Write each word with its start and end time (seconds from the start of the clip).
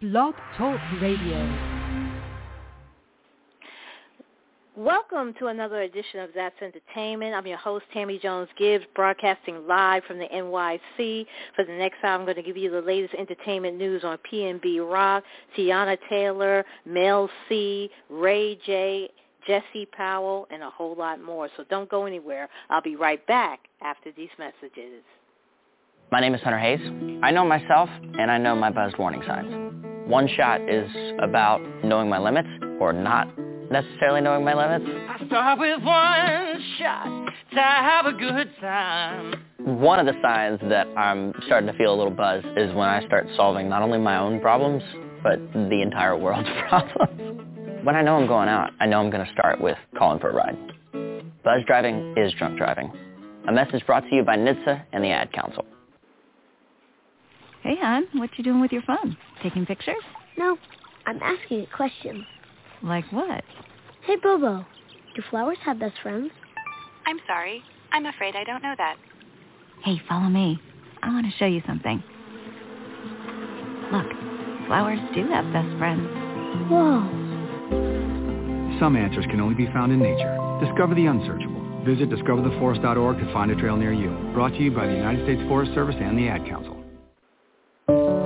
Blog 0.00 0.36
Talk 0.56 0.78
Radio. 1.02 1.88
Welcome 4.76 5.34
to 5.40 5.48
another 5.48 5.82
edition 5.82 6.20
of 6.20 6.30
That's 6.36 6.54
Entertainment. 6.62 7.34
I'm 7.34 7.48
your 7.48 7.58
host, 7.58 7.84
Tammy 7.92 8.20
Jones 8.22 8.48
Gibbs, 8.56 8.84
broadcasting 8.94 9.66
live 9.66 10.04
from 10.04 10.18
the 10.18 10.26
NYC. 10.26 11.26
For 11.56 11.64
the 11.64 11.72
next 11.72 11.96
hour, 12.04 12.16
I'm 12.16 12.24
going 12.24 12.36
to 12.36 12.44
give 12.44 12.56
you 12.56 12.70
the 12.70 12.80
latest 12.80 13.12
entertainment 13.14 13.76
news 13.76 14.04
on 14.04 14.18
PNB 14.32 14.88
Rock, 14.88 15.24
Teyana 15.56 15.98
Taylor, 16.08 16.64
Mel 16.86 17.28
C, 17.48 17.90
Ray 18.08 18.56
J, 18.64 19.10
Jesse 19.48 19.86
Powell, 19.90 20.46
and 20.52 20.62
a 20.62 20.70
whole 20.70 20.94
lot 20.94 21.20
more. 21.20 21.48
So 21.56 21.64
don't 21.68 21.90
go 21.90 22.04
anywhere. 22.04 22.48
I'll 22.70 22.80
be 22.80 22.94
right 22.94 23.26
back 23.26 23.62
after 23.82 24.12
these 24.12 24.30
messages. 24.38 25.02
My 26.10 26.20
name 26.20 26.34
is 26.34 26.40
Hunter 26.40 26.58
Hayes. 26.58 26.80
I 27.22 27.30
know 27.30 27.44
myself, 27.44 27.90
and 28.18 28.30
I 28.30 28.38
know 28.38 28.56
my 28.56 28.70
buzzed 28.70 28.96
warning 28.98 29.22
signs. 29.26 29.52
One 30.06 30.26
shot 30.26 30.62
is 30.62 30.90
about 31.22 31.60
knowing 31.84 32.08
my 32.08 32.18
limits 32.18 32.48
or 32.80 32.94
not 32.94 33.28
necessarily 33.70 34.22
knowing 34.22 34.42
my 34.42 34.54
limits. 34.54 34.90
I 35.06 35.26
start 35.26 35.58
with 35.58 35.82
one 35.82 36.64
shot 36.78 37.32
to 37.52 37.60
have 37.60 38.06
a 38.06 38.12
good 38.12 38.48
time. 38.58 39.34
One 39.58 39.98
of 39.98 40.06
the 40.06 40.18
signs 40.22 40.60
that 40.70 40.86
I'm 40.96 41.34
starting 41.44 41.70
to 41.70 41.76
feel 41.76 41.92
a 41.92 41.96
little 41.96 42.14
buzz 42.14 42.42
is 42.56 42.74
when 42.74 42.88
I 42.88 43.04
start 43.06 43.26
solving 43.36 43.68
not 43.68 43.82
only 43.82 43.98
my 43.98 44.16
own 44.16 44.40
problems, 44.40 44.82
but 45.22 45.38
the 45.52 45.82
entire 45.82 46.16
world's 46.16 46.48
problems. 46.70 47.84
When 47.84 47.96
I 47.96 48.00
know 48.00 48.16
I'm 48.16 48.26
going 48.26 48.48
out, 48.48 48.70
I 48.80 48.86
know 48.86 49.00
I'm 49.00 49.10
going 49.10 49.26
to 49.26 49.32
start 49.32 49.60
with 49.60 49.76
calling 49.98 50.20
for 50.20 50.30
a 50.30 50.34
ride. 50.34 50.56
Buzz 51.44 51.60
driving 51.66 52.14
is 52.16 52.32
drunk 52.38 52.56
driving. 52.56 52.90
A 53.46 53.52
message 53.52 53.84
brought 53.84 54.04
to 54.08 54.14
you 54.14 54.24
by 54.24 54.38
NHTSA 54.38 54.84
and 54.94 55.04
the 55.04 55.10
Ad 55.10 55.32
Council. 55.34 55.66
Hey, 57.62 57.76
hon, 57.80 58.06
what 58.14 58.30
you 58.36 58.44
doing 58.44 58.60
with 58.60 58.72
your 58.72 58.82
phone? 58.82 59.16
Taking 59.42 59.66
pictures? 59.66 60.02
No, 60.36 60.56
I'm 61.06 61.20
asking 61.22 61.62
a 61.62 61.76
question. 61.76 62.24
Like 62.82 63.04
what? 63.12 63.42
Hey, 64.04 64.16
Bobo, 64.22 64.64
do 65.16 65.22
flowers 65.30 65.58
have 65.64 65.78
best 65.80 65.96
friends? 66.02 66.30
I'm 67.06 67.18
sorry. 67.26 67.62
I'm 67.92 68.06
afraid 68.06 68.36
I 68.36 68.44
don't 68.44 68.62
know 68.62 68.74
that. 68.78 68.96
Hey, 69.82 70.00
follow 70.08 70.28
me. 70.28 70.60
I 71.02 71.08
want 71.08 71.26
to 71.26 71.32
show 71.38 71.46
you 71.46 71.62
something. 71.66 72.02
Look, 73.92 74.06
flowers 74.66 75.00
do 75.14 75.26
have 75.28 75.52
best 75.52 75.76
friends. 75.78 76.06
Whoa. 76.70 77.08
Some 78.78 78.96
answers 78.96 79.24
can 79.26 79.40
only 79.40 79.54
be 79.54 79.66
found 79.72 79.92
in 79.92 79.98
nature. 79.98 80.36
Discover 80.64 80.94
the 80.94 81.06
unsearchable. 81.06 81.58
Visit 81.84 82.10
discovertheforest.org 82.10 83.18
to 83.18 83.32
find 83.32 83.50
a 83.50 83.56
trail 83.56 83.76
near 83.76 83.92
you. 83.92 84.10
Brought 84.34 84.52
to 84.52 84.58
you 84.58 84.70
by 84.70 84.86
the 84.86 84.92
United 84.94 85.24
States 85.24 85.42
Forest 85.48 85.74
Service 85.74 85.96
and 85.98 86.16
the 86.16 86.28
Ad 86.28 86.46
Council. 86.46 86.77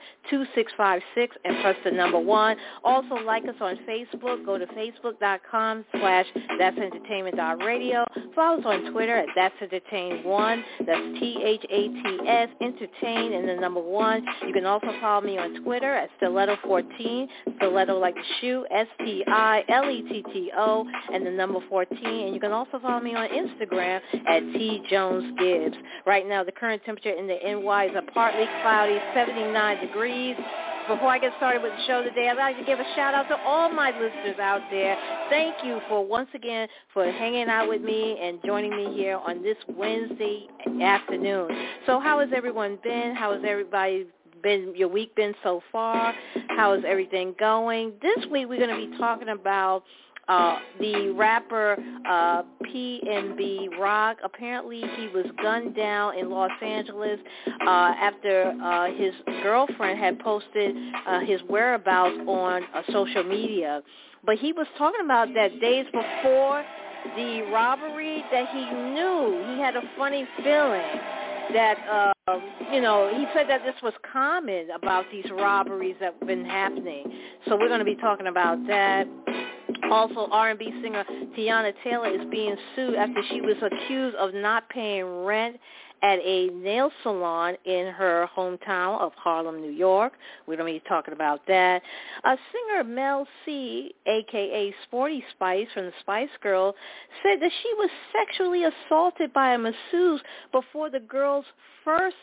and 1.44 1.62
press 1.62 1.76
the 1.84 1.90
number 1.90 2.18
one. 2.18 2.56
Also 2.84 3.14
like 3.16 3.44
us 3.44 3.54
on 3.60 3.78
Facebook. 3.88 4.44
Go 4.44 4.58
to 4.58 4.66
facebook.com 4.66 5.84
slash 5.92 6.26
that's 6.58 6.76
entertainment.radio. 6.76 8.04
Follow 8.34 8.58
us 8.60 8.66
on 8.66 8.92
Twitter 8.92 9.16
at 9.16 9.28
that's 9.34 9.54
entertain1. 9.62 10.62
That's 10.86 11.20
T-H-A-T-S, 11.20 12.48
entertain, 12.60 13.32
and 13.32 13.48
the 13.48 13.54
number 13.54 13.80
one. 13.80 14.24
You 14.46 14.52
can 14.52 14.66
also 14.66 14.88
follow 15.00 15.22
me 15.22 15.38
on 15.38 15.62
Twitter 15.62 15.94
at 15.94 16.10
stiletto14, 16.20 17.28
stiletto 17.56 17.98
like 17.98 18.14
the 18.14 18.22
shoe, 18.40 18.66
S-T-I-L-E-T-T-O, 18.70 19.26
and 21.12 21.26
the 21.26 21.30
number 21.30 21.60
14. 21.68 21.98
And 22.04 22.34
you 22.34 22.40
can 22.40 22.52
also 22.52 22.78
follow 22.80 23.00
me 23.00 23.14
on 23.14 23.28
Instagram 23.28 24.00
at 24.26 24.40
T 24.52 24.82
Jones 24.90 25.32
Gibbs. 25.38 25.76
Right 26.06 26.26
now, 26.26 26.44
the 26.44 26.52
current 26.52 26.82
temperature 26.84 27.10
in 27.10 27.26
the 27.26 27.38
NY 27.42 27.86
is 27.86 27.93
a 27.94 28.02
partly 28.12 28.46
cloudy 28.62 28.98
79 29.14 29.86
degrees. 29.86 30.36
Before 30.88 31.08
I 31.08 31.18
get 31.18 31.32
started 31.38 31.62
with 31.62 31.72
the 31.72 31.86
show 31.86 32.02
today, 32.02 32.28
I'd 32.28 32.36
like 32.36 32.58
to 32.58 32.64
give 32.64 32.78
a 32.78 32.84
shout 32.94 33.14
out 33.14 33.26
to 33.28 33.36
all 33.42 33.70
my 33.70 33.90
listeners 33.90 34.38
out 34.38 34.60
there. 34.70 34.98
Thank 35.30 35.54
you 35.64 35.80
for 35.88 36.04
once 36.04 36.28
again 36.34 36.68
for 36.92 37.10
hanging 37.10 37.48
out 37.48 37.68
with 37.68 37.80
me 37.80 38.18
and 38.20 38.38
joining 38.44 38.76
me 38.76 38.94
here 38.94 39.16
on 39.16 39.42
this 39.42 39.56
Wednesday 39.68 40.46
afternoon. 40.82 41.48
So 41.86 42.00
how 42.00 42.20
has 42.20 42.28
everyone 42.36 42.78
been? 42.82 43.14
How 43.14 43.32
has 43.32 43.42
everybody 43.46 44.06
been 44.42 44.74
your 44.76 44.88
week 44.88 45.14
been 45.16 45.34
so 45.42 45.62
far? 45.72 46.12
How 46.48 46.74
is 46.74 46.84
everything 46.86 47.34
going? 47.38 47.94
This 48.02 48.26
week 48.30 48.46
we're 48.48 48.58
going 48.58 48.78
to 48.78 48.90
be 48.90 48.98
talking 48.98 49.30
about 49.30 49.84
uh, 50.28 50.58
the 50.80 51.10
rapper 51.16 51.76
uh, 52.08 52.42
PNB 52.64 53.78
Rock. 53.78 54.18
Apparently, 54.24 54.82
he 54.96 55.08
was 55.08 55.26
gunned 55.42 55.76
down 55.76 56.18
in 56.18 56.30
Los 56.30 56.50
Angeles 56.62 57.18
uh, 57.46 57.92
after 58.00 58.54
uh, 58.62 58.92
his 58.92 59.14
girlfriend 59.42 59.98
had 59.98 60.18
posted 60.18 60.74
uh, 61.06 61.20
his 61.20 61.40
whereabouts 61.48 62.16
on 62.26 62.62
uh, 62.74 62.82
social 62.92 63.24
media. 63.24 63.82
But 64.24 64.38
he 64.38 64.52
was 64.52 64.66
talking 64.78 65.04
about 65.04 65.28
that 65.34 65.60
days 65.60 65.86
before 65.86 66.64
the 67.16 67.42
robbery 67.52 68.24
that 68.30 68.48
he 68.48 68.64
knew 68.94 69.54
he 69.54 69.60
had 69.60 69.76
a 69.76 69.82
funny 69.98 70.26
feeling 70.42 71.00
that 71.52 71.76
uh, 72.26 72.38
you 72.72 72.80
know 72.80 73.12
he 73.14 73.26
said 73.34 73.48
that 73.48 73.62
this 73.64 73.74
was 73.82 73.92
common 74.10 74.68
about 74.70 75.04
these 75.12 75.26
robberies 75.30 75.96
that 76.00 76.14
have 76.18 76.26
been 76.26 76.44
happening. 76.44 77.04
So 77.46 77.56
we're 77.56 77.68
going 77.68 77.80
to 77.80 77.84
be 77.84 77.96
talking 77.96 78.26
about 78.26 78.58
that. 78.66 79.06
Also, 79.90 80.28
R&B 80.30 80.72
singer 80.82 81.04
Teyana 81.36 81.72
Taylor 81.84 82.08
is 82.08 82.26
being 82.30 82.56
sued 82.74 82.94
after 82.94 83.22
she 83.30 83.40
was 83.40 83.56
accused 83.62 84.16
of 84.16 84.34
not 84.34 84.68
paying 84.68 85.24
rent 85.24 85.58
at 86.02 86.18
a 86.18 86.48
nail 86.48 86.90
salon 87.02 87.54
in 87.64 87.86
her 87.86 88.28
hometown 88.36 89.00
of 89.00 89.12
Harlem, 89.14 89.62
New 89.62 89.70
York. 89.70 90.14
We're 90.46 90.56
going 90.56 90.74
to 90.74 90.80
be 90.80 90.88
talking 90.88 91.14
about 91.14 91.46
that. 91.46 91.82
A 92.24 92.36
singer 92.52 92.84
Mel 92.84 93.26
C, 93.44 93.94
a.k.a. 94.06 94.74
Sporty 94.86 95.24
Spice 95.34 95.66
from 95.72 95.86
the 95.86 95.92
Spice 96.00 96.28
Girl, 96.42 96.74
said 97.22 97.40
that 97.40 97.50
she 97.62 97.72
was 97.74 97.88
sexually 98.12 98.64
assaulted 98.64 99.32
by 99.32 99.54
a 99.54 99.58
masseuse 99.58 100.20
before 100.52 100.90
the 100.90 101.00
girl's 101.00 101.46
first 101.84 102.16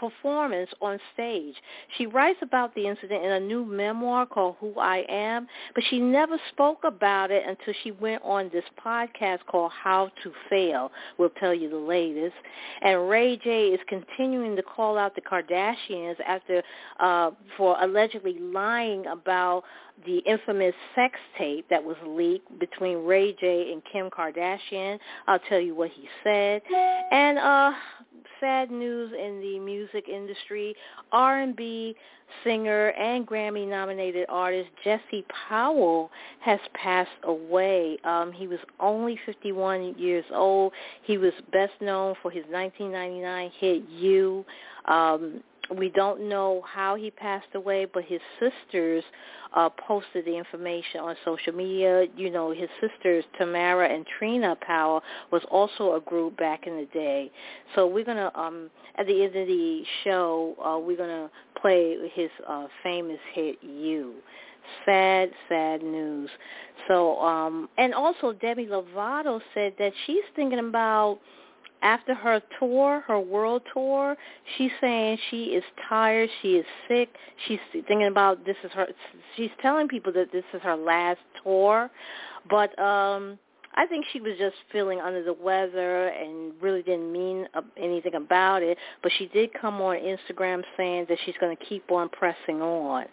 performance 0.00 0.70
on 0.80 0.98
stage. 1.12 1.54
She 1.98 2.06
writes 2.06 2.38
about 2.42 2.74
the 2.74 2.88
incident 2.88 3.24
in 3.24 3.32
a 3.32 3.40
new 3.40 3.64
memoir 3.64 4.26
called 4.26 4.56
Who 4.60 4.74
I 4.80 5.04
Am, 5.08 5.46
but 5.74 5.84
she 5.90 6.00
never 6.00 6.38
spoke 6.52 6.80
about 6.84 7.30
it 7.30 7.44
until 7.46 7.74
she 7.84 7.92
went 7.92 8.22
on 8.24 8.50
this 8.52 8.64
podcast 8.84 9.40
called 9.46 9.72
How 9.72 10.10
to 10.22 10.32
Fail. 10.48 10.90
We'll 11.18 11.30
tell 11.38 11.54
you 11.54 11.68
the 11.68 11.76
latest. 11.76 12.34
And 12.82 13.08
Ray 13.08 13.36
J 13.36 13.68
is 13.68 13.80
continuing 13.88 14.56
to 14.56 14.62
call 14.62 14.96
out 14.96 15.14
the 15.14 15.20
Kardashians 15.20 16.16
after 16.26 16.62
uh, 16.98 17.32
for 17.56 17.76
allegedly 17.80 18.38
lying 18.40 19.06
about 19.06 19.64
the 20.06 20.18
infamous 20.18 20.74
sex 20.94 21.18
tape 21.36 21.66
that 21.68 21.82
was 21.82 21.96
leaked 22.06 22.58
between 22.58 23.04
Ray 23.04 23.34
J 23.34 23.70
and 23.72 23.82
Kim 23.92 24.08
Kardashian. 24.08 24.98
I'll 25.26 25.38
tell 25.40 25.60
you 25.60 25.74
what 25.74 25.90
he 25.90 26.08
said. 26.24 26.62
And 27.12 27.38
uh 27.38 27.72
sad 28.40 28.70
news 28.70 29.12
in 29.12 29.40
the 29.40 29.58
music 29.58 30.08
industry. 30.08 30.74
R&B 31.12 31.94
singer 32.44 32.88
and 32.90 33.26
Grammy-nominated 33.26 34.26
artist 34.28 34.70
Jesse 34.84 35.24
Powell 35.48 36.10
has 36.40 36.60
passed 36.74 37.10
away. 37.24 37.98
Um, 38.04 38.32
he 38.32 38.46
was 38.46 38.58
only 38.78 39.18
51 39.26 39.98
years 39.98 40.24
old. 40.32 40.72
He 41.02 41.18
was 41.18 41.32
best 41.52 41.72
known 41.80 42.14
for 42.22 42.30
his 42.30 42.44
1999 42.50 43.50
hit 43.58 43.82
"You." 43.88 44.44
Um, 44.86 45.42
we 45.76 45.88
don't 45.90 46.28
know 46.28 46.62
how 46.66 46.94
he 46.94 47.10
passed 47.10 47.54
away, 47.54 47.86
but 47.92 48.04
his 48.04 48.20
sisters 48.38 49.04
uh, 49.54 49.68
posted 49.68 50.24
the 50.24 50.36
information 50.36 51.00
on 51.00 51.16
social 51.24 51.52
media. 51.52 52.06
You 52.16 52.30
know, 52.30 52.52
his 52.52 52.68
sisters 52.80 53.24
Tamara 53.38 53.88
and 53.88 54.06
Trina 54.18 54.56
Powell 54.60 55.02
was 55.30 55.42
also 55.50 55.96
a 55.96 56.00
group 56.00 56.36
back 56.36 56.66
in 56.66 56.76
the 56.76 56.86
day. 56.92 57.30
So 57.74 57.86
we're 57.86 58.04
gonna 58.04 58.30
um, 58.34 58.70
at 58.96 59.06
the 59.06 59.22
end 59.24 59.36
of 59.36 59.46
the 59.46 59.82
show, 60.04 60.54
uh, 60.64 60.78
we're 60.78 60.96
gonna 60.96 61.30
play 61.60 61.96
his 62.14 62.30
uh, 62.48 62.66
famous 62.82 63.18
hit 63.34 63.62
"You." 63.62 64.14
Sad, 64.84 65.30
sad 65.48 65.82
news. 65.82 66.30
So, 66.86 67.18
um, 67.18 67.68
and 67.78 67.94
also 67.94 68.32
Demi 68.32 68.66
Lovato 68.66 69.40
said 69.54 69.74
that 69.78 69.92
she's 70.06 70.22
thinking 70.36 70.58
about 70.58 71.18
after 71.82 72.14
her 72.14 72.40
tour, 72.58 73.02
her 73.06 73.20
world 73.20 73.62
tour, 73.72 74.16
she's 74.56 74.70
saying 74.80 75.18
she 75.30 75.44
is 75.44 75.64
tired, 75.88 76.28
she 76.42 76.56
is 76.56 76.66
sick. 76.88 77.08
She's 77.46 77.58
thinking 77.72 78.06
about 78.06 78.44
this 78.44 78.56
is 78.64 78.70
her 78.72 78.88
she's 79.36 79.50
telling 79.62 79.88
people 79.88 80.12
that 80.12 80.32
this 80.32 80.44
is 80.52 80.60
her 80.62 80.76
last 80.76 81.20
tour, 81.42 81.90
but 82.48 82.78
um 82.78 83.38
I 83.74 83.86
think 83.86 84.04
she 84.12 84.20
was 84.20 84.36
just 84.38 84.56
feeling 84.72 85.00
under 85.00 85.22
the 85.22 85.32
weather 85.32 86.08
and 86.08 86.52
really 86.60 86.82
didn't 86.82 87.12
mean 87.12 87.46
anything 87.76 88.14
about 88.14 88.62
it, 88.62 88.76
but 89.02 89.12
she 89.16 89.26
did 89.26 89.50
come 89.54 89.80
on 89.80 89.96
Instagram 89.96 90.62
saying 90.76 91.06
that 91.08 91.18
she's 91.24 91.36
going 91.40 91.56
to 91.56 91.64
keep 91.64 91.90
on 91.90 92.08
pressing 92.08 92.60
on. 92.60 93.04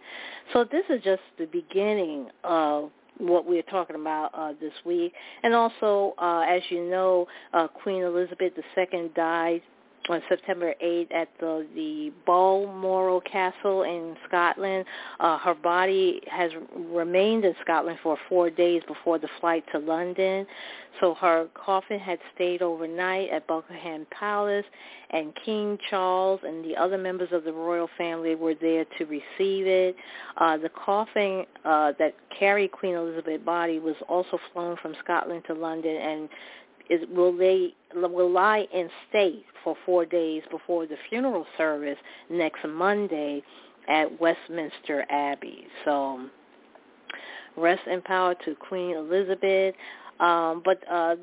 So 0.54 0.64
this 0.64 0.84
is 0.90 1.04
just 1.04 1.22
the 1.38 1.46
beginning 1.46 2.30
of 2.44 2.90
what 3.20 3.46
we're 3.46 3.64
talking 3.64 3.96
about 3.96 4.32
uh, 4.34 4.54
this 4.60 4.74
week. 4.86 5.14
And 5.44 5.54
also, 5.54 6.14
uh, 6.18 6.46
as 6.48 6.62
you 6.70 6.90
know, 6.90 7.28
uh, 7.54 7.68
Queen 7.68 8.04
Elizabeth 8.04 8.54
II 8.78 9.12
died 9.16 9.62
on 10.10 10.22
September 10.30 10.74
8th 10.84 11.14
at 11.14 11.30
the, 11.40 11.68
the 11.76 12.12
Balmoral 12.26 13.22
Castle 13.22 13.84
in 13.84 14.16
Scotland. 14.28 14.86
Uh, 15.20 15.38
her 15.38 15.56
body 15.56 16.22
has 16.28 16.52
remained 16.76 17.46
in 17.46 17.54
Scotland 17.62 18.00
for 18.02 18.18
four 18.30 18.50
days 18.50 18.82
before 18.88 19.20
the 19.20 19.30
flight 19.40 19.64
to 19.72 19.80
London. 19.80 20.46
So 21.00 21.14
her 21.16 21.48
coffin 21.54 22.00
had 22.00 22.20
stayed 22.34 22.62
overnight 22.62 23.30
at 23.30 23.46
Buckingham 23.48 24.08
Palace, 24.10 24.66
and 25.12 25.34
King 25.46 25.78
Charles 25.90 26.40
and 26.44 26.66
the 26.66 26.76
other 26.76 26.98
members 26.98 27.30
of 27.32 27.44
the 27.44 27.54
royal 27.54 27.90
family 27.98 28.36
were 28.36 28.56
there 28.56 28.86
to 28.98 29.06
receive 29.06 29.68
it. 29.68 29.96
Uh, 30.38 30.58
the 30.58 30.70
coffin 30.70 31.46
uh, 31.64 31.94
that 32.00 32.16
carried 32.38 32.72
Queen 32.72 32.96
Elizabeth's 32.96 33.44
body 33.44 33.80
was 33.80 33.96
also 34.10 34.40
flown 34.52 34.76
from 34.82 34.96
Scotland 35.04 35.44
to 35.48 35.54
London 35.54 35.96
and 35.96 36.30
is 36.90 37.02
will 37.14 37.36
they 37.36 37.74
will 37.94 38.32
lie 38.32 38.68
in 38.74 38.90
state 39.10 39.46
for 39.64 39.76
four 39.86 40.06
days 40.06 40.44
before 40.52 40.86
the 40.86 40.98
funeral 41.10 41.46
service 41.58 41.98
next 42.30 42.60
Monday 42.68 43.42
at 43.88 44.20
Westminster 44.20 45.06
Abbey. 45.10 45.68
So 45.86 46.30
rest 47.56 47.82
in 47.88 48.02
power 48.02 48.36
to 48.46 48.56
Queen 48.56 48.96
Elizabeth. 48.96 49.76
Um, 50.20 50.62
but 50.66 50.80
uh, 50.90 51.16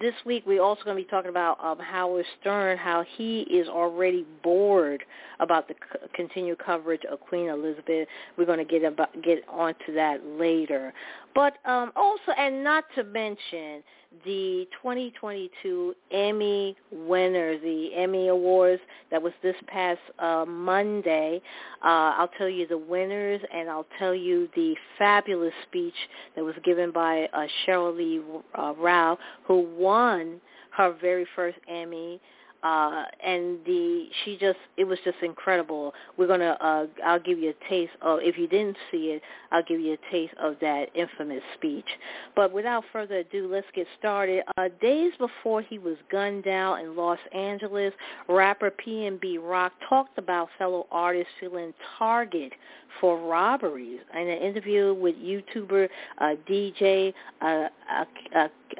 this 0.00 0.14
week 0.24 0.44
we're 0.46 0.62
also 0.62 0.84
going 0.84 0.96
to 0.96 1.02
be 1.02 1.08
talking 1.08 1.30
about 1.30 1.62
um, 1.64 1.78
Howard 1.78 2.24
Stern, 2.40 2.78
how 2.78 3.04
he 3.16 3.40
is 3.42 3.68
already 3.68 4.24
bored 4.42 5.02
about 5.40 5.68
the 5.68 5.74
c- 5.74 6.06
continued 6.14 6.58
coverage 6.64 7.02
of 7.10 7.20
Queen 7.20 7.48
Elizabeth. 7.48 8.08
We're 8.36 8.46
going 8.46 8.58
to 8.58 8.64
get 8.64 8.84
about 8.84 9.10
get 9.22 9.42
onto 9.48 9.92
that 9.94 10.24
later. 10.24 10.92
But 11.36 11.58
um, 11.66 11.92
also, 11.94 12.32
and 12.38 12.64
not 12.64 12.84
to 12.94 13.04
mention 13.04 13.82
the 14.24 14.66
2022 14.82 15.94
Emmy 16.10 16.74
winners, 16.90 17.60
the 17.62 17.90
Emmy 17.94 18.28
Awards 18.28 18.80
that 19.10 19.20
was 19.20 19.34
this 19.42 19.54
past 19.66 20.00
uh, 20.18 20.46
Monday. 20.48 21.42
Uh, 21.84 22.16
I'll 22.16 22.30
tell 22.38 22.48
you 22.48 22.66
the 22.66 22.78
winners, 22.78 23.42
and 23.52 23.68
I'll 23.68 23.86
tell 23.98 24.14
you 24.14 24.48
the 24.56 24.74
fabulous 24.96 25.52
speech 25.68 25.94
that 26.36 26.42
was 26.42 26.54
given 26.64 26.90
by 26.90 27.28
uh, 27.34 27.46
Sheryl 27.66 27.94
Lee 27.94 28.22
uh, 28.54 28.72
Ralph, 28.78 29.18
who 29.44 29.68
won 29.78 30.40
her 30.70 30.96
very 30.98 31.26
first 31.36 31.58
Emmy 31.68 32.18
uh 32.62 33.04
and 33.24 33.58
the 33.66 34.06
she 34.24 34.36
just 34.38 34.58
it 34.76 34.84
was 34.84 34.98
just 35.04 35.18
incredible. 35.22 35.94
We're 36.16 36.26
to 36.40 36.64
uh 36.64 36.86
I'll 37.04 37.20
give 37.20 37.38
you 37.38 37.50
a 37.50 37.68
taste 37.68 37.92
of 38.02 38.20
if 38.22 38.38
you 38.38 38.46
didn't 38.46 38.76
see 38.90 39.08
it 39.08 39.22
I'll 39.52 39.62
give 39.62 39.80
you 39.80 39.94
a 39.94 40.10
taste 40.10 40.34
of 40.40 40.56
that 40.60 40.86
infamous 40.94 41.42
speech. 41.54 41.86
But 42.34 42.52
without 42.52 42.84
further 42.92 43.16
ado 43.18 43.48
let's 43.50 43.66
get 43.74 43.86
started. 43.98 44.42
Uh 44.56 44.68
days 44.80 45.12
before 45.18 45.62
he 45.62 45.78
was 45.78 45.96
gunned 46.10 46.44
down 46.44 46.80
in 46.80 46.96
Los 46.96 47.18
Angeles 47.32 47.92
rapper 48.28 48.70
PNB 48.70 49.38
Rock 49.40 49.72
talked 49.88 50.18
about 50.18 50.48
fellow 50.58 50.86
artists 50.90 51.32
feeling 51.40 51.74
target 51.98 52.52
for 53.00 53.18
robberies. 53.18 54.00
In 54.14 54.28
an 54.28 54.42
interview 54.42 54.94
with 54.94 55.14
YouTuber 55.16 55.88
uh 56.18 56.34
DJ 56.48 57.12
uh, 57.40 57.68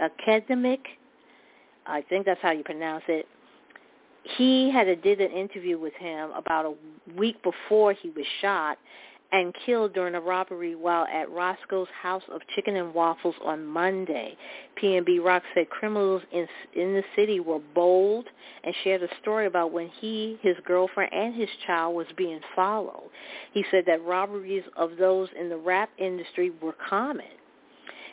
Akademiks 0.00 0.86
I 1.86 2.02
think 2.02 2.26
that's 2.26 2.40
how 2.42 2.50
you 2.50 2.64
pronounce 2.64 3.04
it 3.08 3.26
he 4.36 4.70
had 4.70 4.88
a, 4.88 4.96
did 4.96 5.20
an 5.20 5.30
interview 5.30 5.78
with 5.78 5.94
him 5.94 6.30
about 6.32 6.66
a 6.66 6.74
week 7.16 7.36
before 7.42 7.92
he 7.92 8.10
was 8.10 8.26
shot 8.40 8.78
and 9.32 9.54
killed 9.64 9.92
during 9.92 10.14
a 10.14 10.20
robbery 10.20 10.74
while 10.74 11.04
at 11.06 11.30
Roscoe's 11.30 11.88
House 12.00 12.22
of 12.30 12.40
Chicken 12.54 12.76
and 12.76 12.94
Waffles 12.94 13.34
on 13.44 13.66
Monday. 13.66 14.36
PNB 14.80 15.22
Rock 15.22 15.42
said 15.54 15.68
criminals 15.68 16.22
in 16.32 16.46
in 16.74 16.94
the 16.94 17.02
city 17.16 17.40
were 17.40 17.60
bold 17.74 18.26
and 18.62 18.74
shared 18.84 19.02
a 19.02 19.08
story 19.20 19.46
about 19.46 19.72
when 19.72 19.88
he, 20.00 20.38
his 20.42 20.56
girlfriend, 20.64 21.12
and 21.12 21.34
his 21.34 21.48
child 21.66 21.96
was 21.96 22.06
being 22.16 22.40
followed. 22.54 23.10
He 23.52 23.64
said 23.70 23.84
that 23.86 24.04
robberies 24.04 24.64
of 24.76 24.96
those 24.96 25.28
in 25.38 25.48
the 25.48 25.56
rap 25.56 25.90
industry 25.98 26.52
were 26.62 26.74
common. 26.88 27.26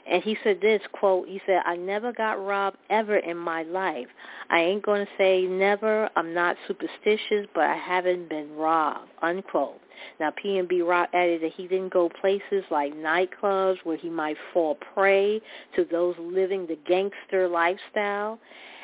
And 0.09 0.21
he 0.21 0.37
said 0.43 0.59
this, 0.61 0.81
quote, 0.91 1.27
he 1.27 1.41
said, 1.45 1.61
I 1.65 1.75
never 1.75 2.11
got 2.11 2.43
robbed 2.45 2.77
ever 2.89 3.17
in 3.17 3.37
my 3.37 3.63
life. 3.63 4.07
I 4.49 4.59
ain't 4.59 4.83
going 4.83 5.05
to 5.05 5.11
say 5.17 5.43
never. 5.43 6.09
I'm 6.15 6.33
not 6.33 6.57
superstitious, 6.67 7.47
but 7.55 7.63
I 7.65 7.77
haven't 7.77 8.29
been 8.29 8.53
robbed, 8.55 9.09
unquote. 9.21 9.79
Now, 10.19 10.31
PNB 10.43 10.85
Rock 10.87 11.09
added 11.13 11.41
that 11.43 11.53
he 11.53 11.67
didn't 11.67 11.93
go 11.93 12.09
places 12.09 12.63
like 12.69 12.93
nightclubs 12.93 13.77
where 13.83 13.97
he 13.97 14.09
might 14.09 14.37
fall 14.53 14.77
prey 14.93 15.41
to 15.75 15.85
those 15.85 16.15
living 16.19 16.67
the 16.67 16.77
gangster 16.87 17.47
lifestyle. 17.47 18.39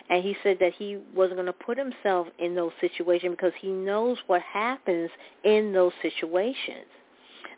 And 0.10 0.24
he 0.24 0.36
said 0.42 0.58
that 0.60 0.74
he 0.74 0.98
wasn't 1.14 1.36
going 1.36 1.46
to 1.46 1.54
put 1.54 1.78
himself 1.78 2.28
in 2.40 2.56
those 2.56 2.72
situations 2.82 3.36
because 3.36 3.54
he 3.60 3.70
knows 3.70 4.18
what 4.28 4.42
happens 4.42 5.10
in 5.44 5.72
those 5.74 5.92
situations. 6.02 6.88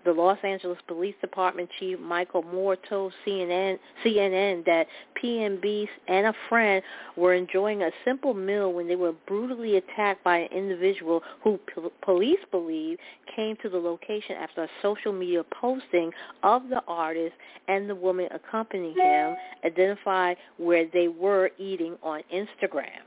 The 0.04 0.12
Los 0.12 0.40
Angeles 0.44 0.80
Police 0.88 1.16
Department 1.22 1.70
Chief 1.80 2.00
Michael 2.00 2.42
Moore 2.42 2.76
told 2.90 3.14
CNN, 3.26 3.78
CNN 4.04 4.66
that 4.66 4.88
PNB 5.22 5.88
and 6.08 6.28
a 6.28 6.34
friend 6.50 6.82
were 7.16 7.36
enjoying 7.36 7.84
a 7.84 7.92
simple 8.04 8.34
meal 8.34 8.74
when 8.74 8.88
they 8.88 8.96
were 8.96 9.14
brutally 9.28 9.78
attacked 9.78 10.24
by 10.24 10.40
an 10.40 10.50
individual 10.52 11.22
who 11.44 11.60
police 12.02 12.40
believe 12.50 12.98
came 13.36 13.56
to 13.62 13.70
the 13.70 13.78
location 13.78 14.36
after 14.38 14.64
a 14.64 14.70
social 14.82 15.14
media 15.14 15.44
posting 15.60 16.12
of 16.42 16.68
the 16.70 16.82
artist 16.88 17.36
and 17.68 17.88
the 17.88 17.96
woman 17.96 18.28
accompanying 18.32 18.96
him 18.96 19.36
identified 19.64 20.36
where 20.58 20.88
they 20.92 21.08
were 21.08 21.52
eating 21.60 21.96
on 22.02 22.22
Instagram. 22.34 23.02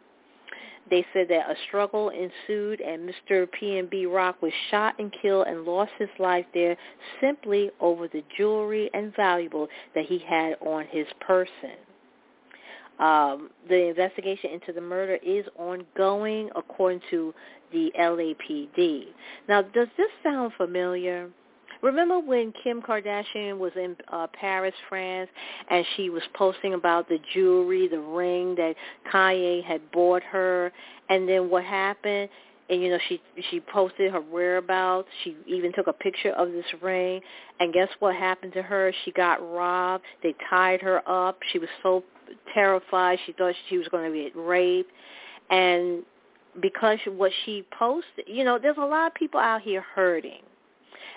They 0.91 1.05
said 1.13 1.29
that 1.29 1.51
a 1.51 1.55
struggle 1.67 2.11
ensued 2.11 2.81
and 2.81 3.09
Mr. 3.09 3.49
PNB 3.61 4.13
Rock 4.13 4.41
was 4.43 4.53
shot 4.71 4.95
and 4.99 5.15
killed 5.23 5.47
and 5.47 5.65
lost 5.65 5.93
his 5.99 6.11
life 6.19 6.45
there 6.53 6.77
simply 7.21 7.71
over 7.81 8.07
the 8.09 8.23
jewelry 8.37 8.91
and 8.93 9.15
valuable 9.17 9.69
that 9.95 10.05
he 10.05 10.19
had 10.19 10.57
on 10.61 10.87
his 10.91 11.07
person. 11.21 11.77
Um, 12.99 13.51
the 13.69 13.89
investigation 13.89 14.51
into 14.51 14.73
the 14.73 14.81
murder 14.81 15.19
is 15.25 15.45
ongoing, 15.59 16.51
according 16.55 17.01
to 17.11 17.35
the 17.73 17.91
LAPD. 17.99 19.07
Now, 19.49 19.63
does 19.63 19.89
this 19.97 20.11
sound 20.23 20.53
familiar? 20.57 21.29
Remember 21.85 22.19
when 22.19 22.51
Kim 22.63 22.81
Kardashian 22.81 23.59
was 23.59 23.73
in 23.77 23.95
uh, 24.11 24.27
Paris, 24.33 24.73
France, 24.89 25.29
and 25.69 25.85
she 25.95 26.09
was 26.09 26.23
posting 26.33 26.73
about 26.73 27.11
the 27.11 27.19
jewelry, 27.35 27.89
the 27.89 28.01
ring 28.01 28.55
that 28.55 28.75
Kanye 29.13 29.63
had 29.63 29.83
bought 29.93 30.23
her, 30.23 30.73
and 31.11 31.29
then 31.29 31.51
what 31.51 31.63
happened? 31.63 32.31
And 32.71 32.81
you 32.81 32.89
know, 32.89 32.99
she 33.07 33.21
she 33.51 33.61
posted 33.61 34.11
her 34.13 34.23
whereabouts. 34.23 35.09
She 35.25 35.37
even 35.47 35.75
took 35.75 35.87
a 35.87 35.93
picture 35.93 36.31
of 36.31 36.53
this 36.53 36.65
ring, 36.81 37.21
and 37.61 37.71
guess 37.75 37.91
what 37.99 38.17
happened 38.17 38.55
to 38.55 38.63
her? 38.63 38.91
She 39.05 39.13
got 39.13 39.47
robbed. 39.47 40.05
They 40.23 40.35
tied 40.49 40.81
her 40.81 41.07
up. 41.07 41.39
She 41.53 41.59
was 41.59 41.69
so 41.83 42.03
terrified. 42.55 43.19
She 43.27 43.35
thought 43.35 43.55
she 43.69 43.77
was 43.77 43.89
going 43.89 44.11
to 44.11 44.23
get 44.23 44.35
raped, 44.35 44.91
and 45.51 46.03
because 46.63 46.99
what 47.07 47.33
she 47.45 47.63
posted, 47.79 48.25
you 48.27 48.43
know, 48.43 48.59
there's 48.59 48.79
a 48.79 48.87
lot 48.87 49.09
of 49.09 49.15
people 49.15 49.39
out 49.39 49.61
here 49.61 49.85
hurting 49.95 50.41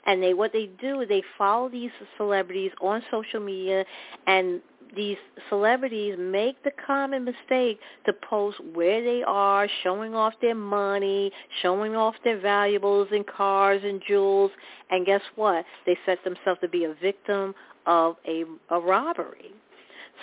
and 0.06 0.22
they 0.22 0.34
what 0.34 0.54
they 0.54 0.70
do 0.80 1.02
is 1.02 1.10
they 1.10 1.24
follow 1.38 1.70
these 1.70 1.92
celebrities 2.18 2.72
on 2.82 3.02
social 3.12 3.40
media 3.40 3.86
and 4.28 4.62
these 4.96 5.18
celebrities 5.50 6.16
make 6.18 6.62
the 6.64 6.72
common 6.86 7.26
mistake 7.26 7.80
to 8.06 8.14
post 8.30 8.58
where 8.74 9.04
they 9.04 9.24
are, 9.24 9.68
showing 9.84 10.16
off 10.16 10.34
their 10.42 10.56
money, 10.56 11.32
showing 11.62 11.96
off 11.96 12.16
their 12.24 12.40
valuables 12.40 13.08
and 13.12 13.26
cars 13.28 13.82
and 13.84 14.02
jewels, 14.08 14.52
and 14.90 15.06
guess 15.06 15.22
what? 15.36 15.66
They 15.86 15.98
set 16.06 16.24
themselves 16.24 16.62
to 16.62 16.70
be 16.70 16.86
a 16.86 16.94
victim 17.02 17.54
of 17.86 18.16
a, 18.28 18.44
a 18.70 18.80
robbery. 18.80 19.52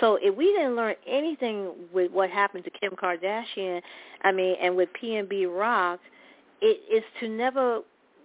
So 0.00 0.18
if 0.20 0.34
we 0.34 0.46
didn't 0.46 0.76
learn 0.76 0.96
anything 1.06 1.70
with 1.92 2.10
what 2.10 2.30
happened 2.30 2.64
to 2.64 2.70
Kim 2.70 2.92
Kardashian, 2.92 3.80
I 4.22 4.32
mean, 4.32 4.56
and 4.60 4.76
with 4.76 4.88
PNB 5.00 5.46
Rock, 5.56 6.00
it 6.60 6.80
is 6.92 7.04
to 7.20 7.28
never 7.28 7.80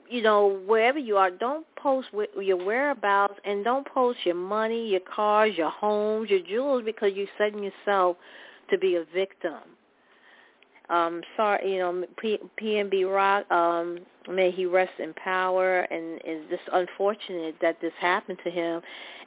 you 0.10 0.22
know, 0.22 0.60
wherever 0.66 0.98
you 0.98 1.18
are, 1.18 1.30
don't 1.30 1.66
post 1.76 2.08
your 2.42 2.58
whereabouts 2.58 3.36
and 3.46 3.64
don't 3.64 3.88
post 3.88 4.20
your 4.26 4.36
money, 4.36 4.90
your 4.90 5.02
cars, 5.02 5.54
your 5.56 5.70
homes, 5.70 6.30
your 6.30 6.40
jewels 6.42 6.84
because 6.84 7.12
you're 7.16 7.28
setting 7.38 7.64
yourself 7.64 8.18
to 8.70 8.78
be 8.78 8.96
a 8.96 9.06
victim. 9.14 9.60
Um, 10.90 11.22
sorry, 11.38 11.74
you 11.74 11.80
know, 11.80 12.04
P- 12.18 12.40
PNB 12.60 13.14
Rock, 13.14 13.50
um, 13.52 14.00
may 14.28 14.50
he 14.50 14.66
rest 14.66 14.94
in 15.00 15.14
power, 15.14 15.82
and 15.82 16.20
it's 16.24 16.50
just 16.50 16.64
unfortunate 16.74 17.56
that 17.62 17.80
this 17.80 17.94
happened 18.00 18.40
to 18.44 18.50
him. 18.50 18.82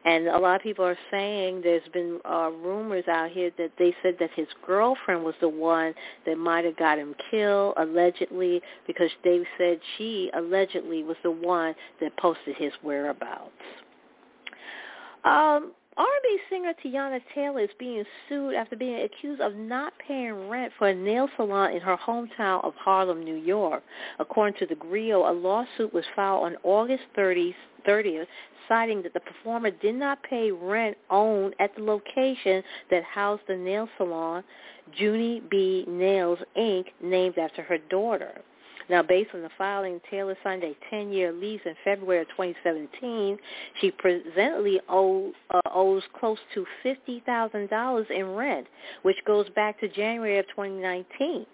And 0.04 0.26
a 0.26 0.38
lot 0.38 0.56
of 0.56 0.62
people 0.62 0.84
are 0.84 0.98
saying 1.12 1.60
there's 1.62 1.86
been 1.92 2.18
uh, 2.28 2.50
rumors 2.50 3.06
out 3.06 3.30
here 3.30 3.52
that 3.58 3.70
they 3.78 3.94
said 4.02 4.16
that 4.18 4.30
his 4.34 4.48
girlfriend 4.66 5.22
was 5.22 5.36
the 5.40 5.48
one 5.48 5.94
that 6.26 6.36
might 6.36 6.64
have 6.64 6.76
got 6.76 6.98
him 6.98 7.14
killed, 7.30 7.74
allegedly, 7.76 8.60
because 8.88 9.10
they 9.22 9.42
said 9.56 9.78
she 9.96 10.30
allegedly 10.34 11.04
was 11.04 11.16
the 11.22 11.30
one 11.30 11.76
that 12.00 12.16
posted 12.16 12.56
his 12.56 12.72
whereabouts. 12.82 13.50
Um, 15.24 15.72
R&B 15.96 16.38
singer 16.48 16.72
Teyana 16.82 17.20
Taylor 17.34 17.60
is 17.60 17.70
being 17.78 18.04
sued 18.28 18.54
after 18.54 18.76
being 18.76 19.02
accused 19.02 19.42
of 19.42 19.54
not 19.54 19.92
paying 19.98 20.48
rent 20.48 20.72
for 20.78 20.88
a 20.88 20.94
nail 20.94 21.28
salon 21.36 21.72
in 21.72 21.80
her 21.82 21.98
hometown 21.98 22.64
of 22.64 22.74
Harlem, 22.76 23.22
New 23.22 23.36
York. 23.36 23.82
According 24.18 24.58
to 24.60 24.66
the 24.66 24.74
Grio, 24.74 25.30
a 25.30 25.32
lawsuit 25.32 25.92
was 25.92 26.04
filed 26.16 26.44
on 26.44 26.56
August 26.64 27.02
30th, 27.16 27.54
30th 27.86 28.26
citing 28.68 29.02
that 29.02 29.12
the 29.12 29.20
performer 29.20 29.70
did 29.70 29.94
not 29.94 30.22
pay 30.22 30.50
rent 30.50 30.96
owed 31.10 31.54
at 31.60 31.74
the 31.76 31.82
location 31.82 32.62
that 32.90 33.02
housed 33.04 33.42
the 33.46 33.56
nail 33.56 33.88
salon, 33.98 34.42
Junie 34.94 35.42
B. 35.50 35.84
Nails, 35.86 36.38
Inc., 36.56 36.86
named 37.02 37.36
after 37.36 37.62
her 37.62 37.78
daughter. 37.90 38.40
Now, 38.88 39.02
based 39.02 39.30
on 39.34 39.42
the 39.42 39.50
filing, 39.56 40.00
Taylor 40.10 40.36
signed 40.42 40.64
a 40.64 40.76
10-year 40.92 41.32
lease 41.32 41.60
in 41.64 41.74
February 41.84 42.22
of 42.22 42.28
2017. 42.28 43.38
She 43.80 43.90
presently 43.90 44.80
owe, 44.88 45.32
uh, 45.50 45.60
owes 45.72 46.02
close 46.18 46.38
to 46.54 46.66
$50,000 46.84 48.10
in 48.10 48.26
rent, 48.34 48.66
which 49.02 49.16
goes 49.26 49.48
back 49.50 49.78
to 49.80 49.88
January 49.88 50.38
of 50.38 50.46
2019. 50.48 51.46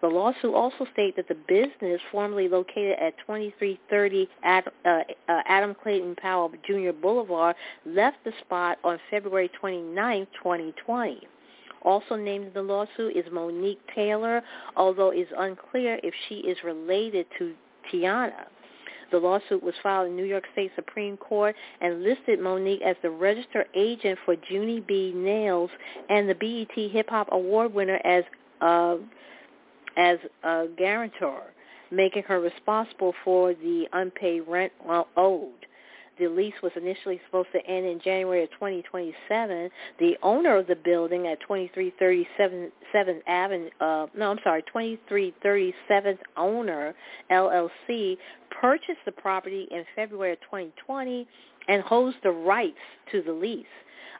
The 0.00 0.08
lawsuit 0.08 0.54
also 0.54 0.86
states 0.92 1.16
that 1.16 1.28
the 1.28 1.34
business, 1.34 2.00
formerly 2.10 2.48
located 2.48 2.98
at 2.98 3.16
2330 3.18 4.28
Ad, 4.42 4.64
uh, 4.84 4.88
uh, 5.28 5.42
Adam 5.46 5.74
Clayton 5.74 6.16
Powell 6.16 6.50
Jr. 6.66 6.92
Boulevard, 6.92 7.56
left 7.84 8.18
the 8.24 8.32
spot 8.40 8.78
on 8.84 8.98
February 9.10 9.50
29, 9.60 10.26
2020. 10.42 11.28
Also 11.82 12.16
named 12.16 12.48
in 12.48 12.52
the 12.52 12.62
lawsuit 12.62 13.16
is 13.16 13.24
Monique 13.32 13.80
Taylor, 13.94 14.42
although 14.76 15.10
it's 15.10 15.30
unclear 15.36 16.00
if 16.02 16.14
she 16.28 16.36
is 16.36 16.56
related 16.64 17.26
to 17.38 17.54
Teyana. 17.92 18.46
The 19.12 19.18
lawsuit 19.18 19.62
was 19.62 19.74
filed 19.82 20.08
in 20.08 20.16
New 20.16 20.24
York 20.24 20.44
State 20.52 20.72
Supreme 20.74 21.16
Court 21.16 21.54
and 21.80 22.02
listed 22.02 22.40
Monique 22.40 22.82
as 22.82 22.96
the 23.02 23.10
registered 23.10 23.66
agent 23.74 24.18
for 24.24 24.34
Junie 24.48 24.80
B. 24.80 25.12
Nails 25.14 25.70
and 26.08 26.28
the 26.28 26.34
BET 26.34 26.90
Hip 26.90 27.08
Hop 27.10 27.28
Award 27.30 27.72
winner 27.72 28.00
as 28.04 28.24
uh, 28.60 28.96
as 29.96 30.18
a 30.42 30.66
guarantor, 30.76 31.42
making 31.90 32.22
her 32.24 32.40
responsible 32.40 33.14
for 33.24 33.54
the 33.54 33.86
unpaid 33.92 34.42
rent 34.46 34.72
owed 35.16 35.66
the 36.18 36.28
lease 36.28 36.54
was 36.62 36.72
initially 36.76 37.20
supposed 37.26 37.48
to 37.52 37.66
end 37.66 37.86
in 37.86 38.00
January 38.00 38.44
of 38.44 38.50
2027. 38.52 39.70
The 39.98 40.16
owner 40.22 40.56
of 40.56 40.66
the 40.66 40.76
building 40.76 41.26
at 41.26 41.40
2337 41.40 42.72
7th 42.94 43.20
Avenue, 43.26 43.70
uh, 43.80 44.06
no, 44.16 44.30
I'm 44.30 44.38
sorry, 44.42 44.64
2337th 44.74 46.18
owner 46.36 46.94
LLC 47.30 48.16
purchased 48.50 49.04
the 49.04 49.12
property 49.12 49.68
in 49.70 49.84
February 49.94 50.32
of 50.32 50.40
2020 50.40 51.26
and 51.68 51.82
holds 51.82 52.16
the 52.22 52.30
rights 52.30 52.76
to 53.12 53.22
the 53.22 53.32
lease. 53.32 53.66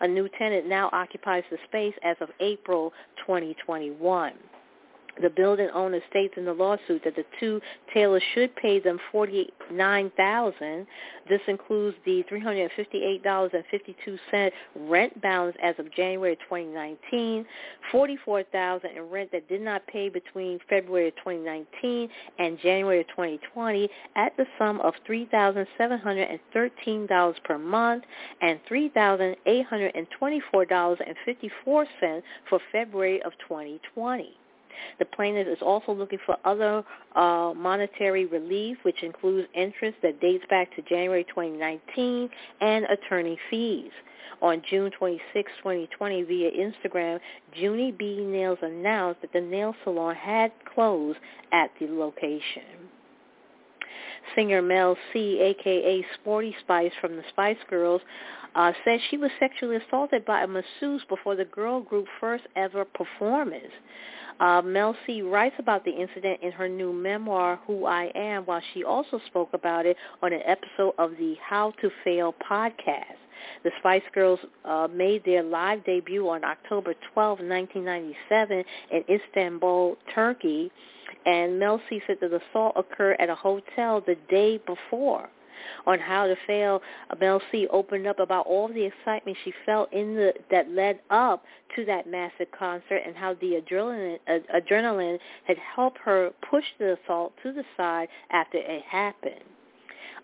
A 0.01 0.09
new 0.09 0.29
tenant 0.39 0.67
now 0.67 0.91
occupies 0.93 1.45
the 1.51 1.59
space 1.69 1.95
as 2.03 2.17
of 2.21 2.29
April 2.41 2.93
2021. 3.27 4.33
The 5.23 5.31
building 5.31 5.69
owner 5.75 6.01
states 6.11 6.35
in 6.37 6.45
the 6.45 6.53
lawsuit 6.53 7.03
that 7.05 7.17
the 7.17 7.25
two 7.41 7.61
Taylors 7.95 8.23
should 8.35 8.55
pay 8.57 8.81
them 8.81 8.99
49,000. 9.13 10.87
This 11.29 11.41
includes 11.49 11.97
the 12.05 12.23
three 12.29 12.41
hundred 12.41 12.71
fifty-eight 12.77 13.23
dollars 13.23 13.51
and 13.55 13.65
fifty-two 13.71 14.19
cent 14.31 14.53
rent 14.75 15.21
balance 15.23 15.57
as 15.63 15.75
of 15.79 15.93
January 15.93 16.37
2019, 16.49 17.45
$44,000 17.93 18.97
in 18.97 19.03
rent 19.11 19.31
that 19.33 19.49
did 19.49 19.61
not 19.63 19.87
pay 19.87 20.09
between 20.09 20.59
February 20.69 21.11
2019 21.13 22.09
and 22.39 22.59
January 22.61 23.05
2020, 23.05 23.89
at 24.17 24.37
the 24.37 24.47
sum 24.59 24.81
of 24.81 24.95
three 25.07 25.27
thousand 25.27 25.67
seven 25.79 25.99
hundred 25.99 26.29
and 26.31 26.41
thirteen 26.53 27.07
dollars 27.07 27.37
per 27.45 27.59
month, 27.59 28.05
and 28.43 28.61
three 28.69 28.89
thousand 28.91 29.37
eight 29.47 29.67
hundred 29.67 29.93
and 29.95 30.07
twenty-four 30.19 30.65
dollars 30.67 30.99
and 31.07 31.17
fifty-four 31.25 31.87
cents 32.01 32.27
for 32.49 32.61
February 32.73 33.23
of 33.23 33.33
2020. 33.49 34.37
The 34.99 35.05
plaintiff 35.05 35.47
is 35.49 35.59
also 35.63 35.93
looking 35.93 36.19
for 36.25 36.37
other 36.45 36.85
uh, 37.15 37.53
monetary 37.57 38.27
relief, 38.27 38.79
which 38.83 39.03
includes 39.03 39.49
interest 39.55 39.97
that 40.03 40.21
dates 40.21 40.45
back 40.51 40.75
to 40.77 40.83
January 40.83 41.25
2019 41.25 42.29
and 42.61 42.85
attorney 42.87 43.39
fees. 43.51 43.91
On 44.43 44.63
June 44.69 44.91
26, 44.99 45.51
2020, 45.59 46.23
via 46.25 46.51
Instagram, 46.51 47.19
Junie 47.55 47.93
B. 47.93 48.23
Nails 48.23 48.59
announced 48.61 49.23
that 49.23 49.33
the 49.33 49.41
nail 49.41 49.75
salon 49.83 50.15
had 50.15 50.53
closed 50.75 51.19
at 51.53 51.71
the 51.81 51.87
location. 51.87 52.91
Singer 54.35 54.61
Mel 54.61 54.97
C, 55.13 55.39
aka 55.41 56.05
Sporty 56.21 56.55
Spice 56.61 56.93
from 57.01 57.17
the 57.17 57.23
Spice 57.31 57.57
Girls, 57.71 58.03
uh, 58.55 58.73
said 58.85 58.99
she 59.11 59.17
was 59.17 59.31
sexually 59.39 59.77
assaulted 59.77 60.25
by 60.25 60.43
a 60.43 60.47
masseuse 60.47 61.03
before 61.09 61.37
the 61.37 61.45
girl 61.45 61.81
group 61.81 62.07
first 62.21 62.45
ever 62.57 62.85
performance. 62.85 63.73
Uh, 64.39 64.63
Mel 64.63 64.95
C 65.07 65.23
writes 65.23 65.57
about 65.59 65.85
the 65.85 65.91
incident 65.91 66.41
in 66.43 66.53
her 66.53 66.69
new 66.69 66.93
memoir, 66.93 67.59
Who 67.67 67.87
I 67.87 68.11
Am, 68.15 68.45
while 68.45 68.61
she 68.75 68.85
also 68.85 69.21
spoke 69.27 69.51
about 69.55 69.87
it 69.87 69.97
on 70.23 70.33
an 70.33 70.43
episode 70.45 70.95
of 70.99 71.13
the 71.19 71.37
How 71.43 71.73
to 71.81 71.91
Fail 72.05 72.35
podcast. 72.49 73.17
The 73.65 73.71
Spice 73.79 74.03
Girls 74.15 74.41
uh, 74.65 74.89
made 74.93 75.25
their 75.25 75.43
live 75.43 75.85
debut 75.85 76.29
on 76.29 76.45
October 76.45 76.95
12, 77.15 77.39
1997 77.41 78.65
in 78.93 79.05
Istanbul, 79.09 79.97
Turkey, 80.15 80.71
and 81.25 81.59
Mel 81.59 81.81
C 81.89 82.01
said 82.07 82.19
that 82.21 82.31
the 82.31 82.41
assault 82.51 82.75
occurred 82.77 83.17
at 83.19 83.29
a 83.29 83.35
hotel 83.35 84.03
the 84.07 84.17
day 84.29 84.59
before 84.67 85.29
on 85.87 85.99
how 85.99 86.27
to 86.27 86.37
fail. 86.47 86.83
Mel 87.21 87.41
C 87.51 87.67
opened 87.69 88.07
up 88.07 88.19
about 88.19 88.47
all 88.47 88.69
the 88.69 88.85
excitement 88.85 89.37
she 89.45 89.53
felt 89.65 89.93
in 89.93 90.15
the 90.15 90.35
that 90.51 90.71
led 90.71 91.01
up 91.11 91.45
to 91.75 91.85
that 91.85 92.09
massive 92.09 92.49
concert 92.57 93.03
and 93.07 93.17
how 93.17 93.35
the 93.35 93.61
adrenaline 93.61 94.19
uh, 94.29 94.39
adrenaline 94.55 95.19
had 95.45 95.57
helped 95.59 95.99
her 95.99 96.31
push 96.49 96.65
the 96.79 96.97
assault 97.05 97.33
to 97.43 97.53
the 97.53 97.65
side 97.77 98.09
after 98.31 98.59
it 98.59 98.83
happened. 98.83 99.45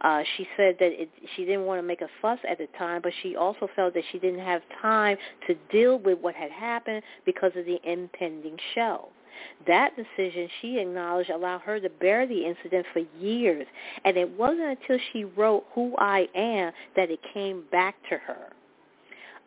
Uh, 0.02 0.22
she 0.36 0.46
said 0.56 0.76
that 0.80 0.90
it, 1.00 1.08
she 1.36 1.44
didn't 1.44 1.64
want 1.64 1.78
to 1.78 1.82
make 1.82 2.00
a 2.00 2.08
fuss 2.20 2.38
at 2.48 2.58
the 2.58 2.66
time, 2.76 3.00
but 3.02 3.12
she 3.22 3.36
also 3.36 3.68
felt 3.76 3.94
that 3.94 4.02
she 4.10 4.18
didn't 4.18 4.40
have 4.40 4.60
time 4.80 5.16
to 5.46 5.54
deal 5.70 5.98
with 5.98 6.18
what 6.18 6.34
had 6.34 6.50
happened 6.50 7.02
because 7.24 7.52
of 7.56 7.64
the 7.64 7.78
impending 7.84 8.56
show. 8.74 9.08
That 9.66 9.92
decision, 9.96 10.48
she 10.60 10.78
acknowledged, 10.78 11.30
allowed 11.30 11.60
her 11.60 11.80
to 11.80 11.88
bear 11.88 12.26
the 12.26 12.44
incident 12.44 12.86
for 12.92 13.00
years, 13.20 13.66
and 14.04 14.16
it 14.16 14.28
wasn't 14.38 14.78
until 14.80 14.98
she 15.12 15.24
wrote 15.24 15.64
Who 15.74 15.94
I 15.98 16.28
Am 16.34 16.72
that 16.96 17.10
it 17.10 17.20
came 17.32 17.64
back 17.70 17.96
to 18.10 18.18
her. 18.18 18.52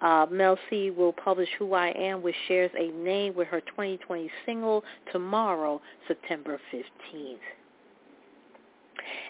Uh, 0.01 0.25
Mel 0.29 0.57
C 0.69 0.91
will 0.91 1.13
publish 1.13 1.49
Who 1.57 1.73
I 1.73 1.87
Am, 1.89 2.21
which 2.21 2.35
shares 2.47 2.71
a 2.77 2.91
name 2.91 3.33
with 3.35 3.47
her 3.47 3.61
2020 3.61 4.29
single 4.45 4.83
tomorrow, 5.11 5.81
September 6.07 6.59
15th. 6.73 7.37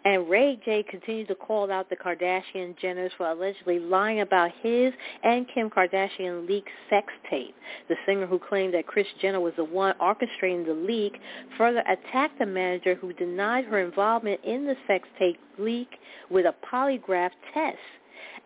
And 0.03 0.29
Ray 0.29 0.59
J 0.63 0.83
continued 0.83 1.27
to 1.29 1.35
call 1.35 1.71
out 1.71 1.89
the 1.89 1.95
Kardashian 1.95 2.75
Jenners 2.79 3.11
for 3.17 3.29
allegedly 3.29 3.79
lying 3.79 4.21
about 4.21 4.51
his 4.61 4.93
and 5.23 5.47
Kim 5.53 5.69
Kardashian 5.69 6.47
leaked 6.47 6.69
sex 6.89 7.11
tape. 7.29 7.55
The 7.89 7.95
singer 8.05 8.25
who 8.25 8.39
claimed 8.39 8.73
that 8.73 8.87
Kris 8.87 9.07
Jenner 9.21 9.39
was 9.39 9.53
the 9.55 9.63
one 9.63 9.95
orchestrating 9.99 10.65
the 10.65 10.73
leak 10.73 11.19
further 11.57 11.83
attacked 11.87 12.39
the 12.39 12.45
manager 12.45 12.95
who 12.95 13.13
denied 13.13 13.65
her 13.65 13.79
involvement 13.79 14.41
in 14.43 14.65
the 14.65 14.75
sex 14.87 15.07
tape 15.19 15.39
leak 15.57 15.89
with 16.29 16.45
a 16.45 16.55
polygraph 16.71 17.31
test. 17.53 17.77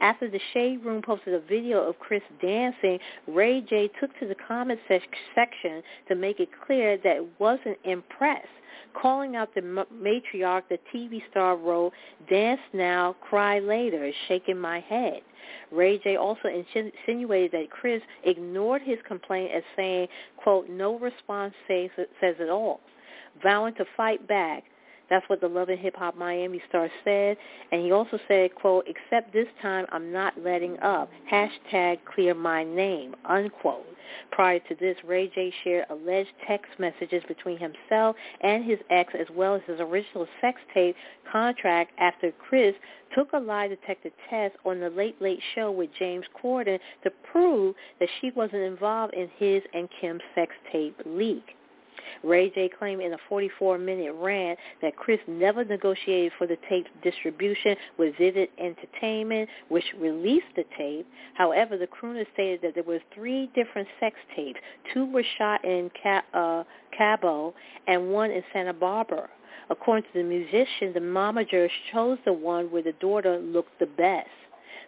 After 0.01 0.29
the 0.29 0.39
Shade 0.53 0.83
Room 0.83 1.01
posted 1.01 1.33
a 1.33 1.39
video 1.39 1.81
of 1.81 1.99
Kris 1.99 2.21
dancing, 2.41 2.99
Ray 3.27 3.61
J 3.61 3.89
took 3.99 4.17
to 4.19 4.27
the 4.27 4.35
comment 4.47 4.79
section 4.88 5.81
to 6.07 6.15
make 6.15 6.39
it 6.39 6.49
clear 6.65 6.97
that 6.97 7.17
it 7.17 7.27
wasn't 7.39 7.77
impressed 7.83 8.47
calling 8.93 9.35
out 9.35 9.53
the 9.53 9.61
matriarch, 9.61 10.63
the 10.69 10.79
TV 10.93 11.21
star 11.29 11.55
wrote, 11.55 11.93
Dance 12.29 12.61
now, 12.73 13.15
cry 13.21 13.59
later, 13.59 14.11
shaking 14.27 14.59
my 14.59 14.79
head. 14.81 15.21
Ray 15.71 15.99
J 15.99 16.15
also 16.15 16.47
insinuated 16.47 17.51
that 17.51 17.71
Kris 17.71 18.01
ignored 18.23 18.81
his 18.83 18.97
complaint 19.07 19.51
as 19.55 19.63
saying, 19.75 20.07
quote, 20.38 20.69
no 20.69 20.97
response 20.99 21.53
says, 21.67 21.89
says 21.97 22.35
it 22.39 22.49
all, 22.49 22.81
vowing 23.43 23.73
to 23.75 23.85
fight 23.95 24.27
back. 24.27 24.63
That's 25.09 25.27
what 25.27 25.41
the 25.41 25.47
Love 25.47 25.69
and 25.69 25.79
Hip 25.79 25.95
Hop 25.97 26.15
Miami 26.17 26.61
star 26.69 26.89
said. 27.03 27.37
And 27.71 27.81
he 27.81 27.91
also 27.91 28.19
said, 28.27 28.55
quote, 28.55 28.85
except 28.87 29.33
this 29.33 29.47
time 29.61 29.85
I'm 29.91 30.11
not 30.11 30.33
letting 30.41 30.79
up. 30.79 31.09
Hashtag 31.31 31.99
clear 32.05 32.33
my 32.33 32.63
name, 32.63 33.15
unquote. 33.25 33.85
Prior 34.31 34.59
to 34.59 34.75
this, 34.75 34.97
Ray 35.03 35.27
J 35.27 35.53
shared 35.63 35.85
alleged 35.89 36.31
text 36.47 36.71
messages 36.79 37.23
between 37.27 37.57
himself 37.59 38.15
and 38.41 38.63
his 38.63 38.79
ex 38.89 39.13
as 39.19 39.27
well 39.35 39.55
as 39.55 39.61
his 39.67 39.79
original 39.79 40.27
sex 40.41 40.59
tape 40.73 40.95
contract 41.31 41.91
after 41.99 42.31
Kris 42.31 42.75
took 43.15 43.33
a 43.33 43.39
lie 43.39 43.67
detector 43.67 44.09
test 44.29 44.55
on 44.65 44.79
the 44.79 44.89
Late 44.89 45.21
Late 45.21 45.41
Show 45.53 45.71
with 45.71 45.89
James 45.97 46.25
Corden 46.41 46.79
to 47.03 47.11
prove 47.31 47.75
that 47.99 48.09
she 48.19 48.31
wasn't 48.31 48.63
involved 48.63 49.13
in 49.13 49.29
his 49.37 49.61
and 49.73 49.89
Kim's 49.99 50.21
sex 50.33 50.53
tape 50.71 50.99
leak. 51.05 51.55
Ray 52.23 52.49
J 52.49 52.69
claimed 52.69 53.01
in 53.01 53.13
a 53.13 53.17
44-minute 53.29 54.13
rant 54.17 54.59
that 54.81 54.95
Kris 54.95 55.19
never 55.27 55.63
negotiated 55.63 56.31
for 56.37 56.47
the 56.47 56.57
tape's 56.69 56.89
distribution 57.03 57.75
with 57.97 58.15
Vivid 58.17 58.49
Entertainment, 58.57 59.49
which 59.69 59.85
released 59.99 60.47
the 60.55 60.65
tape. 60.77 61.07
However, 61.33 61.77
the 61.77 61.87
crooner 61.87 62.25
stated 62.33 62.61
that 62.61 62.75
there 62.75 62.83
were 62.83 62.99
three 63.13 63.49
different 63.55 63.87
sex 63.99 64.15
tapes. 64.35 64.59
Two 64.93 65.05
were 65.05 65.23
shot 65.37 65.63
in 65.63 65.89
uh, 66.33 66.63
Cabo 66.97 67.53
and 67.87 68.11
one 68.11 68.31
in 68.31 68.43
Santa 68.53 68.73
Barbara. 68.73 69.29
According 69.69 70.03
to 70.11 70.19
the 70.19 70.23
musician, 70.23 70.93
the 70.93 70.99
momager 70.99 71.69
chose 71.91 72.17
the 72.25 72.33
one 72.33 72.71
where 72.71 72.81
the 72.81 72.93
daughter 72.93 73.37
looked 73.37 73.77
the 73.79 73.85
best. 73.85 74.29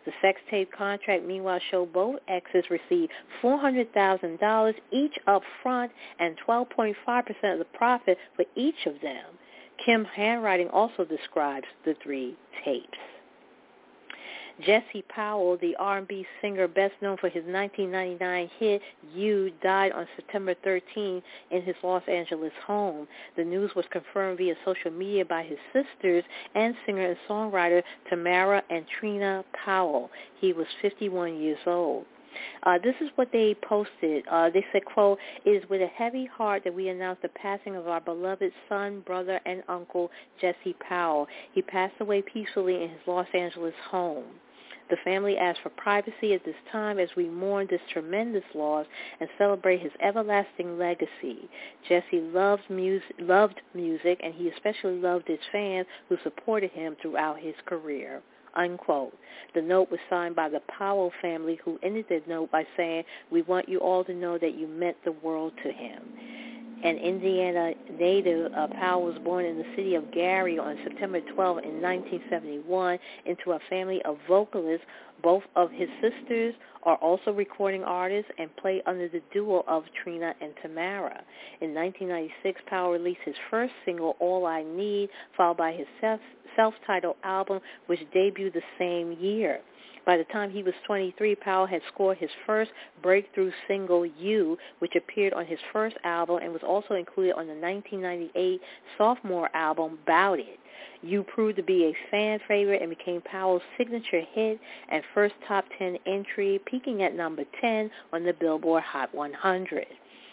The 0.06 0.12
sex 0.22 0.40
tape 0.50 0.72
contract, 0.72 1.24
meanwhile, 1.26 1.60
showed 1.70 1.94
both 1.94 2.20
exes 2.28 2.70
received 2.70 3.12
$400,000 3.44 4.74
each 4.92 5.20
up 5.28 5.44
front 5.62 5.92
and 6.20 6.36
12.5% 6.48 6.96
of 7.54 7.60
the 7.60 7.66
profit 7.74 8.18
for 8.36 8.46
each 8.56 8.86
of 8.86 9.00
them. 9.02 9.26
Kim's 9.86 10.08
handwriting 10.16 10.70
also 10.70 11.06
describes 11.06 11.68
the 11.86 11.96
three 12.04 12.36
tapes. 12.64 12.98
Jesse 14.66 15.04
Powell, 15.10 15.58
the 15.58 15.76
R&B 15.78 16.26
singer 16.42 16.68
best 16.68 16.94
known 17.02 17.18
for 17.18 17.30
his 17.30 17.44
1999 17.46 18.50
hit 18.60 18.82
You, 19.14 19.52
died 19.62 19.92
on 19.92 20.08
September 20.16 20.56
13 20.64 21.22
in 21.52 21.62
his 21.62 21.76
Los 21.84 22.04
Angeles 22.08 22.52
home. 22.66 23.08
The 23.38 23.44
news 23.44 23.72
was 23.76 23.86
confirmed 23.92 24.38
via 24.38 24.56
social 24.66 24.92
media 24.92 25.26
by 25.26 25.44
his 25.44 25.58
sisters 25.74 26.24
and 26.56 26.76
singer 26.86 27.10
and 27.10 27.18
songwriter 27.30 27.82
Tamara 28.10 28.64
and 28.70 28.86
Trina 29.00 29.44
Powell. 29.66 30.10
He 30.40 30.54
was 30.54 30.68
51 30.82 31.40
years 31.40 31.60
old. 31.66 32.06
Uh, 32.64 32.78
this 32.84 32.96
is 33.02 33.10
what 33.16 33.30
they 33.32 33.56
posted. 33.62 34.26
Uh, 34.30 34.50
they 34.50 34.66
said, 34.72 34.86
quote, 34.86 35.20
it 35.46 35.50
is 35.50 35.70
with 35.70 35.82
a 35.82 35.88
heavy 35.88 36.26
heart 36.26 36.64
that 36.64 36.74
we 36.74 36.90
announce 36.90 37.20
the 37.22 37.30
passing 37.30 37.76
of 37.76 37.88
our 37.88 38.02
beloved 38.02 38.52
son, 38.70 39.02
brother, 39.06 39.40
and 39.46 39.64
uncle, 39.68 40.10
Jesse 40.40 40.76
Powell. 40.88 41.28
He 41.54 41.62
passed 41.62 41.96
away 42.00 42.22
peacefully 42.22 42.76
in 42.84 42.90
his 42.90 43.00
Los 43.08 43.28
Angeles 43.34 43.74
home. 43.90 44.26
The 44.92 44.98
family 45.06 45.38
asks 45.38 45.62
for 45.64 45.70
privacy 45.70 46.34
at 46.34 46.44
this 46.44 46.54
time 46.70 47.00
as 47.00 47.08
we 47.16 47.30
mourn 47.30 47.66
this 47.70 47.80
tremendous 47.94 48.44
loss 48.54 48.86
and 49.22 49.30
celebrate 49.38 49.80
his 49.80 49.94
everlasting 50.02 50.78
legacy. 50.78 51.50
Jesse 51.88 52.20
loves 52.20 52.62
music, 52.70 53.16
loved 53.18 53.62
music, 53.74 54.20
and 54.22 54.34
he 54.34 54.50
especially 54.50 54.98
loved 54.98 55.30
his 55.30 55.40
fans 55.50 55.88
who 56.10 56.18
supported 56.24 56.72
him 56.72 56.98
throughout 57.02 57.40
his 57.40 57.56
career. 57.66 58.22
Unquote. 58.54 59.18
The 59.56 59.62
note 59.62 59.90
was 59.90 60.02
signed 60.10 60.36
by 60.36 60.50
the 60.50 60.62
Powell 60.78 61.14
family 61.22 61.58
who 61.64 61.80
ended 61.82 62.08
the 62.10 62.22
note 62.28 62.52
by 62.52 62.68
saying, 62.76 63.06
we 63.32 63.44
want 63.44 63.70
you 63.70 63.80
all 63.80 64.04
to 64.04 64.14
know 64.14 64.38
that 64.38 64.56
you 64.56 64.68
meant 64.68 64.98
the 65.06 65.14
world 65.14 65.54
to 65.64 65.72
him 65.72 66.02
an 66.84 66.98
Indiana 66.98 67.74
native, 68.00 68.52
uh, 68.54 68.68
Powell 68.80 69.04
was 69.04 69.18
born 69.24 69.46
in 69.46 69.58
the 69.58 69.66
city 69.76 69.96
of 69.96 70.12
Gary 70.12 70.58
on 70.58 70.78
September 70.84 71.22
12 71.22 71.58
in 71.60 71.82
1971 71.82 73.00
into 73.26 73.52
a 73.52 73.60
family 73.70 74.02
of 74.04 74.18
vocalists. 74.28 74.86
Both 75.24 75.44
of 75.56 75.70
his 75.72 75.90
sisters 76.02 76.56
are 76.84 76.96
also 76.96 77.32
recording 77.32 77.84
artists 77.84 78.32
and 78.40 78.56
play 78.58 78.82
under 78.88 79.08
the 79.08 79.22
duo 79.32 79.64
of 79.68 79.84
Trina 80.04 80.34
and 80.42 80.54
Tamara. 80.62 81.22
In 81.62 81.74
1996, 81.76 82.62
Powell 82.68 82.92
released 82.92 83.22
his 83.26 83.36
first 83.50 83.74
single, 83.86 84.16
All 84.20 84.46
I 84.46 84.64
Need, 84.64 85.10
followed 85.38 85.58
by 85.58 85.74
his 85.74 85.88
self- 86.00 86.20
self-titled 86.56 87.18
album, 87.24 87.60
which 87.86 88.00
debuted 88.16 88.54
the 88.54 88.64
same 88.80 89.14
year. 89.20 89.62
By 90.06 90.18
the 90.18 90.24
time 90.26 90.50
he 90.50 90.64
was 90.64 90.74
23, 90.88 91.36
Powell 91.36 91.68
had 91.68 91.82
scored 91.94 92.18
his 92.18 92.30
first 92.46 92.72
breakthrough 93.04 93.52
single, 93.68 94.06
You, 94.06 94.58
which 94.80 94.96
appeared 94.96 95.34
on 95.34 95.46
his 95.46 95.60
first 95.72 95.96
album 96.04 96.40
and 96.42 96.52
was 96.52 96.64
also 96.64 96.96
included 96.96 97.34
on 97.34 97.48
the 97.48 97.54
1998 97.54 98.62
sophomore 98.98 99.50
album, 99.54 100.00
Bout 100.08 100.40
It. 100.40 100.60
You 101.04 101.24
proved 101.24 101.58
to 101.58 101.64
be 101.64 101.86
a 101.86 102.10
fan 102.10 102.40
favorite 102.48 102.82
and 102.82 102.90
became 102.90 103.22
Powell's 103.22 103.62
signature 103.78 104.22
hit 104.34 104.60
and 104.90 105.04
first 105.14 105.34
top 105.48 105.66
10 105.78 105.98
entry, 106.06 106.60
peaking 106.66 107.04
at 107.04 107.16
number 107.16 107.44
10 107.60 107.90
on 108.14 108.24
the 108.24 108.34
Billboard 108.34 108.84
Hot 108.84 109.14
100. 109.14 109.86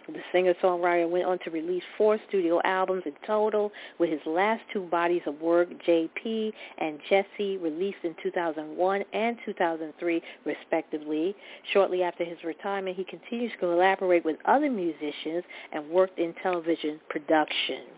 The 0.09 0.21
singer-songwriter 0.33 1.09
went 1.09 1.27
on 1.27 1.39
to 1.41 1.51
release 1.51 1.83
four 1.99 2.19
studio 2.29 2.61
albums 2.65 3.03
in 3.05 3.13
total, 3.27 3.71
with 3.99 4.11
his 4.11 4.21
last 4.25 4.63
two 4.73 4.83
bodies 4.83 5.21
of 5.27 5.39
work, 5.41 5.69
JP 5.87 6.53
and 6.79 6.99
Jesse, 7.11 7.59
released 7.59 7.99
in 8.05 8.15
2001 8.23 9.05
and 9.13 9.37
2003, 9.45 10.23
respectively. 10.47 11.37
Shortly 11.73 12.03
after 12.03 12.25
his 12.25 12.43
retirement, 12.43 12.97
he 12.97 13.05
continues 13.05 13.53
to 13.53 13.59
collaborate 13.59 14.25
with 14.25 14.37
other 14.47 14.71
musicians 14.71 15.45
and 15.73 15.91
worked 15.91 16.19
in 16.19 16.33
television 16.43 17.01
production. 17.11 17.98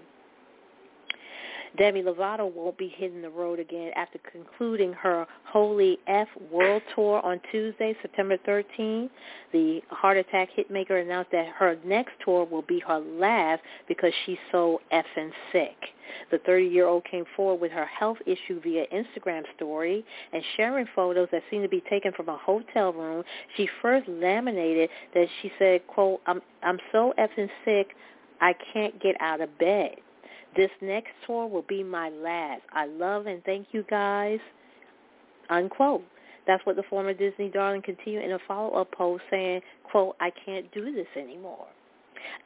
Demi 1.79 2.03
Lovato 2.03 2.53
won't 2.53 2.77
be 2.77 2.89
hitting 2.89 3.23
the 3.23 3.31
road 3.31 3.61
again 3.61 3.93
after 3.97 4.19
concluding 4.31 4.93
her 4.93 5.27
Holy 5.45 5.99
F 6.07 6.29
World 6.51 6.83
Tour 6.95 7.21
on 7.25 7.41
Tuesday, 7.51 7.97
September 8.03 8.37
13. 8.45 9.09
The 9.53 9.81
heart 9.91 10.17
attack 10.17 10.49
hitmaker 10.57 11.01
announced 11.01 11.31
that 11.33 11.49
her 11.49 11.77
next 11.85 12.13
tour 12.25 12.45
will 12.45 12.63
be 12.63 12.81
her 12.81 12.99
last 12.99 13.63
because 13.89 14.13
she's 14.27 14.39
so 14.51 14.81
effing 14.93 15.31
sick. 15.53 15.77
The 16.31 16.39
30-year-old 16.39 17.05
came 17.05 17.25
forward 17.37 17.61
with 17.61 17.71
her 17.71 17.87
health 17.87 18.19
issue 18.27 18.61
via 18.61 18.85
Instagram 18.93 19.43
story 19.55 20.05
and 20.33 20.43
sharing 20.57 20.87
photos 20.95 21.29
that 21.31 21.43
seem 21.51 21.63
to 21.63 21.69
be 21.69 21.83
taken 21.89 22.13
from 22.13 22.29
a 22.29 22.37
hotel 22.37 22.93
room. 22.93 23.23
She 23.57 23.69
first 23.81 24.09
laminated 24.09 24.91
that 25.15 25.27
she 25.41 25.53
said, 25.59 25.87
quote, 25.87 26.21
I'm, 26.27 26.41
I'm 26.65 26.79
so 26.91 27.15
effing 27.17 27.49
sick, 27.65 27.95
I 28.41 28.55
can't 28.73 29.01
get 29.01 29.17
out 29.21 29.41
of 29.41 29.57
bed. 29.59 29.97
This 30.57 30.71
next 30.81 31.13
tour 31.27 31.47
will 31.47 31.63
be 31.63 31.83
my 31.83 32.09
last. 32.11 32.63
I 32.73 32.87
love 32.87 33.27
and 33.27 33.43
thank 33.45 33.69
you 33.73 33.85
guys. 33.89 34.41
Unquote. 35.49 36.05
That's 36.47 36.65
what 36.67 36.77
the 36.77 36.83
former 36.85 37.13
Disney 37.13 37.49
darling 37.49 37.83
continued 37.83 38.25
in 38.25 38.33
a 38.33 38.39
follow-up 38.49 38.91
post 38.93 39.23
saying, 39.31 39.61
quote, 39.85 40.17
I 40.21 40.31
can't 40.45 40.73
do 40.73 40.93
this 40.93 41.07
anymore. 41.17 41.67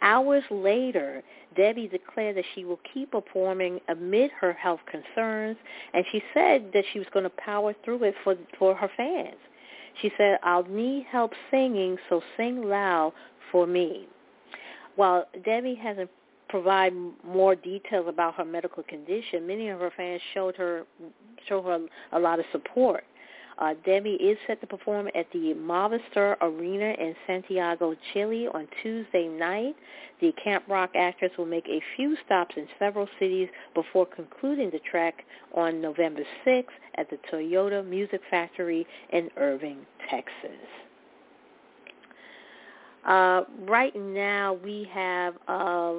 Hours 0.02 0.44
later, 0.50 1.22
Debbie 1.56 1.88
declared 1.88 2.36
that 2.36 2.44
she 2.54 2.64
will 2.64 2.80
keep 2.92 3.12
performing 3.12 3.80
amid 3.88 4.30
her 4.32 4.52
health 4.52 4.80
concerns, 4.86 5.56
and 5.92 6.04
she 6.12 6.22
said 6.32 6.70
that 6.74 6.84
she 6.92 6.98
was 6.98 7.08
going 7.12 7.24
to 7.24 7.30
power 7.30 7.74
through 7.84 8.04
it 8.04 8.14
for 8.22 8.36
for 8.58 8.74
her 8.74 8.90
fans. 8.96 9.38
She 10.00 10.12
said, 10.16 10.38
"I'll 10.42 10.64
need 10.64 11.06
help 11.06 11.32
singing, 11.50 11.98
so 12.08 12.22
sing 12.36 12.62
loud 12.62 13.12
for 13.50 13.66
me." 13.66 14.06
While 14.96 15.26
Debbie 15.44 15.74
hasn't 15.74 16.10
provided 16.54 16.96
more 17.26 17.56
details 17.56 18.06
about 18.08 18.36
her 18.36 18.44
medical 18.44 18.84
condition, 18.84 19.44
many 19.44 19.70
of 19.70 19.80
her 19.80 19.90
fans 19.96 20.22
showed 20.32 20.54
her 20.54 20.84
showed 21.48 21.64
her 21.64 21.80
a 22.12 22.18
lot 22.20 22.38
of 22.38 22.44
support. 22.52 23.02
Uh, 23.58 23.74
Debbie 23.84 24.14
is 24.14 24.38
set 24.46 24.60
to 24.60 24.66
perform 24.68 25.08
at 25.16 25.26
the 25.32 25.52
Movistar 25.54 26.36
Arena 26.40 26.94
in 26.96 27.16
Santiago, 27.26 27.96
Chile 28.12 28.46
on 28.54 28.68
Tuesday 28.84 29.26
night. 29.26 29.74
The 30.20 30.30
Camp 30.44 30.62
Rock 30.68 30.90
actress 30.94 31.32
will 31.36 31.46
make 31.46 31.66
a 31.66 31.82
few 31.96 32.16
stops 32.24 32.54
in 32.56 32.68
several 32.78 33.08
cities 33.18 33.48
before 33.74 34.06
concluding 34.06 34.70
the 34.70 34.80
trek 34.88 35.24
on 35.56 35.80
November 35.80 36.22
6th 36.46 36.66
at 36.94 37.10
the 37.10 37.18
Toyota 37.32 37.84
Music 37.84 38.20
Factory 38.30 38.86
in 39.10 39.28
Irving, 39.36 39.78
Texas. 40.08 40.68
Uh, 43.04 43.42
right 43.66 43.94
now 43.94 44.54
we 44.64 44.88
have 44.92 45.34
uh, 45.46 45.94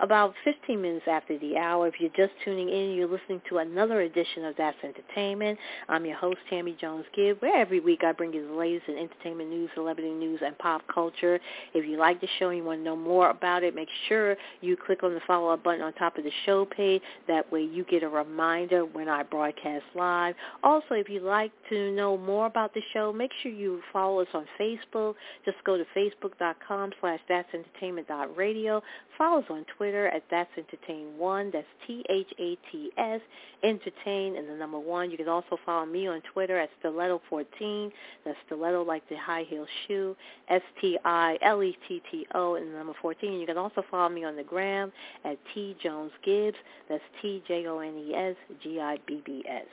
about 0.00 0.34
15 0.44 0.80
minutes 0.80 1.06
after 1.08 1.38
the 1.38 1.56
hour. 1.56 1.86
If 1.86 1.94
you're 2.00 2.10
just 2.16 2.32
tuning 2.44 2.68
in, 2.68 2.94
you're 2.94 3.08
listening 3.08 3.40
to 3.48 3.58
another 3.58 4.00
edition 4.00 4.44
of 4.44 4.56
That's 4.56 4.76
Entertainment. 4.82 5.58
I'm 5.88 6.04
your 6.04 6.16
host, 6.16 6.38
Tammy 6.50 6.76
Jones 6.80 7.04
Gibb, 7.14 7.40
where 7.40 7.56
every 7.56 7.80
week 7.80 8.02
I 8.04 8.12
bring 8.12 8.32
you 8.32 8.46
the 8.48 8.54
latest 8.54 8.88
in 8.88 8.98
entertainment 8.98 9.50
news, 9.50 9.70
celebrity 9.74 10.10
news, 10.10 10.40
and 10.44 10.56
pop 10.58 10.82
culture. 10.92 11.38
If 11.74 11.86
you 11.88 11.98
like 11.98 12.20
the 12.20 12.28
show 12.38 12.48
and 12.48 12.58
you 12.58 12.64
want 12.64 12.80
to 12.80 12.84
know 12.84 12.96
more 12.96 13.30
about 13.30 13.62
it, 13.62 13.74
make 13.74 13.88
sure 14.08 14.36
you 14.60 14.76
click 14.76 15.02
on 15.02 15.14
the 15.14 15.20
follow-up 15.26 15.62
button 15.62 15.82
on 15.82 15.92
top 15.94 16.18
of 16.18 16.24
the 16.24 16.32
show 16.44 16.64
page. 16.64 17.02
That 17.28 17.50
way 17.52 17.62
you 17.62 17.84
get 17.84 18.02
a 18.02 18.08
reminder 18.08 18.84
when 18.84 19.08
I 19.08 19.22
broadcast 19.22 19.84
live. 19.94 20.34
Also, 20.62 20.94
if 20.94 21.08
you'd 21.08 21.22
like 21.22 21.52
to 21.70 21.92
know 21.92 22.16
more 22.16 22.46
about 22.46 22.74
the 22.74 22.82
show, 22.92 23.12
make 23.12 23.30
sure 23.42 23.52
you 23.52 23.80
follow 23.92 24.20
us 24.20 24.28
on 24.34 24.46
Facebook. 24.60 25.14
Just 25.44 25.58
go 25.64 25.76
to 25.76 25.84
facebook.com 25.96 26.92
slash 27.00 27.20
that's 27.28 27.48
entertainment 27.54 28.08
radio. 28.36 28.82
Follow 29.16 29.38
us 29.40 29.46
on 29.48 29.64
Twitter 29.76 29.83
Twitter 29.84 30.06
at 30.06 30.22
That's 30.30 30.48
Entertain 30.56 31.18
One. 31.18 31.50
That's 31.52 31.66
T 31.86 32.02
H 32.08 32.32
A 32.38 32.56
T 32.72 32.90
S 32.96 33.20
Entertain 33.62 34.36
and 34.36 34.48
the 34.48 34.54
number 34.54 34.78
one. 34.78 35.10
You 35.10 35.18
can 35.18 35.28
also 35.28 35.58
follow 35.66 35.84
me 35.84 36.06
on 36.06 36.22
Twitter 36.32 36.58
at 36.58 36.70
Stiletto 36.80 37.20
fourteen. 37.28 37.92
That's 38.24 38.38
Stiletto 38.46 38.82
like 38.82 39.06
the 39.10 39.16
high 39.16 39.44
heel 39.46 39.66
shoe. 39.86 40.16
S 40.48 40.62
T 40.80 40.98
I 41.04 41.36
L 41.42 41.62
E 41.62 41.76
T 41.86 42.00
T 42.10 42.26
O 42.34 42.54
and 42.54 42.72
the 42.72 42.78
number 42.78 42.94
fourteen. 43.02 43.38
You 43.38 43.46
can 43.46 43.58
also 43.58 43.84
follow 43.90 44.08
me 44.08 44.24
on 44.24 44.36
the 44.36 44.42
gram 44.42 44.90
at 45.22 45.36
T 45.52 45.76
Jones 45.82 46.12
Gibbs. 46.24 46.56
That's 46.88 47.04
T 47.20 47.42
J 47.46 47.66
O 47.66 47.80
N 47.80 47.98
E 47.98 48.14
S 48.14 48.36
G 48.62 48.80
I 48.80 48.96
B 49.06 49.22
B 49.26 49.44
S. 49.46 49.66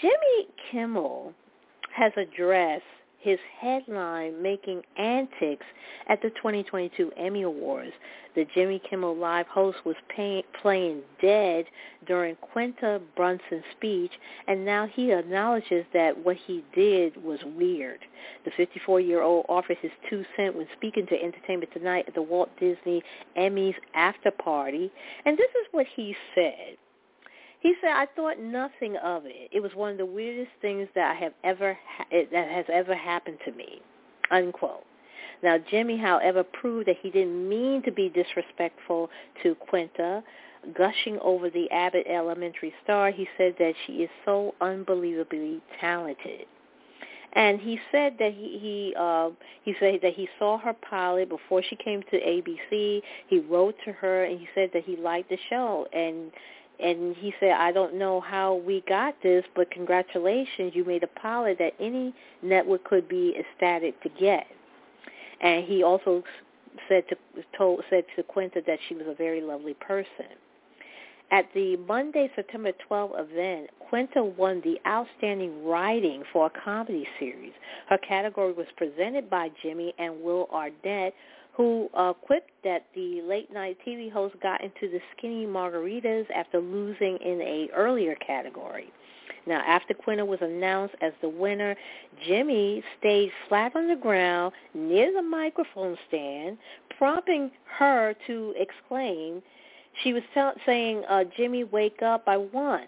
Jimmy 0.00 0.48
Kimmel 0.70 1.34
has 1.94 2.12
addressed 2.16 2.82
his 3.26 3.40
headline 3.58 4.40
making 4.40 4.80
antics 4.96 5.66
at 6.08 6.22
the 6.22 6.30
2022 6.30 7.10
Emmy 7.16 7.42
Awards. 7.42 7.90
The 8.36 8.46
Jimmy 8.54 8.80
Kimmel 8.88 9.16
Live 9.16 9.48
host 9.48 9.78
was 9.84 9.96
pay, 10.14 10.44
playing 10.62 11.00
dead 11.20 11.64
during 12.06 12.36
Quinta 12.36 13.00
Brunson's 13.16 13.64
speech, 13.76 14.12
and 14.46 14.64
now 14.64 14.86
he 14.86 15.10
acknowledges 15.10 15.84
that 15.92 16.16
what 16.24 16.36
he 16.46 16.62
did 16.72 17.20
was 17.24 17.40
weird. 17.56 17.98
The 18.44 18.52
54-year-old 18.52 19.46
offered 19.48 19.78
his 19.82 19.90
two 20.08 20.24
cents 20.36 20.54
when 20.54 20.68
speaking 20.76 21.08
to 21.08 21.20
Entertainment 21.20 21.72
Tonight 21.72 22.04
at 22.06 22.14
the 22.14 22.22
Walt 22.22 22.50
Disney 22.60 23.02
Emmys 23.36 23.74
after 23.94 24.30
party, 24.30 24.92
and 25.24 25.36
this 25.36 25.50
is 25.50 25.66
what 25.72 25.86
he 25.96 26.14
said. 26.36 26.76
He 27.66 27.74
said, 27.80 27.90
"I 27.90 28.06
thought 28.14 28.38
nothing 28.38 28.96
of 28.98 29.26
it. 29.26 29.48
It 29.50 29.58
was 29.58 29.74
one 29.74 29.90
of 29.90 29.98
the 29.98 30.06
weirdest 30.06 30.52
things 30.62 30.88
that 30.94 31.10
I 31.10 31.14
have 31.14 31.32
ever 31.42 31.76
ha- 31.84 32.06
that 32.30 32.48
has 32.48 32.64
ever 32.68 32.94
happened 32.94 33.38
to 33.44 33.50
me." 33.50 33.82
Unquote. 34.30 34.84
Now, 35.42 35.58
Jimmy, 35.58 35.96
however, 35.96 36.44
proved 36.44 36.86
that 36.86 36.98
he 37.02 37.10
didn't 37.10 37.48
mean 37.48 37.82
to 37.82 37.90
be 37.90 38.08
disrespectful 38.08 39.10
to 39.42 39.56
Quinta. 39.56 40.22
Gushing 40.74 41.18
over 41.18 41.50
the 41.50 41.68
Abbott 41.72 42.06
Elementary 42.06 42.72
star, 42.84 43.10
he 43.10 43.28
said 43.36 43.56
that 43.58 43.74
she 43.84 43.94
is 44.04 44.10
so 44.24 44.54
unbelievably 44.60 45.60
talented. 45.80 46.46
And 47.32 47.60
he 47.60 47.80
said 47.90 48.14
that 48.20 48.32
he 48.32 48.58
he 48.58 48.94
uh, 48.96 49.30
he 49.64 49.74
said 49.80 49.98
that 50.02 50.14
he 50.14 50.28
saw 50.38 50.56
her 50.58 50.72
pilot 50.72 51.28
before 51.28 51.64
she 51.64 51.74
came 51.74 52.04
to 52.12 52.16
ABC. 52.20 53.02
He 53.26 53.40
wrote 53.40 53.74
to 53.84 53.92
her 53.92 54.24
and 54.24 54.38
he 54.38 54.48
said 54.54 54.70
that 54.72 54.84
he 54.84 54.96
liked 54.96 55.30
the 55.30 55.38
show 55.50 55.88
and 55.92 56.30
and 56.82 57.16
he 57.16 57.32
said, 57.40 57.52
I 57.52 57.72
don't 57.72 57.94
know 57.94 58.20
how 58.20 58.56
we 58.56 58.82
got 58.88 59.14
this, 59.22 59.44
but 59.54 59.70
congratulations, 59.70 60.72
you 60.74 60.84
made 60.84 61.02
a 61.02 61.08
pilot 61.08 61.58
that 61.58 61.74
any 61.80 62.14
network 62.42 62.84
could 62.84 63.08
be 63.08 63.34
ecstatic 63.38 64.00
to 64.02 64.08
get. 64.20 64.46
And 65.40 65.64
he 65.64 65.82
also 65.82 66.22
said 66.88 67.04
to 67.08 67.16
told 67.56 67.82
said 67.88 68.04
to 68.16 68.22
Quinta 68.22 68.62
that 68.66 68.78
she 68.88 68.94
was 68.94 69.06
a 69.06 69.14
very 69.14 69.40
lovely 69.40 69.74
person. 69.74 70.36
At 71.30 71.46
the 71.54 71.76
Monday, 71.76 72.30
September 72.36 72.70
12 72.86 73.12
event, 73.16 73.70
Quinta 73.80 74.22
won 74.22 74.60
the 74.62 74.78
Outstanding 74.86 75.64
Writing 75.64 76.22
for 76.32 76.46
a 76.46 76.50
Comedy 76.64 77.06
Series. 77.18 77.52
Her 77.88 77.98
category 77.98 78.52
was 78.52 78.66
presented 78.76 79.28
by 79.28 79.50
Jimmy 79.60 79.92
and 79.98 80.22
Will 80.22 80.48
Arnett, 80.52 81.14
who 81.56 81.88
uh, 81.94 82.12
quipped 82.12 82.50
that 82.64 82.84
the 82.94 83.22
late 83.22 83.52
night 83.52 83.78
TV 83.86 84.12
host 84.12 84.34
got 84.42 84.62
into 84.62 84.90
the 84.90 85.00
skinny 85.16 85.46
margaritas 85.46 86.26
after 86.34 86.60
losing 86.60 87.16
in 87.24 87.40
a 87.40 87.68
earlier 87.74 88.14
category. 88.16 88.92
Now, 89.46 89.62
after 89.66 89.94
Quinta 89.94 90.24
was 90.24 90.40
announced 90.42 90.96
as 91.00 91.12
the 91.22 91.28
winner, 91.28 91.76
Jimmy 92.26 92.82
stayed 92.98 93.30
flat 93.48 93.74
on 93.76 93.88
the 93.88 93.96
ground 93.96 94.52
near 94.74 95.12
the 95.12 95.22
microphone 95.22 95.96
stand, 96.08 96.58
prompting 96.98 97.50
her 97.78 98.14
to 98.26 98.54
exclaim. 98.56 99.40
She 100.02 100.12
was 100.12 100.22
saying, 100.66 101.04
uh, 101.08 101.24
Jimmy, 101.36 101.64
wake 101.64 102.02
up, 102.02 102.24
I 102.26 102.36
won. 102.38 102.82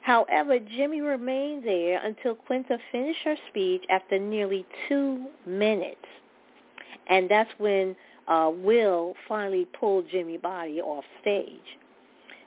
However, 0.00 0.60
Jimmy 0.60 1.00
remained 1.00 1.66
there 1.66 2.00
until 2.02 2.36
Quinta 2.36 2.78
finished 2.92 3.20
her 3.24 3.36
speech 3.50 3.82
after 3.90 4.18
nearly 4.18 4.64
two 4.88 5.26
minutes. 5.44 6.06
And 7.08 7.28
that's 7.28 7.50
when 7.58 7.96
uh, 8.28 8.50
Will 8.52 9.14
finally 9.28 9.66
pulled 9.78 10.06
Jimmy 10.10 10.36
Body 10.36 10.80
off 10.80 11.04
stage. 11.20 11.60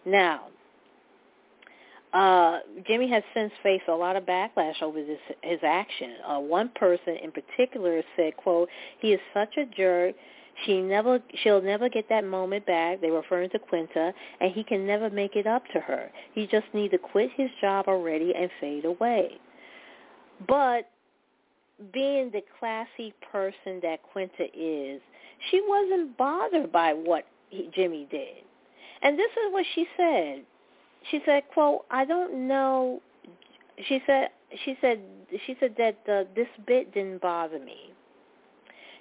Now, 0.05 0.47
uh, 2.13 2.59
Jimmy 2.87 3.09
has 3.09 3.23
since 3.33 3.51
faced 3.61 3.87
a 3.87 3.93
lot 3.93 4.15
of 4.15 4.23
backlash 4.25 4.81
over 4.81 5.03
this 5.03 5.19
his 5.41 5.59
action. 5.63 6.13
Uh, 6.25 6.39
one 6.39 6.69
person 6.75 7.17
in 7.23 7.31
particular 7.31 8.01
said, 8.15 8.35
"quote 8.37 8.67
He 8.99 9.13
is 9.13 9.19
such 9.33 9.57
a 9.57 9.65
jerk. 9.65 10.15
She 10.65 10.81
never, 10.81 11.19
she'll 11.41 11.61
never 11.61 11.87
get 11.87 12.09
that 12.09 12.25
moment 12.25 12.65
back. 12.65 12.99
They 12.99 13.11
were 13.11 13.21
referring 13.21 13.49
to 13.51 13.59
Quinta, 13.59 14.13
and 14.41 14.51
he 14.51 14.63
can 14.63 14.85
never 14.85 15.09
make 15.09 15.35
it 15.37 15.47
up 15.47 15.63
to 15.73 15.79
her. 15.79 16.11
He 16.33 16.47
just 16.47 16.65
needs 16.73 16.91
to 16.91 16.97
quit 16.97 17.29
his 17.37 17.49
job 17.61 17.85
already 17.87 18.33
and 18.35 18.49
fade 18.59 18.85
away." 18.85 19.39
But 20.47 20.89
being 21.93 22.31
the 22.31 22.41
classy 22.59 23.13
person 23.31 23.79
that 23.81 24.03
Quinta 24.03 24.45
is, 24.53 25.01
she 25.49 25.61
wasn't 25.67 26.17
bothered 26.17 26.71
by 26.71 26.93
what 26.93 27.25
he, 27.49 27.69
Jimmy 27.73 28.07
did. 28.09 28.43
And 29.01 29.17
this 29.17 29.31
is 29.31 29.53
what 29.53 29.65
she 29.73 29.87
said. 29.95 30.43
She 31.09 31.21
said, 31.25 31.43
"quote 31.53 31.85
I 31.89 32.05
don't 32.05 32.47
know." 32.47 33.01
She 33.87 34.01
said, 34.05 34.29
"She 34.65 34.77
said, 34.81 34.99
she 35.45 35.55
said 35.59 35.75
that 35.77 35.97
uh, 36.11 36.23
this 36.35 36.47
bit 36.67 36.93
didn't 36.93 37.21
bother 37.21 37.59
me." 37.59 37.93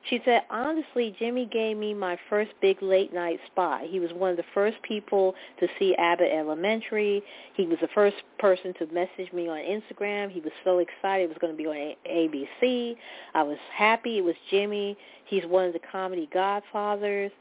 She 0.08 0.20
said, 0.24 0.42
honestly, 0.50 1.14
Jimmy 1.18 1.46
gave 1.46 1.76
me 1.76 1.92
my 1.92 2.18
first 2.30 2.52
big 2.60 2.80
late 2.82 3.12
night 3.12 3.40
spot. 3.46 3.82
He 3.82 4.00
was 4.00 4.10
one 4.12 4.30
of 4.30 4.36
the 4.36 4.44
first 4.54 4.80
people 4.82 5.34
to 5.60 5.68
see 5.78 5.94
Abbott 5.96 6.30
Elementary. 6.32 7.22
He 7.54 7.66
was 7.66 7.78
the 7.80 7.88
first 7.94 8.16
person 8.38 8.72
to 8.78 8.86
message 8.86 9.32
me 9.32 9.48
on 9.48 9.58
Instagram. 9.58 10.30
He 10.30 10.40
was 10.40 10.52
so 10.64 10.78
excited 10.78 11.24
it 11.24 11.28
was 11.28 11.38
going 11.40 11.52
to 11.52 11.56
be 11.56 11.66
on 11.66 11.94
ABC. 12.10 12.96
I 13.34 13.42
was 13.42 13.58
happy 13.74 14.18
it 14.18 14.24
was 14.24 14.36
Jimmy. 14.50 14.96
He's 15.26 15.44
one 15.44 15.66
of 15.66 15.72
the 15.72 15.80
comedy 15.90 16.28
godfathers. 16.32 17.32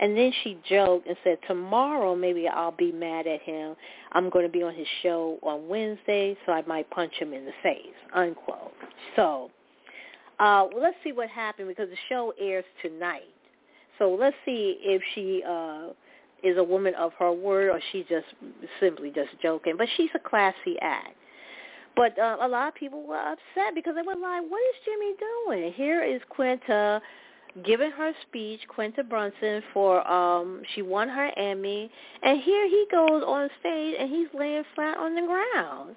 And 0.00 0.16
then 0.16 0.32
she 0.42 0.58
joked 0.68 1.06
and 1.06 1.16
said, 1.22 1.38
tomorrow 1.46 2.16
maybe 2.16 2.48
I'll 2.48 2.72
be 2.72 2.90
mad 2.90 3.26
at 3.26 3.42
him. 3.42 3.76
I'm 4.12 4.28
going 4.28 4.44
to 4.44 4.50
be 4.50 4.62
on 4.62 4.74
his 4.74 4.88
show 5.02 5.38
on 5.42 5.68
Wednesday, 5.68 6.36
so 6.44 6.52
I 6.52 6.62
might 6.66 6.90
punch 6.90 7.12
him 7.14 7.32
in 7.32 7.44
the 7.44 7.52
face, 7.62 7.94
unquote. 8.12 8.72
So 9.14 9.50
uh, 10.38 10.66
well, 10.72 10.82
let's 10.82 10.96
see 11.04 11.12
what 11.12 11.28
happened 11.28 11.68
because 11.68 11.88
the 11.88 11.96
show 12.08 12.32
airs 12.40 12.64
tonight. 12.82 13.22
So 13.98 14.16
let's 14.18 14.36
see 14.44 14.78
if 14.80 15.00
she 15.14 15.42
uh, 15.48 15.90
is 16.42 16.58
a 16.58 16.64
woman 16.64 16.94
of 16.94 17.12
her 17.18 17.32
word 17.32 17.70
or 17.70 17.80
she's 17.92 18.04
just 18.08 18.26
simply 18.80 19.10
just 19.10 19.30
joking. 19.40 19.74
But 19.78 19.88
she's 19.96 20.10
a 20.14 20.18
classy 20.18 20.76
act. 20.80 21.16
But 21.96 22.18
uh, 22.18 22.38
a 22.40 22.48
lot 22.48 22.68
of 22.68 22.74
people 22.74 23.06
were 23.06 23.16
upset 23.16 23.74
because 23.74 23.94
they 23.94 24.02
were 24.02 24.20
like, 24.20 24.42
what 24.48 24.58
is 24.58 24.76
Jimmy 24.84 25.12
doing? 25.46 25.72
Here 25.72 26.02
is 26.02 26.20
Quinta 26.28 27.00
giving 27.64 27.92
her 27.92 28.12
speech, 28.22 28.60
Quinta 28.68 29.04
Brunson, 29.04 29.62
for 29.72 30.06
um 30.10 30.62
she 30.74 30.82
won 30.82 31.08
her 31.08 31.30
Emmy, 31.36 31.90
and 32.22 32.40
here 32.40 32.66
he 32.68 32.84
goes 32.90 33.22
on 33.24 33.48
stage 33.60 33.94
and 33.98 34.10
he's 34.10 34.26
laying 34.34 34.64
flat 34.74 34.96
on 34.96 35.14
the 35.14 35.22
ground, 35.22 35.94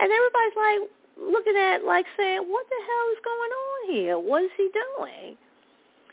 and 0.00 0.12
everybody's 0.12 0.56
like 0.56 0.90
looking 1.20 1.56
at 1.56 1.84
like 1.84 2.06
saying, 2.16 2.40
what 2.48 2.66
the 2.68 2.76
hell 2.86 3.12
is 3.12 3.18
going 3.24 3.50
on 3.50 3.94
here? 3.94 4.18
What 4.18 4.44
is 4.44 4.50
he 4.56 4.70
doing? 4.98 5.36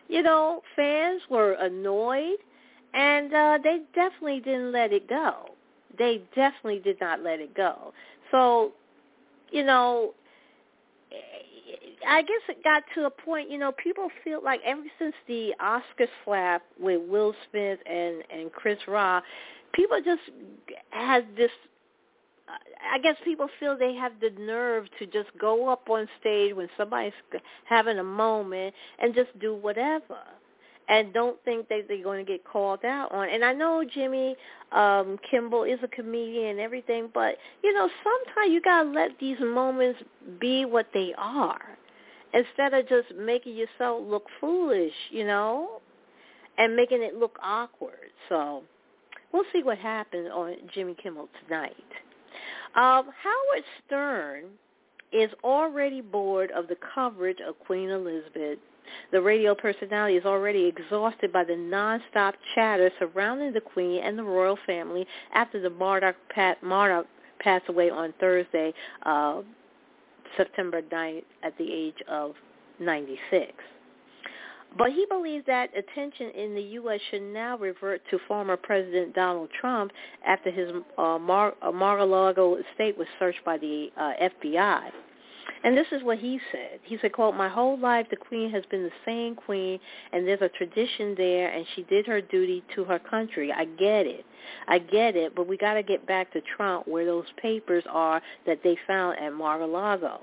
You 0.07 0.23
know, 0.23 0.61
fans 0.75 1.21
were 1.29 1.53
annoyed, 1.53 2.37
and 2.93 3.33
uh, 3.33 3.59
they 3.63 3.81
definitely 3.93 4.39
didn't 4.39 4.71
let 4.71 4.93
it 4.93 5.09
go. 5.09 5.49
They 5.97 6.21
definitely 6.35 6.79
did 6.79 6.99
not 6.99 7.21
let 7.23 7.39
it 7.39 7.55
go. 7.55 7.93
So, 8.31 8.73
you 9.51 9.63
know, 9.63 10.13
I 12.07 12.21
guess 12.21 12.41
it 12.49 12.63
got 12.63 12.83
to 12.95 13.05
a 13.05 13.09
point, 13.09 13.49
you 13.49 13.57
know, 13.57 13.71
people 13.71 14.09
feel 14.23 14.43
like 14.43 14.61
ever 14.65 14.83
since 14.99 15.15
the 15.27 15.53
Oscar 15.59 16.07
slap 16.23 16.63
with 16.79 17.01
Will 17.09 17.33
Smith 17.49 17.79
and 17.85 18.23
and 18.31 18.51
Chris 18.51 18.77
Rock, 18.87 19.23
people 19.73 19.97
just 20.03 20.21
had 20.91 21.25
this 21.35 21.51
I 22.47 22.99
guess 22.99 23.15
people 23.23 23.47
feel 23.59 23.77
they 23.77 23.95
have 23.95 24.13
the 24.21 24.29
nerve 24.39 24.85
to 24.99 25.05
just 25.07 25.29
go 25.39 25.69
up 25.69 25.89
on 25.89 26.07
stage 26.19 26.53
when 26.53 26.69
somebody's 26.77 27.13
having 27.65 27.97
a 27.97 28.03
moment 28.03 28.73
and 28.99 29.15
just 29.15 29.37
do 29.39 29.55
whatever 29.55 30.19
and 30.87 31.13
don't 31.13 31.43
think 31.43 31.67
that 31.69 31.85
they're 31.87 32.03
going 32.03 32.23
to 32.23 32.31
get 32.31 32.45
called 32.45 32.85
out 32.85 33.11
on. 33.11 33.29
And 33.29 33.43
I 33.43 33.53
know 33.53 33.83
Jimmy 33.83 34.35
um 34.71 35.17
Kimmel 35.29 35.63
is 35.63 35.79
a 35.83 35.87
comedian 35.87 36.51
and 36.51 36.59
everything, 36.59 37.09
but 37.13 37.35
you 37.63 37.73
know, 37.73 37.89
sometimes 38.03 38.53
you 38.53 38.61
got 38.61 38.83
to 38.83 38.89
let 38.89 39.11
these 39.19 39.39
moments 39.39 39.99
be 40.39 40.65
what 40.65 40.87
they 40.93 41.13
are 41.17 41.77
instead 42.33 42.73
of 42.73 42.87
just 42.87 43.07
making 43.17 43.55
yourself 43.55 44.03
look 44.05 44.25
foolish, 44.39 44.93
you 45.09 45.25
know, 45.25 45.81
and 46.57 46.75
making 46.75 47.01
it 47.01 47.15
look 47.15 47.37
awkward. 47.41 48.11
So, 48.29 48.63
we'll 49.31 49.45
see 49.53 49.63
what 49.63 49.77
happens 49.77 50.29
on 50.33 50.55
Jimmy 50.73 50.95
Kimmel 51.01 51.29
tonight. 51.45 51.75
Um, 52.75 53.09
Howard 53.23 53.63
Stern 53.85 54.43
is 55.11 55.29
already 55.43 56.01
bored 56.01 56.51
of 56.51 56.67
the 56.67 56.77
coverage 56.93 57.39
of 57.47 57.57
Queen 57.59 57.89
Elizabeth. 57.89 58.59
The 59.11 59.21
radio 59.21 59.55
personality 59.55 60.17
is 60.17 60.25
already 60.25 60.65
exhausted 60.65 61.31
by 61.31 61.43
the 61.43 61.53
nonstop 61.53 62.33
chatter 62.53 62.91
surrounding 62.99 63.53
the 63.53 63.61
Queen 63.61 64.01
and 64.03 64.17
the 64.17 64.23
royal 64.23 64.57
family 64.65 65.07
after 65.33 65.59
the 65.59 65.69
Murdoch, 65.69 66.15
Pat, 66.29 66.61
Murdoch 66.61 67.07
passed 67.39 67.67
away 67.69 67.89
on 67.89 68.13
Thursday, 68.19 68.73
uh, 69.03 69.41
September 70.37 70.81
9th, 70.81 71.23
at 71.43 71.57
the 71.57 71.71
age 71.71 72.01
of 72.07 72.35
96. 72.79 73.53
But 74.77 74.91
he 74.91 75.05
believes 75.09 75.45
that 75.45 75.69
attention 75.77 76.31
in 76.31 76.53
the 76.53 76.61
U.S. 76.61 76.99
should 77.09 77.21
now 77.21 77.57
revert 77.57 78.01
to 78.11 78.19
former 78.27 78.57
President 78.57 79.15
Donald 79.15 79.49
Trump 79.59 79.91
after 80.25 80.51
his 80.51 80.69
uh, 80.97 81.17
Mar- 81.17 81.55
uh, 81.61 81.71
Mar-a-Lago 81.71 82.55
estate 82.55 82.97
was 82.97 83.07
searched 83.17 83.43
by 83.45 83.57
the 83.57 83.87
uh, 83.97 84.11
FBI. 84.21 84.89
And 85.63 85.77
this 85.77 85.87
is 85.91 86.03
what 86.03 86.19
he 86.19 86.39
said. 86.51 86.79
He 86.83 86.97
said, 87.01 87.13
quote, 87.13 87.35
my 87.35 87.47
whole 87.47 87.79
life 87.79 88.07
the 88.09 88.15
queen 88.15 88.51
has 88.51 88.63
been 88.69 88.83
the 88.83 88.91
same 89.05 89.35
queen 89.35 89.79
and 90.11 90.27
there's 90.27 90.41
a 90.41 90.49
tradition 90.49 91.15
there 91.17 91.49
and 91.49 91.65
she 91.75 91.83
did 91.83 92.05
her 92.05 92.21
duty 92.21 92.63
to 92.75 92.83
her 92.83 92.99
country. 92.99 93.51
I 93.51 93.65
get 93.65 94.05
it. 94.05 94.25
I 94.67 94.79
get 94.79 95.15
it, 95.15 95.35
but 95.35 95.47
we 95.47 95.57
got 95.57 95.73
to 95.75 95.83
get 95.83 96.05
back 96.05 96.31
to 96.33 96.41
Trump 96.55 96.87
where 96.87 97.05
those 97.05 97.25
papers 97.41 97.83
are 97.89 98.21
that 98.45 98.59
they 98.63 98.77
found 98.85 99.17
at 99.19 99.33
Mar-a-Lago 99.33 100.21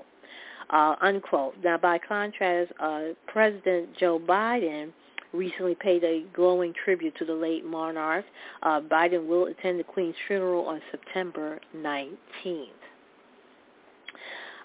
uh, 0.69 0.95
unquote. 1.01 1.55
Now, 1.63 1.77
by 1.77 1.99
contrast, 1.99 2.71
uh, 2.79 3.01
President 3.27 3.89
Joe 3.97 4.19
Biden 4.19 4.91
recently 5.33 5.75
paid 5.75 6.03
a 6.03 6.23
glowing 6.33 6.73
tribute 6.83 7.15
to 7.17 7.25
the 7.25 7.33
late 7.33 7.65
monarch. 7.65 8.25
Uh, 8.61 8.79
Biden 8.81 9.27
will 9.27 9.47
attend 9.47 9.79
the 9.79 9.83
Queen's 9.83 10.15
funeral 10.27 10.65
on 10.65 10.79
September 10.91 11.59
19th. 11.75 12.67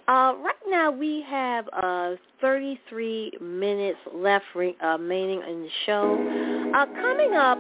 Uh, 0.07 0.35
right 0.43 0.55
now 0.67 0.91
we 0.91 1.23
have 1.29 1.69
uh, 1.75 2.13
33 2.41 3.33
minutes 3.43 3.99
left 4.15 4.45
uh, 4.57 4.63
remaining 4.99 5.43
in 5.43 5.63
the 5.63 5.69
show. 5.85 6.73
Uh, 6.75 6.87
coming 7.03 7.35
up 7.35 7.59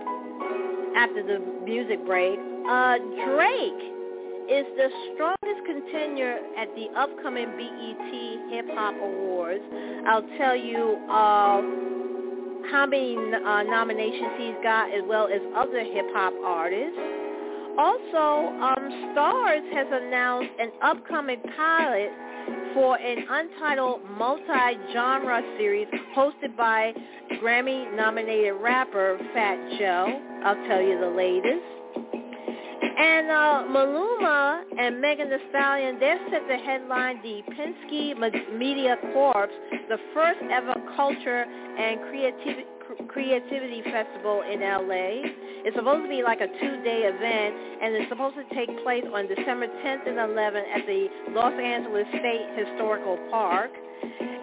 after 0.97 1.23
the 1.23 1.39
music 1.65 2.05
break, 2.07 2.39
uh, 2.69 2.97
Drake 3.27 3.98
is 4.49 4.65
the 4.77 4.89
strongest 5.13 5.61
contender 5.67 6.39
at 6.57 6.69
the 6.75 6.89
upcoming 6.97 7.47
BET 7.57 8.13
Hip 8.51 8.67
Hop 8.73 8.95
Awards. 8.97 9.63
I'll 10.09 10.27
tell 10.39 10.57
you 10.57 10.97
uh, 11.11 11.61
how 12.73 12.87
many 12.89 13.15
uh, 13.17 13.63
nominations 13.65 14.33
he's 14.39 14.57
got 14.63 14.89
as 14.89 15.03
well 15.07 15.29
as 15.29 15.41
other 15.55 15.85
hip 15.85 16.07
hop 16.15 16.33
artists. 16.43 16.99
Also, 17.77 18.49
um, 18.65 19.13
Starz 19.13 19.73
has 19.73 19.87
announced 19.93 20.51
an 20.59 20.73
upcoming 20.83 21.41
pilot 21.55 22.11
for 22.73 22.99
an 22.99 23.25
untitled 23.31 24.01
multi-genre 24.19 25.43
series 25.59 25.87
hosted 26.17 26.57
by 26.57 26.93
Grammy-nominated 27.43 28.55
rapper 28.61 29.19
Fat 29.35 29.59
Joe. 29.79 30.21
I'll 30.45 30.69
tell 30.69 30.81
you 30.81 30.99
the 30.99 31.15
latest. 31.15 31.78
And 32.99 33.31
uh, 33.31 33.63
Maluma 33.71 34.63
and 34.77 35.01
Megan 35.01 35.31
Thee 35.31 35.37
Stallion, 35.51 36.01
they're 36.01 36.19
set 36.31 36.49
to 36.49 36.57
headline 36.57 37.23
the 37.23 37.43
Penske 37.55 38.59
Media 38.59 38.97
Corp, 39.13 39.51
the 39.89 39.99
first 40.13 40.41
ever 40.51 40.75
culture 40.97 41.45
and 41.45 42.01
creativity 42.11 42.67
creativity 43.09 43.83
festival 43.83 44.43
in 44.51 44.61
LA. 44.61 45.29
It's 45.63 45.77
supposed 45.77 46.05
to 46.05 46.09
be 46.09 46.23
like 46.23 46.41
a 46.41 46.47
two-day 46.49 47.05
event, 47.05 47.55
and 47.83 47.95
it's 47.95 48.09
supposed 48.09 48.37
to 48.37 48.55
take 48.55 48.69
place 48.83 49.05
on 49.13 49.29
December 49.29 49.67
10th 49.67 50.09
and 50.09 50.17
11th 50.17 50.69
at 50.75 50.87
the 50.87 51.09
Los 51.33 51.53
Angeles 51.53 52.07
State 52.09 52.49
Historical 52.57 53.19
Park. 53.31 53.71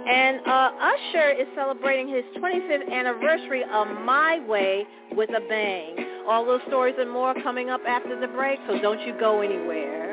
And 0.08 0.40
uh, 0.46 0.72
Usher 0.80 1.32
is 1.32 1.48
celebrating 1.56 2.08
his 2.08 2.24
25th 2.38 2.92
anniversary 2.92 3.64
of 3.64 3.88
My 4.06 4.40
Way 4.48 4.86
with 5.14 5.30
a 5.32 5.42
bang. 5.50 5.96
All 6.28 6.46
those 6.46 6.62
stories 6.68 6.96
and 7.00 7.10
more 7.10 7.34
coming 7.42 7.70
up 7.70 7.82
after 7.88 8.20
the 8.20 8.28
break, 8.28 8.60
so 8.68 8.80
don't 8.80 9.02
you 9.02 9.18
go 9.20 9.42
anywhere. 9.42 10.05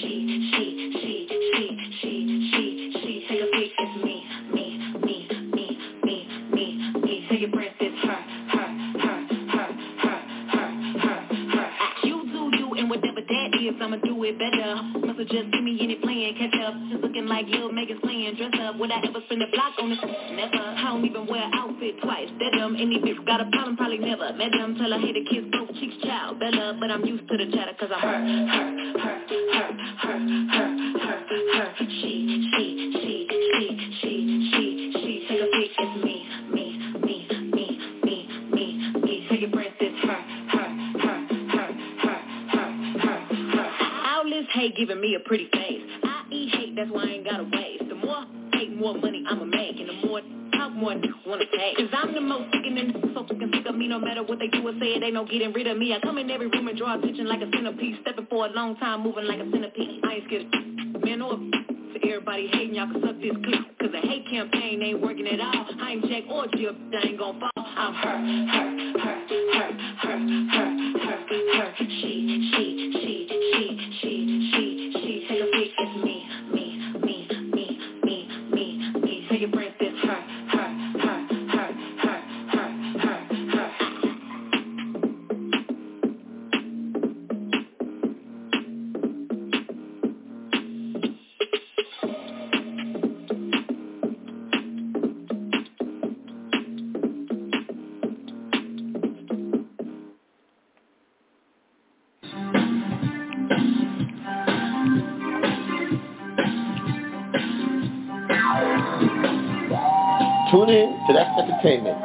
She, 0.00 0.50
she, 0.52 0.66
she, 1.00 1.68
she, 2.00 2.50
she, 2.50 2.92
she, 3.00 3.26
take 3.28 3.40
a 3.40 3.46
pic, 3.46 3.70
it's 3.78 4.04
me, 4.04 4.26
me. 4.52 4.78
me 5.04 5.28
me, 5.52 6.26
me, 6.52 6.66
me, 7.02 7.26
Say 7.28 7.36
your 7.38 7.50
breath 7.50 7.72
is 7.80 7.92
her, 8.02 8.08
her, 8.08 8.68
her, 8.98 9.26
her, 9.52 9.68
her, 9.98 10.68
her, 10.98 11.20
her 11.52 11.68
You 12.04 12.24
do 12.24 12.50
do 12.58 12.74
and 12.74 12.90
whatever 12.90 13.20
that 13.20 13.60
is 13.60 13.74
I'ma 13.80 13.96
do 13.96 14.22
it 14.24 14.38
better 14.38 14.82
Must 15.06 15.18
just 15.18 15.50
give 15.52 15.62
me 15.62 15.72
Take 16.32 16.51
a 16.51 16.51
like 17.42 17.52
little 17.52 17.72
Megan 17.72 17.98
slaying 18.02 18.36
dress 18.36 18.52
up. 18.60 18.78
Would 18.78 18.90
I 18.90 19.00
ever 19.04 19.20
spend 19.26 19.42
a 19.42 19.46
block 19.50 19.74
on 19.80 19.90
this? 19.90 19.98
Never. 20.02 20.56
I 20.56 20.84
don't 20.84 21.04
even 21.04 21.26
wear 21.26 21.42
an 21.42 21.52
outfit 21.54 21.96
twice. 22.02 22.28
That 22.38 22.52
dumb 22.58 22.76
any 22.76 22.98
bitch 22.98 23.24
got 23.26 23.40
a 23.40 23.50
problem, 23.50 23.76
probably 23.76 23.98
never. 23.98 24.32
Met 24.34 24.52
them, 24.52 24.76
till 24.76 24.92
I 24.92 24.98
hit 24.98 25.16
a 25.16 25.24
kids 25.28 25.48
both 25.50 25.74
cheeks 25.80 25.96
child. 26.04 26.38
Bella, 26.38 26.76
but 26.78 26.90
I'm 26.90 27.04
used 27.04 27.28
to 27.28 27.36
the 27.36 27.50
chatter 27.52 27.72
cause 27.78 27.90
I 27.94 28.00
her, 28.00 28.12
her, 28.12 28.70
her, 28.98 29.18
her, 29.52 29.68
her, 30.02 30.18
her, 30.52 30.68
her, 30.98 31.18
her, 31.54 31.86
she, 31.88 32.48
she, 32.56 32.66
she, 33.02 33.12
she, 33.22 33.66
she, 34.00 34.12
she, 34.52 34.66
she, 34.92 35.26
take 35.28 35.40
a 35.40 35.48
peek 35.52 35.70
it's 35.78 36.04
me, 36.04 36.16
me, 36.52 36.66
me, 37.02 37.16
me, 37.52 37.66
me, 38.04 38.16
me, 38.52 38.66
me, 39.02 39.26
take 39.28 39.42
a 39.42 39.46
breath, 39.48 39.72
it's 39.80 39.98
her, 40.06 40.20
her, 40.52 40.68
her, 41.00 41.18
her, 41.50 41.70
her, 42.02 42.18
her, 42.52 42.68
her, 42.98 43.18
her. 43.56 43.68
All 44.14 44.24
this 44.24 44.46
hate 44.52 44.76
giving 44.76 45.00
me 45.00 45.16
a 45.16 45.20
pretty 45.28 45.48
face 45.52 46.11
that's 46.76 46.90
why 46.90 47.04
I 47.04 47.10
ain't 47.20 47.24
gotta 47.24 47.44
waste. 47.44 47.88
The 47.88 47.94
more 47.94 48.24
hate, 48.52 48.76
more 48.76 48.94
money 48.94 49.24
I'ma 49.28 49.44
make, 49.44 49.78
and 49.78 49.88
the 49.88 50.06
more 50.06 50.20
talk, 50.56 50.72
more 50.72 50.94
wanna 51.26 51.44
pay. 51.52 51.74
Cause 51.76 51.92
I'm 51.92 52.14
the 52.14 52.20
most 52.20 52.52
sick 52.52 52.64
and 52.66 52.92
so 53.14 53.24
fucking 53.26 53.50
sick 53.54 53.66
of 53.66 53.76
me. 53.76 53.88
No 53.88 53.98
matter 53.98 54.22
what 54.22 54.38
they 54.38 54.48
do 54.48 54.66
or 54.66 54.72
say, 54.80 54.94
it 54.96 55.02
ain't 55.02 55.14
no 55.14 55.24
getting 55.24 55.52
rid 55.52 55.66
of 55.66 55.76
me. 55.76 55.94
I 55.94 56.00
come 56.00 56.18
in 56.18 56.30
every 56.30 56.48
room 56.48 56.68
and 56.68 56.78
draw 56.78 56.98
attention 56.98 57.26
like 57.28 57.40
a 57.40 57.50
centipede, 57.54 57.98
stepping 58.02 58.26
for 58.26 58.46
a 58.46 58.50
long 58.50 58.76
time, 58.76 59.02
moving 59.02 59.26
like 59.26 59.40
a 59.40 59.50
centipede. 59.50 60.00
I 60.04 60.12
ain't 60.14 60.26
scared 60.26 60.72
man 61.04 61.22
or 61.22 61.36
to 61.36 62.08
everybody 62.08 62.48
hating 62.52 62.74
y'all 62.74 62.90
can 62.90 63.02
suck 63.02 63.16
this 63.20 63.36
clip 63.44 63.78
Cause 63.78 63.90
the 63.92 64.00
hate 64.08 64.26
campaign 64.30 64.82
ain't 64.82 65.00
working 65.00 65.26
at 65.26 65.40
all 65.40 65.66
I 65.80 65.92
ain't 65.92 66.04
Jack 66.08 66.24
or 66.30 66.46
Jill, 66.56 66.72
I 66.72 67.06
ain't 67.06 67.18
gon' 67.18 67.40
fall 67.40 67.50
I'm 67.56 67.94
her, 67.94 68.16
her, 68.52 68.68
her, 68.98 69.16
her, 69.42 69.68
her, 70.00 70.18
her, 70.52 70.68
her, 70.98 71.18
her 71.58 71.74
She, 71.78 71.84
she, 71.88 72.52
she, 72.52 72.88
she, 72.92 73.28
she, 74.00 74.50
she, 74.52 74.92
she 74.94 75.26
Take 75.28 75.40
a 75.42 75.61
Tune 110.52 110.68
in 110.68 111.00
to 111.06 111.14
That's 111.14 111.30
Entertainment, 111.40 111.96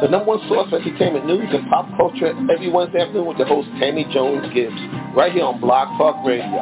the 0.00 0.08
number 0.08 0.24
one 0.24 0.40
source 0.48 0.70
for 0.70 0.80
entertainment 0.80 1.26
news 1.26 1.44
and 1.52 1.68
pop 1.68 1.86
culture 1.98 2.32
every 2.50 2.70
Wednesday 2.70 3.02
afternoon 3.02 3.26
with 3.26 3.36
the 3.36 3.44
host 3.44 3.68
Tammy 3.78 4.06
Jones 4.14 4.50
Gibbs, 4.54 4.80
right 5.14 5.30
here 5.30 5.44
on 5.44 5.60
Blog 5.60 5.88
Talk 5.98 6.24
Radio. 6.24 6.56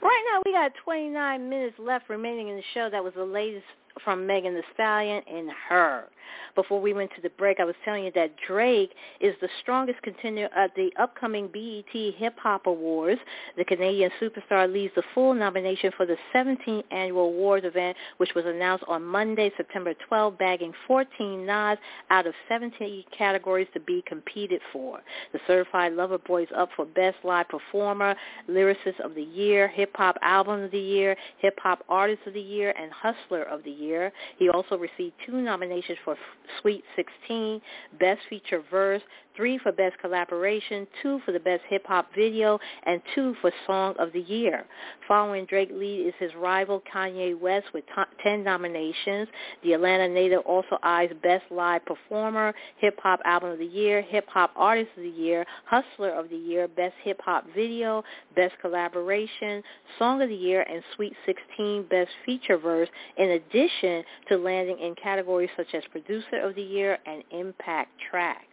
Right 0.00 0.24
now, 0.30 0.42
we 0.46 0.52
got 0.52 0.70
29 0.84 1.50
minutes 1.50 1.74
left 1.80 2.08
remaining 2.08 2.50
in 2.50 2.54
the 2.54 2.62
show. 2.72 2.88
That 2.88 3.02
was 3.02 3.14
the 3.16 3.24
latest 3.24 3.66
from 4.04 4.28
Megan 4.28 4.54
Thee 4.54 4.62
Stallion 4.74 5.24
and 5.26 5.50
her. 5.68 6.04
Before 6.54 6.80
we 6.80 6.92
went 6.92 7.10
to 7.16 7.22
the 7.22 7.30
break, 7.30 7.60
I 7.60 7.64
was 7.64 7.74
telling 7.84 8.04
you 8.04 8.12
that 8.14 8.34
Drake 8.46 8.92
is 9.20 9.34
the 9.40 9.48
strongest 9.60 10.00
contender 10.02 10.48
at 10.56 10.74
the 10.74 10.90
upcoming 10.98 11.48
BET 11.48 12.14
Hip 12.16 12.38
Hop 12.38 12.66
Awards. 12.66 13.20
The 13.56 13.64
Canadian 13.64 14.10
superstar 14.20 14.72
leads 14.72 14.94
the 14.94 15.02
full 15.14 15.34
nomination 15.34 15.90
for 15.96 16.06
the 16.06 16.16
17th 16.34 16.84
annual 16.90 17.26
awards 17.26 17.66
event, 17.66 17.96
which 18.18 18.34
was 18.34 18.44
announced 18.46 18.84
on 18.88 19.04
Monday, 19.04 19.50
September 19.56 19.94
12, 20.08 20.38
bagging 20.38 20.72
14 20.86 21.44
nods 21.44 21.80
out 22.10 22.26
of 22.26 22.34
17 22.48 23.04
categories 23.16 23.68
to 23.74 23.80
be 23.80 24.02
competed 24.06 24.60
for. 24.72 25.00
The 25.32 25.40
Certified 25.46 25.92
Lover 25.94 26.18
Boy 26.18 26.42
is 26.44 26.48
up 26.56 26.70
for 26.76 26.84
Best 26.84 27.16
Live 27.24 27.48
Performer, 27.48 28.14
Lyricist 28.48 29.00
of 29.02 29.14
the 29.14 29.22
Year, 29.22 29.68
Hip 29.68 29.90
Hop 29.96 30.16
Album 30.22 30.62
of 30.62 30.70
the 30.70 30.78
Year, 30.78 31.16
Hip 31.38 31.58
Hop 31.62 31.84
Artist 31.88 32.22
of 32.26 32.34
the 32.34 32.40
Year, 32.40 32.74
and 32.78 32.90
Hustler 32.92 33.42
of 33.42 33.62
the 33.64 33.70
Year. 33.70 34.12
He 34.38 34.48
also 34.48 34.76
received 34.78 35.14
two 35.26 35.40
nominations 35.40 35.98
for 36.04 36.13
Sweet 36.60 36.84
16, 36.96 37.60
Best 37.98 38.20
Feature 38.28 38.62
Verse, 38.70 39.02
three 39.36 39.58
for 39.58 39.72
Best 39.72 39.98
Collaboration, 39.98 40.86
two 41.02 41.20
for 41.24 41.32
the 41.32 41.40
Best 41.40 41.62
Hip 41.68 41.86
Hop 41.86 42.08
Video, 42.14 42.58
and 42.84 43.00
two 43.14 43.34
for 43.40 43.52
Song 43.66 43.94
of 43.98 44.12
the 44.12 44.20
Year. 44.20 44.64
Following 45.08 45.44
Drake 45.46 45.70
lead 45.72 46.06
is 46.06 46.14
his 46.18 46.34
rival 46.34 46.82
Kanye 46.92 47.38
West 47.38 47.66
with 47.74 47.84
t- 47.86 48.02
10 48.22 48.44
nominations. 48.44 49.28
The 49.62 49.74
Atlanta 49.74 50.08
native 50.08 50.40
also 50.40 50.78
eyes 50.82 51.10
Best 51.22 51.44
Live 51.50 51.84
Performer, 51.84 52.54
Hip 52.78 52.98
Hop 53.02 53.20
Album 53.24 53.50
of 53.50 53.58
the 53.58 53.64
Year, 53.64 54.02
Hip 54.02 54.26
Hop 54.28 54.52
Artist 54.56 54.90
of 54.96 55.02
the 55.02 55.08
Year, 55.08 55.44
Hustler 55.66 56.10
of 56.10 56.30
the 56.30 56.36
Year, 56.36 56.68
Best 56.68 56.94
Hip 57.02 57.20
Hop 57.24 57.44
Video, 57.54 58.02
Best 58.36 58.54
Collaboration, 58.60 59.62
Song 59.98 60.22
of 60.22 60.28
the 60.28 60.34
Year, 60.34 60.62
and 60.62 60.82
Sweet 60.94 61.14
16 61.26 61.86
Best 61.90 62.10
Feature 62.24 62.58
Verse, 62.58 62.88
in 63.16 63.30
addition 63.30 64.04
to 64.28 64.36
landing 64.36 64.78
in 64.78 64.94
categories 64.94 65.50
such 65.56 65.74
as 65.74 65.82
Producer 65.90 66.40
of 66.42 66.54
the 66.54 66.62
Year 66.62 66.98
and 67.06 67.22
Impact 67.30 67.90
Track. 68.10 68.46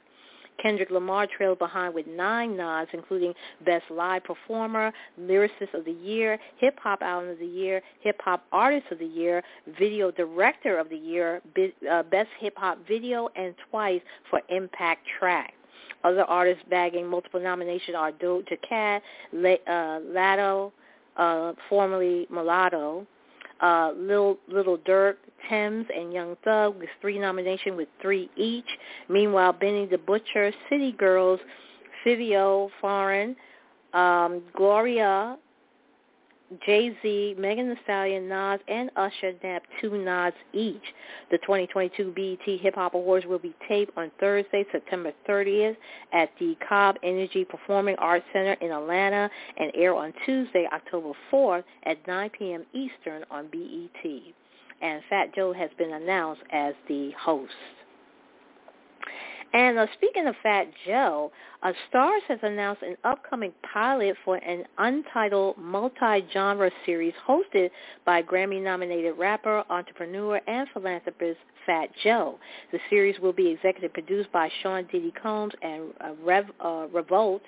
Kendrick 0.62 0.92
Lamar 0.92 1.28
trailed 1.28 1.60
behind 1.60 1.94
with 1.94 2.08
nine 2.08 2.56
nods, 2.56 2.90
including 2.94 3.34
Best 3.66 3.86
Live 3.90 4.24
Performer, 4.24 4.92
Lyricist 5.20 5.74
of 5.74 5.86
the 5.86 5.92
Year, 5.92 6.38
Hip 6.58 6.78
Hop 6.82 7.02
Album 7.02 7.32
of 7.32 7.40
the 7.40 7.46
Year, 7.46 7.82
Hip 8.02 8.20
Hop 8.24 8.44
Artist 8.52 8.92
of 8.92 9.00
the 9.00 9.06
Year, 9.06 9.44
Video 9.80 10.12
Director 10.12 10.78
of 10.78 10.90
the 10.90 10.98
Year, 10.98 11.42
uh, 11.90 12.04
Best 12.04 12.30
Hip 12.40 12.54
Hop 12.58 12.78
Video, 12.88 13.30
and 13.36 13.56
twice 13.70 14.02
for 14.30 14.42
Impact 14.50 15.06
Track. 15.20 15.54
Other 16.04 16.24
artists 16.24 16.64
bagging 16.70 17.08
multiple 17.08 17.40
nominations 17.40 17.96
are 17.96 18.12
Doja 18.12 18.58
Cat, 18.68 19.04
Le- 19.34 19.54
uh, 19.68 20.00
Latto, 20.00 20.72
uh, 21.18 21.54
formerly 21.70 22.28
Mulatto, 22.32 23.06
uh, 23.62 23.91
Lil 23.95 24.38
Little 24.47 24.78
Durk, 24.80 25.15
Thames, 25.50 25.86
and 25.95 26.13
Young 26.13 26.36
Thug 26.43 26.78
with 26.80 26.89
three 27.00 27.19
nominations 27.19 27.78
with 27.78 27.88
three 28.02 28.30
each. 28.36 28.65
Meanwhile, 29.10 29.54
Benny 29.54 29.86
the 29.86 29.97
Butcher, 29.97 30.52
City 30.69 30.91
Girls, 30.93 31.39
Fivio 32.06 32.69
Foreign, 32.80 33.36
um, 33.93 34.41
GloRilla, 34.56 35.38
Jay-Z, 36.66 37.36
Megan 37.38 37.70
Thee 37.70 37.80
Stallion, 37.84 38.28
Nas, 38.28 38.60
and 38.68 38.90
Usher 38.96 39.34
nabbed 39.44 39.68
two 39.80 39.98
nods 39.98 40.36
each. 40.54 40.82
The 41.30 41.38
2022 41.40 42.12
BET 42.12 42.60
Hip 42.60 42.76
Hop 42.76 42.94
Awards 42.94 43.26
will 43.26 43.40
be 43.40 43.54
taped 43.68 43.98
on 43.98 44.12
Thursday, 44.20 44.66
September 44.72 45.14
30th 45.28 45.78
at 46.14 46.30
the 46.40 46.56
Cobb 46.68 46.98
Energy 47.04 47.46
Performing 47.46 47.96
Arts 47.98 48.26
Center 48.34 48.54
in 48.54 48.72
Atlanta 48.72 49.30
and 49.58 49.72
air 49.76 49.96
on 49.96 50.14
Tuesday, 50.26 50.68
October 50.74 51.14
4th 51.32 51.64
at 51.84 52.06
9 52.08 52.30
p.m. 52.38 52.66
Eastern 52.74 53.24
on 53.32 53.48
BET. 53.48 54.12
And 54.82 55.02
Fat 55.10 55.34
Joe 55.36 55.54
has 55.54 55.70
been 55.78 55.94
announced 55.94 56.42
as 56.52 56.74
the 56.88 57.12
host. 57.20 57.52
And 59.54 59.78
uh, 59.78 59.88
speaking 59.94 60.28
of 60.28 60.36
Fat 60.42 60.68
Joe, 60.86 61.32
uh, 61.62 61.74
Starz 61.92 62.22
has 62.30 62.40
announced 62.42 62.84
an 62.84 62.96
upcoming 63.04 63.52
pilot 63.74 64.16
for 64.24 64.38
an 64.38 64.64
untitled 64.78 65.58
multi-genre 65.58 66.72
series 66.86 67.14
hosted 67.28 67.70
by 68.06 68.22
Grammy-nominated 68.22 69.18
rapper, 69.18 69.64
entrepreneur, 69.70 70.40
and 70.48 70.68
philanthropist 70.72 71.40
Fat 71.66 71.90
Joe. 72.04 72.40
The 72.72 72.80
series 72.90 73.20
will 73.20 73.34
be 73.34 73.50
executive 73.50 73.94
produced 73.94 74.32
by 74.32 74.50
Sean 74.64 74.88
Diddy 74.92 75.14
Combs 75.22 75.54
and 75.62 75.94
uh, 76.00 76.12
Rev, 76.24 76.46
uh, 76.64 76.88
Revolt 76.92 77.42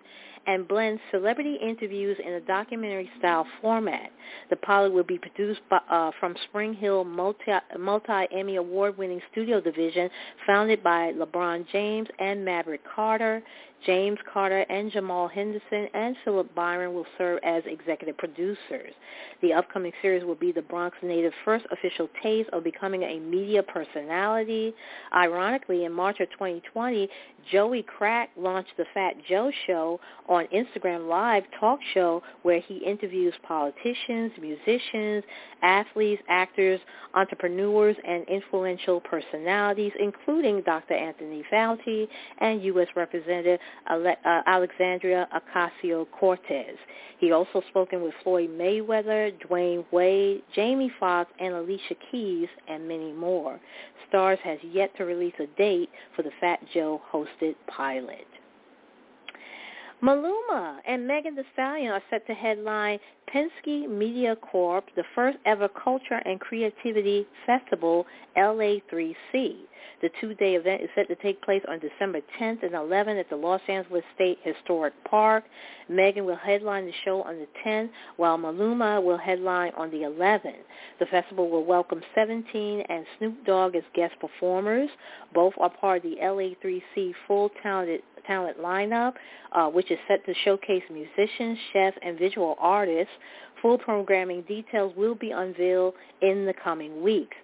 and 0.47 0.67
blends 0.67 1.01
celebrity 1.12 1.58
interviews 1.62 2.17
in 2.25 2.34
a 2.34 2.41
documentary-style 2.41 3.45
format. 3.62 4.12
The 4.49 4.56
pilot 4.58 4.91
will 4.91 5.03
be 5.03 5.17
produced 5.17 5.62
by, 5.69 5.79
uh, 5.89 6.12
from 6.19 6.36
SpringHill 6.53 7.06
multi, 7.06 7.51
multi-Emmy 7.77 8.58
award-winning 8.58 9.21
studio 9.32 9.62
division 9.62 10.10
founded 10.45 10.84
by 10.84 11.13
LeBron 11.13 11.67
James 11.71 12.08
and 12.19 12.43
Maverick 12.43 12.82
Carter. 12.95 13.41
James 13.86 14.17
Carter 14.32 14.62
and 14.69 14.91
Jamal 14.91 15.28
Henderson 15.28 15.88
and 15.93 16.15
Philip 16.24 16.54
Byron 16.56 16.93
will 16.93 17.06
serve 17.17 17.39
as 17.43 17.63
executive 17.65 18.17
producers. 18.17 18.93
The 19.41 19.54
upcoming 19.54 19.91
series 20.02 20.24
will 20.24 20.36
be 20.36 20.52
the 20.52 20.62
Bronx 20.62 20.98
native 21.04 21.34
first 21.43 21.65
official 21.72 22.10
taste 22.22 22.50
of 22.54 22.63
becoming 22.63 23.04
a 23.04 23.19
media 23.19 23.62
personality. 23.63 24.74
Ironically, 25.13 25.86
in 25.86 25.91
March 25.91 26.19
of 26.19 26.30
2020, 26.32 27.10
Joey 27.52 27.84
Crack 27.84 28.30
launched 28.38 28.72
the 28.78 28.86
Fat 28.93 29.15
Joe 29.28 29.52
Show 29.67 30.00
on 30.30 30.48
Instagram 30.48 31.10
Live 31.10 31.43
talk 31.60 31.80
show 31.93 32.24
where 32.43 32.62
he 32.62 32.78
interviews 32.78 33.34
politicians, 33.46 34.32
musicians, 34.39 35.24
athletes, 35.62 36.22
actors, 36.30 36.80
entrepreneurs, 37.13 37.96
and 38.08 38.28
influential 38.30 39.02
personalities, 39.02 39.91
including 40.00 40.62
Dr. 40.62 40.93
Anthony 40.93 41.43
Fauci 41.52 42.08
and 42.39 42.63
U.S. 42.63 42.88
Representative 42.96 43.60
Ale- 43.89 44.15
uh, 44.25 44.41
Alexandria 44.45 45.27
Ocasio-Cortez. 45.33 46.77
He 47.19 47.31
also 47.31 47.62
spoken 47.69 48.01
with 48.01 48.13
Floyd 48.23 48.49
Mayweather, 48.49 49.31
Dwyane 49.47 49.86
Wade, 49.91 50.43
Jamie 50.53 50.91
Foxx, 50.99 51.32
and 51.39 51.53
Alicia 51.53 51.95
Keys, 52.11 52.49
and 52.67 52.88
many 52.88 53.11
more. 53.13 53.59
Starz 54.11 54.39
has 54.39 54.59
yet 54.63 54.95
to 54.97 55.05
release 55.05 55.34
a 55.39 55.47
date 55.57 55.89
for 56.15 56.24
the 56.24 56.32
Fat 56.39 56.59
Joe 56.74 57.01
hosted 57.11 57.55
pilot. 57.67 58.28
Maluma 60.04 60.80
and 60.86 61.08
Megan 61.08 61.34
Thee 61.34 61.43
Stallion 61.54 61.93
are 61.93 62.01
set 62.10 62.28
to 62.28 62.34
headline 62.34 62.99
Penske 63.34 63.89
Media 63.89 64.36
Corp, 64.36 64.84
the 64.97 65.04
first 65.16 65.38
ever 65.45 65.70
culture 65.70 66.22
and 66.26 66.41
creativity 66.41 67.26
festival, 67.45 68.06
LA3C. 68.36 69.56
The 70.01 70.10
two-day 70.20 70.56
event 70.56 70.82
is 70.82 70.89
set 70.93 71.08
to 71.08 71.16
take 71.16 71.41
place 71.41 71.62
on 71.70 71.80
December 71.80 72.20
10th 72.38 72.64
and 72.64 72.74
11th 72.74 73.18
at 73.18 73.30
the 73.30 73.38
Los 73.38 73.62
Angeles 73.70 74.04
State 74.14 74.39
Historic 74.43 74.93
Park. 75.06 75.45
Megan 75.88 76.26
will 76.26 76.36
headline 76.36 76.86
the 76.86 76.93
show 77.06 77.22
on 77.22 77.38
the 77.38 77.47
10th, 77.66 77.89
while 78.18 78.38
Maluma 78.38 79.01
will 79.01 79.18
headline 79.18 79.72
on 79.78 79.89
the 79.89 79.99
11th. 79.99 80.64
The 80.99 81.06
festival 81.06 81.49
will 81.49 81.64
welcome 81.64 82.01
17 82.14 82.82
and 82.89 83.06
Snoop 83.18 83.45
Dogg 83.45 83.78
as 83.78 83.84
guest 83.93 84.16
performers. 84.20 84.89
Both 85.34 85.54
are 85.62 85.70
part 85.70 86.04
of 86.04 86.12
the 86.12 86.18
LA3C 86.22 87.14
Full 87.26 87.49
Talented 87.62 88.01
talent 88.26 88.59
lineup, 88.59 89.13
uh, 89.51 89.67
which 89.67 89.91
is 89.91 89.97
set 90.07 90.26
to 90.26 90.34
showcase 90.43 90.84
musicians, 90.91 91.57
chefs, 91.71 91.97
and 92.01 92.17
visual 92.17 92.55
artists. 92.59 93.13
Full 93.61 93.78
programming 93.78 94.41
details 94.43 94.93
will 94.97 95.15
be 95.15 95.32
unveiled 95.32 95.93
in 96.21 96.45
the 96.45 96.53
coming 96.53 97.01
weeks. 97.01 97.36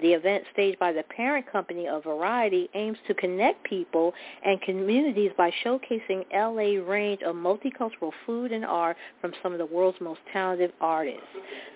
The 0.00 0.14
event 0.14 0.44
staged 0.52 0.78
by 0.78 0.92
the 0.92 1.02
parent 1.02 1.50
company 1.50 1.86
of 1.86 2.04
Variety 2.04 2.70
aims 2.74 2.96
to 3.08 3.14
connect 3.14 3.62
people 3.64 4.14
and 4.42 4.60
communities 4.62 5.32
by 5.36 5.52
showcasing 5.62 6.24
LA 6.32 6.82
range 6.82 7.20
of 7.22 7.36
multicultural 7.36 8.12
food 8.24 8.52
and 8.52 8.64
art 8.64 8.96
from 9.20 9.34
some 9.42 9.52
of 9.52 9.58
the 9.58 9.66
world's 9.66 10.00
most 10.00 10.20
talented 10.32 10.72
artists. 10.80 11.26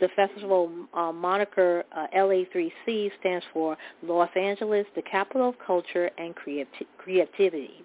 The 0.01 0.09
festival 0.17 0.71
uh, 0.95 1.13
moniker 1.13 1.85
uh, 1.95 2.07
LA3C 2.17 3.11
stands 3.21 3.45
for 3.53 3.77
Los 4.03 4.31
Angeles, 4.35 4.87
the 4.95 5.03
capital 5.03 5.51
of 5.51 5.59
culture 5.59 6.11
and 6.17 6.35
creati- 6.35 6.87
creativity. 6.97 7.85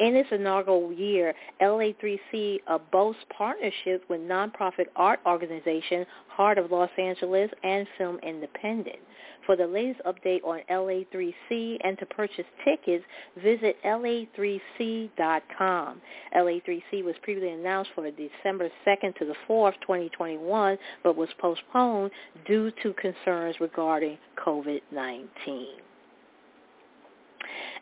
In 0.00 0.16
its 0.16 0.30
inaugural 0.32 0.90
year, 0.94 1.34
LA3C 1.60 2.60
uh, 2.66 2.78
boasts 2.90 3.22
partnerships 3.36 4.02
with 4.08 4.22
nonprofit 4.22 4.86
art 4.96 5.20
organization 5.26 6.06
Heart 6.28 6.56
of 6.56 6.72
Los 6.72 6.88
Angeles 6.96 7.50
and 7.62 7.86
Film 7.98 8.18
Independent. 8.22 8.96
For 9.44 9.56
the 9.56 9.66
latest 9.66 10.00
update 10.06 10.42
on 10.42 10.60
LA3C 10.70 11.76
and 11.84 11.98
to 11.98 12.06
purchase 12.06 12.46
tickets, 12.64 13.04
visit 13.42 13.76
la3c.com. 13.84 15.10
LA3C 16.34 17.04
was 17.04 17.14
previously 17.22 17.52
announced 17.52 17.90
for 17.94 18.10
December 18.10 18.70
2nd 18.86 19.18
to 19.18 19.26
the 19.26 19.34
4th, 19.46 19.74
2021, 19.82 20.78
but 21.02 21.14
was 21.14 21.28
postponed 21.38 22.10
due 22.46 22.70
to 22.82 22.94
concerns 22.94 23.56
regarding 23.60 24.16
COVID-19. 24.38 25.89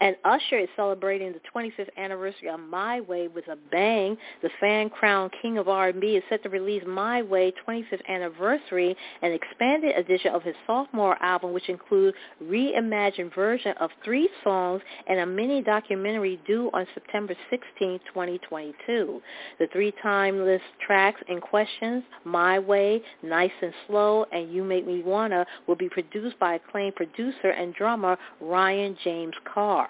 And 0.00 0.16
Usher 0.24 0.58
is 0.58 0.68
celebrating 0.76 1.32
the 1.32 1.40
25th 1.54 1.88
anniversary 1.96 2.48
of 2.48 2.60
My 2.60 3.00
Way 3.00 3.28
with 3.28 3.46
a 3.48 3.56
bang. 3.70 4.16
The 4.42 4.50
fan 4.60 4.90
crowned 4.90 5.32
king 5.42 5.58
of 5.58 5.68
R&B 5.68 6.06
is 6.16 6.22
set 6.28 6.42
to 6.44 6.48
release 6.48 6.82
My 6.86 7.22
Way 7.22 7.52
25th 7.66 8.06
anniversary, 8.08 8.96
an 9.22 9.32
expanded 9.32 9.96
edition 9.96 10.32
of 10.32 10.42
his 10.42 10.54
sophomore 10.66 11.16
album, 11.22 11.52
which 11.52 11.68
includes 11.68 12.16
reimagined 12.42 13.34
version 13.34 13.74
of 13.80 13.90
three 14.04 14.28
songs 14.44 14.82
and 15.06 15.20
a 15.20 15.26
mini 15.26 15.62
documentary 15.62 16.40
due 16.46 16.70
on 16.72 16.86
September 16.94 17.34
16, 17.50 18.00
2022. 18.08 19.20
The 19.58 19.66
three 19.72 19.92
timeless 20.02 20.62
tracks 20.84 21.20
in 21.28 21.40
questions, 21.40 22.02
My 22.24 22.58
Way, 22.58 23.02
Nice 23.22 23.50
and 23.62 23.72
Slow, 23.86 24.24
and 24.32 24.52
You 24.52 24.64
Make 24.64 24.86
Me 24.86 25.02
Wanna, 25.02 25.46
will 25.66 25.76
be 25.76 25.88
produced 25.88 26.38
by 26.38 26.54
acclaimed 26.54 26.96
producer 26.96 27.50
and 27.50 27.74
drummer 27.74 28.16
Ryan 28.40 28.96
James 29.04 29.34
Carr. 29.58 29.88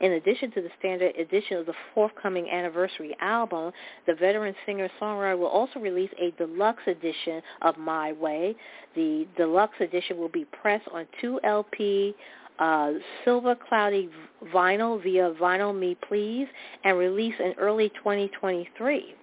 In 0.00 0.12
addition 0.12 0.50
to 0.52 0.62
the 0.62 0.70
standard 0.78 1.14
edition 1.16 1.58
of 1.58 1.66
the 1.66 1.74
forthcoming 1.94 2.48
anniversary 2.48 3.14
album, 3.20 3.70
the 4.06 4.14
veteran 4.14 4.54
singer-songwriter 4.64 5.38
will 5.38 5.46
also 5.46 5.78
release 5.78 6.08
a 6.18 6.30
deluxe 6.38 6.82
edition 6.86 7.42
of 7.60 7.76
My 7.76 8.12
Way. 8.12 8.56
The 8.94 9.26
deluxe 9.36 9.76
edition 9.80 10.16
will 10.16 10.30
be 10.30 10.46
pressed 10.46 10.88
on 10.90 11.06
2 11.20 11.40
LP 11.44 12.14
uh, 12.58 12.92
silver 13.26 13.54
cloudy 13.54 14.08
vinyl 14.54 15.02
via 15.02 15.34
Vinyl 15.38 15.78
Me 15.78 15.98
Please 16.08 16.46
and 16.84 16.96
released 16.96 17.40
in 17.40 17.52
early 17.58 17.90
2023. 17.90 19.14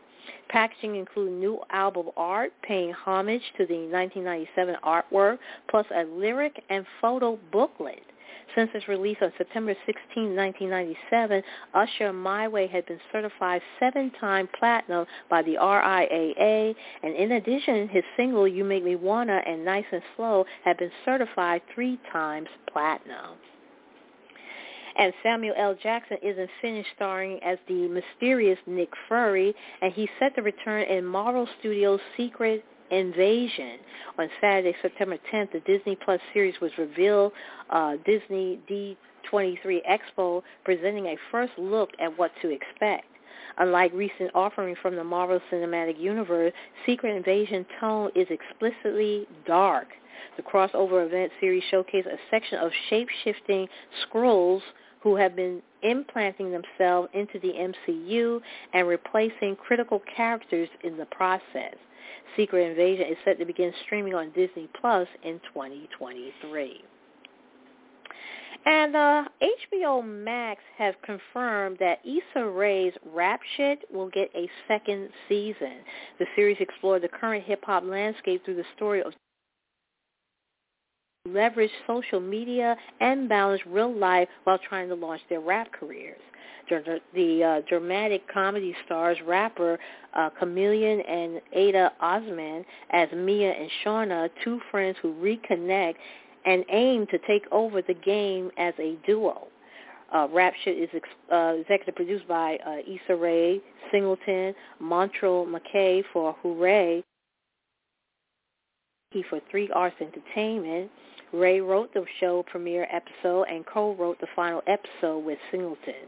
Packaging 0.50 0.96
includes 0.96 1.32
new 1.32 1.60
album 1.72 2.10
art 2.16 2.54
paying 2.62 2.94
homage 2.94 3.42
to 3.58 3.66
the 3.66 3.88
1997 3.90 4.76
artwork, 4.84 5.40
plus 5.68 5.88
a 5.96 6.04
lyric 6.04 6.64
and 6.70 6.86
photo 7.02 7.40
booklet. 7.52 8.04
Since 8.56 8.72
its 8.74 8.88
release 8.88 9.18
on 9.22 9.32
September 9.38 9.76
16, 9.86 10.36
1997, 10.36 11.44
Usher 11.74 12.14
My 12.14 12.48
Way 12.48 12.68
had 12.68 12.86
been 12.86 13.00
certified 13.12 13.62
seven-time 13.80 14.50
platinum 14.58 15.06
by 15.30 15.42
the 15.42 15.56
RIAA, 15.56 16.76
and 17.04 17.16
in 17.16 17.34
addition, 17.34 17.88
his 17.90 18.04
single 18.16 18.48
You 18.48 18.64
Make 18.64 18.84
Me 18.84 18.96
Wanna 18.96 19.42
and 19.46 19.64
Nice 19.66 19.86
and 19.92 20.02
Slow 20.16 20.46
had 20.64 20.78
been 20.78 20.92
certified 21.06 21.62
three 21.74 22.00
times 22.12 22.48
platinum. 22.72 23.36
And 24.98 25.14
Samuel 25.22 25.54
L. 25.58 25.76
Jackson 25.76 26.18
isn't 26.24 26.50
finished 26.60 26.90
starring 26.96 27.40
as 27.44 27.60
the 27.68 27.88
mysterious 27.88 28.58
Nick 28.66 28.90
Fury, 29.08 29.54
and 29.82 29.94
he's 29.94 30.10
set 30.20 30.36
to 30.36 30.42
return 30.42 30.84
in 30.84 31.06
Marvel 31.06 31.48
Studios' 31.60 32.02
Secret 32.16 32.66
Invasion. 32.92 33.78
On 34.18 34.30
Saturday, 34.42 34.76
September 34.82 35.18
10th, 35.32 35.52
the 35.52 35.60
Disney 35.62 35.98
Plus 36.04 36.20
series 36.34 36.56
was 36.62 36.72
revealed. 36.78 37.32
Uh, 37.70 37.96
Disney 38.06 38.60
D23 38.70 39.80
Expo 39.88 40.42
presenting 40.64 41.08
a 41.08 41.16
first 41.32 41.54
look 41.58 41.90
at 42.00 42.18
what 42.18 42.32
to 42.42 42.50
expect. 42.50 43.06
Unlike 43.60 43.94
recent 43.94 44.32
offerings 44.36 44.78
from 44.82 44.96
the 44.96 45.04
Marvel 45.04 45.40
Cinematic 45.52 46.00
Universe, 46.00 46.54
Secret 46.86 47.16
Invasion 47.16 47.66
tone 47.80 48.12
is 48.16 48.28
explicitly 48.30 49.28
dark. 49.46 49.88
The 50.36 50.44
crossover 50.44 51.06
event 51.06 51.32
series 51.40 51.64
showcased 51.72 52.06
a 52.06 52.18
section 52.30 52.60
of 52.60 52.72
shape-shifting 52.90 53.68
Skrulls 54.06 54.62
who 55.08 55.16
have 55.16 55.38
been 55.38 55.62
implanting 55.84 56.52
themselves 56.52 57.08
into 57.14 57.40
the 57.40 57.54
MCU 57.88 58.42
and 58.74 58.86
replacing 58.86 59.56
critical 59.56 60.02
characters 60.14 60.68
in 60.84 60.98
the 60.98 61.06
process. 61.06 61.76
Secret 62.36 62.72
Invasion 62.72 63.06
is 63.10 63.16
set 63.24 63.40
to 63.40 63.46
begin 63.46 63.72
streaming 63.86 64.14
on 64.14 64.32
Disney 64.32 64.68
Plus 64.82 65.08
in 65.24 65.40
2023. 65.54 66.84
And 68.66 68.96
uh, 68.98 69.24
HBO 69.72 70.06
Max 70.06 70.62
has 70.78 70.94
confirmed 71.06 71.78
that 71.80 72.00
Issa 72.04 72.46
Rae's 72.46 72.94
Rap 73.14 73.40
Shit 73.56 73.86
will 73.90 74.10
get 74.10 74.30
a 74.36 74.50
second 74.68 75.08
season. 75.30 75.78
The 76.20 76.26
series 76.36 76.58
explored 76.60 77.02
the 77.02 77.08
current 77.08 77.46
hip-hop 77.46 77.84
landscape 77.86 78.44
through 78.44 78.58
the 78.58 78.66
story 78.76 79.02
of 79.02 79.14
leverage 81.34 81.72
social 81.86 82.20
media 82.20 82.76
and 83.00 83.28
balance 83.30 83.62
real 83.66 83.94
life 83.94 84.28
while 84.44 84.60
trying 84.60 84.90
to 84.90 84.96
launch 84.96 85.22
their 85.30 85.42
rap 85.42 85.72
careers. 85.72 86.20
The 86.70 87.44
uh, 87.44 87.62
dramatic 87.70 88.24
comedy 88.32 88.76
stars 88.86 89.18
rapper 89.26 89.80
uh, 90.14 90.30
KaMillion 90.42 91.10
and 91.10 91.42
Aida 91.56 91.94
Osman 92.02 92.66
as 92.90 93.08
Mia 93.16 93.52
and 93.52 93.70
Shauna, 93.86 94.30
two 94.44 94.60
friends 94.70 94.98
who 95.02 95.14
reconnect 95.14 95.96
and 96.46 96.66
aim 96.70 97.08
to 97.08 97.20
take 97.20 97.46
over 97.52 97.82
the 97.82 97.94
game 97.94 98.52
as 98.58 98.74
a 98.80 98.98
duo. 99.06 99.48
Uh, 100.14 100.28
Rap 100.32 100.54
Shit 100.64 100.78
is 100.78 100.90
ex- 100.94 101.10
uh, 101.32 101.56
executive 101.60 101.96
produced 101.96 102.28
by 102.28 102.58
uh, 102.66 102.78
Issa 102.80 103.16
Rae, 103.16 103.62
Singleton, 103.92 104.54
Montrel 104.82 105.46
McKay 105.46 106.04
for 106.14 106.36
Hoorae, 106.44 107.04
he 109.12 109.24
for 109.30 109.40
Three 109.50 109.70
Arts 109.72 109.96
Entertainment, 110.02 110.92
Rae 111.34 111.60
wrote 111.60 111.94
the 111.94 112.06
show 112.20 112.44
premiere 112.50 112.88
episode 112.92 113.44
and 113.44 113.66
co-wrote 113.66 114.20
the 114.20 114.28
final 114.36 114.62
episode 114.68 115.20
with 115.20 115.38
Singleton. 115.52 116.08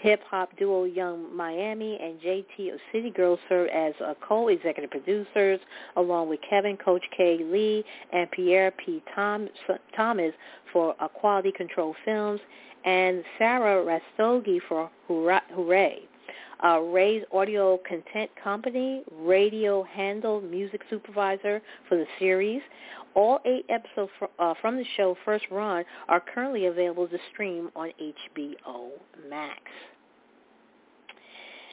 Hip-hop 0.00 0.50
duo 0.58 0.84
Young 0.84 1.34
Miami 1.34 1.98
and 2.02 2.20
JT 2.20 2.74
of 2.74 2.80
City 2.92 3.10
Girls 3.10 3.38
serve 3.48 3.68
as 3.68 3.94
co-executive 4.20 4.90
producers, 4.90 5.58
along 5.96 6.28
with 6.28 6.40
Kevin 6.48 6.76
Coach 6.76 7.02
K. 7.16 7.38
Lee 7.42 7.82
and 8.12 8.30
Pierre 8.30 8.72
P. 8.72 9.02
Thomas 9.14 9.50
for 10.72 10.94
Quality 11.14 11.52
Control 11.52 11.94
Films, 12.04 12.40
and 12.84 13.24
Sarah 13.38 13.82
Rastogi 13.84 14.60
for 14.68 14.90
Hoorae. 15.08 16.02
Uh, 16.64 16.80
Rae's 16.80 17.22
audio 17.32 17.78
content 17.86 18.30
company, 18.42 19.02
Raedio 19.14 19.86
Handle 19.86 20.40
music 20.40 20.80
supervisor 20.88 21.60
for 21.88 21.96
the 21.96 22.06
series. 22.18 22.62
All 23.14 23.40
eight 23.44 23.66
episodes 23.68 24.10
fr- 24.18 24.26
uh, 24.38 24.54
from 24.60 24.76
the 24.76 24.84
show 24.96 25.16
first 25.24 25.44
run 25.50 25.84
are 26.08 26.22
currently 26.34 26.66
available 26.66 27.08
to 27.08 27.18
stream 27.32 27.70
on 27.76 27.90
HBO 28.00 28.90
Max. 29.28 29.60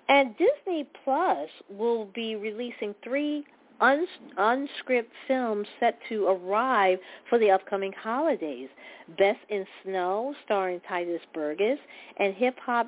And 0.10 0.36
Disney 0.38 0.86
Plus 1.04 1.50
will 1.70 2.06
be 2.14 2.36
releasing 2.36 2.94
three 3.04 3.46
uns- 3.82 4.08
unscripted 4.38 5.06
films 5.28 5.68
set 5.80 6.00
to 6.10 6.28
arrive 6.28 7.00
for 7.30 7.38
the 7.38 7.52
upcoming 7.52 7.92
holidays. 7.94 8.70
Best 9.18 9.40
in 9.50 9.66
Snow, 9.84 10.34
starring 10.46 10.80
Tituss 10.90 11.20
Burgess, 11.34 11.80
and 12.18 12.34
Hip 12.36 12.58
Hop 12.60 12.88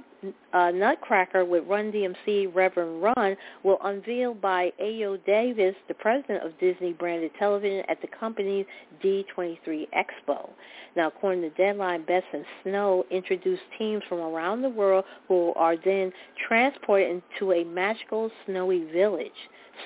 uh, 0.53 0.71
Nutcracker 0.71 1.43
with 1.43 1.65
Run 1.67 1.91
DMC 1.91 2.55
Reverend 2.55 3.01
Run 3.01 3.35
will 3.63 3.77
unveil 3.83 4.33
by 4.33 4.71
Ayo 4.81 5.23
Davis, 5.25 5.75
the 5.87 5.93
president 5.93 6.43
of 6.43 6.57
Disney 6.59 6.93
Branded 6.93 7.31
Television, 7.37 7.83
at 7.89 8.01
the 8.01 8.07
company's 8.07 8.65
D23 9.03 9.87
Expo. 9.93 10.49
Now, 10.95 11.07
according 11.07 11.41
to 11.41 11.49
Deadline, 11.49 12.05
Best 12.05 12.25
in 12.33 12.45
Snow 12.63 13.05
introduced 13.11 13.63
teams 13.77 14.01
from 14.07 14.19
around 14.19 14.61
the 14.61 14.69
world 14.69 15.03
who 15.27 15.53
are 15.55 15.75
then 15.75 16.13
transported 16.47 17.09
into 17.09 17.51
a 17.51 17.65
magical 17.65 18.31
snowy 18.45 18.85
village, 18.91 19.31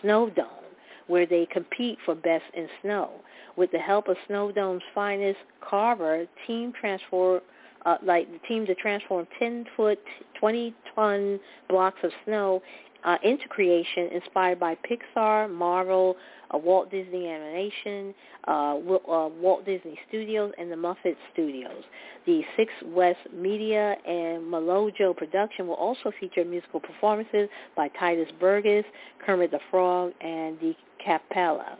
Snow 0.02 0.30
Dome 0.30 0.69
where 1.10 1.26
they 1.26 1.48
compete 1.52 1.98
for 2.06 2.16
Best 2.16 2.46
in 2.54 2.68
Snow. 2.82 3.10
With 3.58 3.72
the 3.72 3.80
help 3.80 4.08
of 4.08 4.16
Snow 4.28 4.52
Dome's 4.52 4.84
finest 4.96 5.40
carver, 5.68 6.26
team 6.48 6.72
transform 6.80 7.42
uh, 7.86 7.98
like 8.04 8.32
the 8.32 8.40
team 8.48 8.66
to 8.66 8.76
transform 8.76 9.26
10 9.40 9.66
foot, 9.76 10.00
20 10.40 10.74
ton 10.96 11.40
blocks 11.70 12.00
of 12.04 12.12
snow 12.26 12.62
uh, 13.04 13.18
into 13.24 13.48
creation 13.48 14.10
inspired 14.14 14.60
by 14.60 14.76
Pixar, 14.76 15.52
Marvel, 15.52 16.16
uh, 16.54 16.58
Walt 16.58 16.92
Disney 16.92 17.28
Animation, 17.28 18.14
uh, 18.48 18.52
uh, 18.52 19.30
Walt 19.40 19.66
Disney 19.66 19.98
Studios, 20.08 20.52
and 20.58 20.72
the 20.72 20.76
Muppet 20.76 21.16
Studios. 21.34 21.84
The 22.26 22.42
Six 22.58 22.72
West 22.88 23.20
Media 23.34 23.96
and 24.06 24.44
Malojo 24.44 25.16
production 25.16 25.68
will 25.68 25.76
also 25.76 26.12
feature 26.20 26.44
musical 26.44 26.80
performances 26.80 27.50
by 27.76 27.90
Tituss 27.90 28.32
Burgess, 28.40 28.86
Kermit 29.26 29.52
the 29.52 29.60
Frog, 29.72 30.12
and 30.22 30.60
the 30.60 30.76
Capella. 31.04 31.78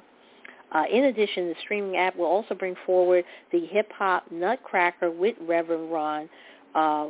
Uh, 0.72 0.84
in 0.92 1.06
addition, 1.06 1.48
the 1.48 1.56
streaming 1.64 1.98
app 1.98 2.16
will 2.16 2.28
also 2.28 2.54
bring 2.54 2.76
forward 2.86 3.26
the 3.52 3.66
Hip 3.68 3.92
Hop 3.98 4.24
Nutcracker 4.32 5.10
with 5.10 5.36
Reverend 5.42 5.92
Run, 5.92 6.30
uh, 6.76 7.08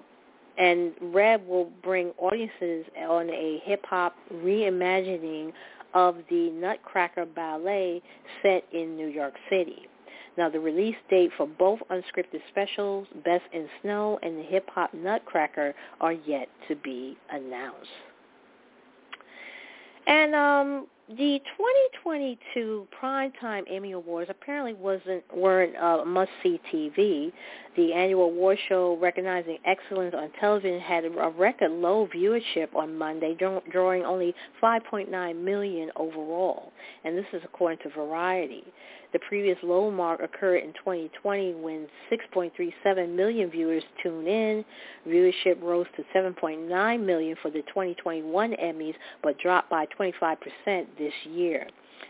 and 0.60 0.91
Reb 1.01 1.47
will 1.47 1.72
bring 1.82 2.12
audiences 2.18 2.86
on 3.07 3.30
a 3.30 3.62
hip 3.64 3.86
hop 3.86 4.16
reimagining 4.34 5.53
of 5.93 6.18
the 6.30 6.51
Nutcracker 6.51 7.26
Ballet 7.26 8.01
set 8.43 8.64
in 8.74 8.95
New 8.95 9.07
York 9.07 9.34
City. 9.49 9.88
Now, 10.38 10.49
the 10.49 10.60
release 10.60 10.95
date 11.10 11.32
for 11.36 11.47
both 11.47 11.80
unscripted 11.89 12.41
specials, 12.49 13.07
Best 13.26 13.43
in 13.51 13.68
Snow 13.82 14.20
and 14.22 14.38
the 14.38 14.43
Hip 14.43 14.70
Hop 14.74 14.93
Nutcracker, 14.93 15.74
are 15.99 16.14
yet 16.14 16.47
to 16.68 16.76
be 16.76 17.18
announced. 17.32 17.89
And 20.07 20.34
um, 20.36 20.88
the 21.10 21.39
2022 21.57 22.88
Primetime 23.01 23.64
Emmy 23.70 23.93
Awards 23.93 24.30
apparently 24.30 24.74
wasn't 24.74 25.24
weren't 25.36 25.76
uh, 25.76 26.05
must-see 26.05 26.60
TV. 26.72 27.32
The 27.80 27.93
annual 27.93 28.25
award 28.25 28.57
show 28.67 28.97
recognizing 28.99 29.57
excellence 29.63 30.13
on 30.13 30.32
television 30.38 30.82
had 30.82 31.05
a 31.05 31.09
record 31.09 31.71
low 31.71 32.09
viewership 32.13 32.75
on 32.75 32.97
Monday, 32.97 33.38
drawing 33.71 34.03
only 34.03 34.36
5.9 34.61 35.41
million 35.41 35.89
overall, 35.95 36.73
and 37.05 37.17
this 37.17 37.25
is 37.32 37.41
according 37.45 37.80
to 37.84 37.89
Variety. 37.97 38.65
The 39.13 39.19
previous 39.19 39.57
low 39.63 39.89
mark 39.89 40.19
occurred 40.21 40.61
in 40.61 40.73
2020 40.73 41.53
when 41.53 41.88
6.37 42.11 43.15
million 43.15 43.49
viewers 43.49 43.84
tuned 44.03 44.27
in. 44.27 44.65
Viewership 45.07 45.61
rose 45.61 45.88
to 45.95 46.03
7.9 46.13 47.05
million 47.05 47.38
for 47.41 47.49
the 47.49 47.61
2021 47.61 48.51
Emmys, 48.61 48.95
but 49.23 49.39
dropped 49.39 49.69
by 49.69 49.86
25% 49.97 50.36
this 50.97 51.13
year. 51.32 51.65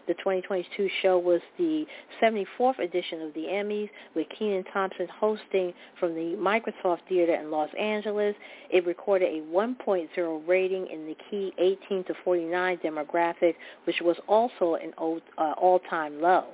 The 0.07 0.13
2022 0.15 0.89
show 1.01 1.17
was 1.17 1.41
the 1.57 1.85
74th 2.21 2.79
edition 2.79 3.21
of 3.21 3.33
the 3.33 3.41
Emmys, 3.41 3.89
with 4.15 4.27
Kenan 4.37 4.63
Thompson 4.73 5.07
hosting 5.19 5.73
from 5.99 6.15
the 6.15 6.35
Microsoft 6.37 6.99
Theater 7.07 7.35
in 7.35 7.51
Los 7.51 7.69
Angeles. 7.79 8.35
It 8.69 8.85
recorded 8.85 9.27
a 9.27 9.41
1.0 9.53 10.47
rating 10.47 10.87
in 10.87 11.05
the 11.05 11.15
key 11.29 11.53
18 11.57 12.03
to 12.05 12.13
49 12.23 12.77
demographic, 12.77 13.55
which 13.85 14.01
was 14.01 14.17
also 14.27 14.75
an 14.75 14.93
uh, 14.97 15.53
all-time 15.57 16.21
low. 16.21 16.45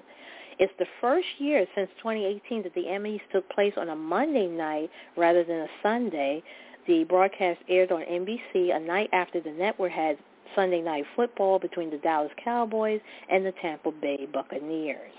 It's 0.57 0.73
the 0.79 0.85
first 1.01 1.27
year 1.37 1.65
since 1.75 1.89
2018 1.97 2.63
that 2.63 2.73
the 2.73 2.83
Emmys 2.83 3.19
took 3.31 3.49
place 3.49 3.73
on 3.77 3.89
a 3.89 3.95
Monday 3.95 4.47
night 4.47 4.89
rather 5.17 5.43
than 5.43 5.59
a 5.59 5.67
Sunday. 5.83 6.41
The 6.87 7.03
broadcast 7.03 7.59
aired 7.67 7.91
on 7.91 8.03
NBC 8.03 8.75
a 8.75 8.79
night 8.79 9.09
after 9.11 9.41
the 9.41 9.51
network 9.51 9.91
had 9.91 10.17
Sunday 10.55 10.81
night 10.81 11.05
football 11.15 11.59
between 11.59 11.89
the 11.89 11.97
Dallas 11.97 12.31
Cowboys 12.43 13.01
and 13.29 13.45
the 13.45 13.53
Tampa 13.61 13.91
Bay 13.91 14.27
Buccaneers. 14.31 15.11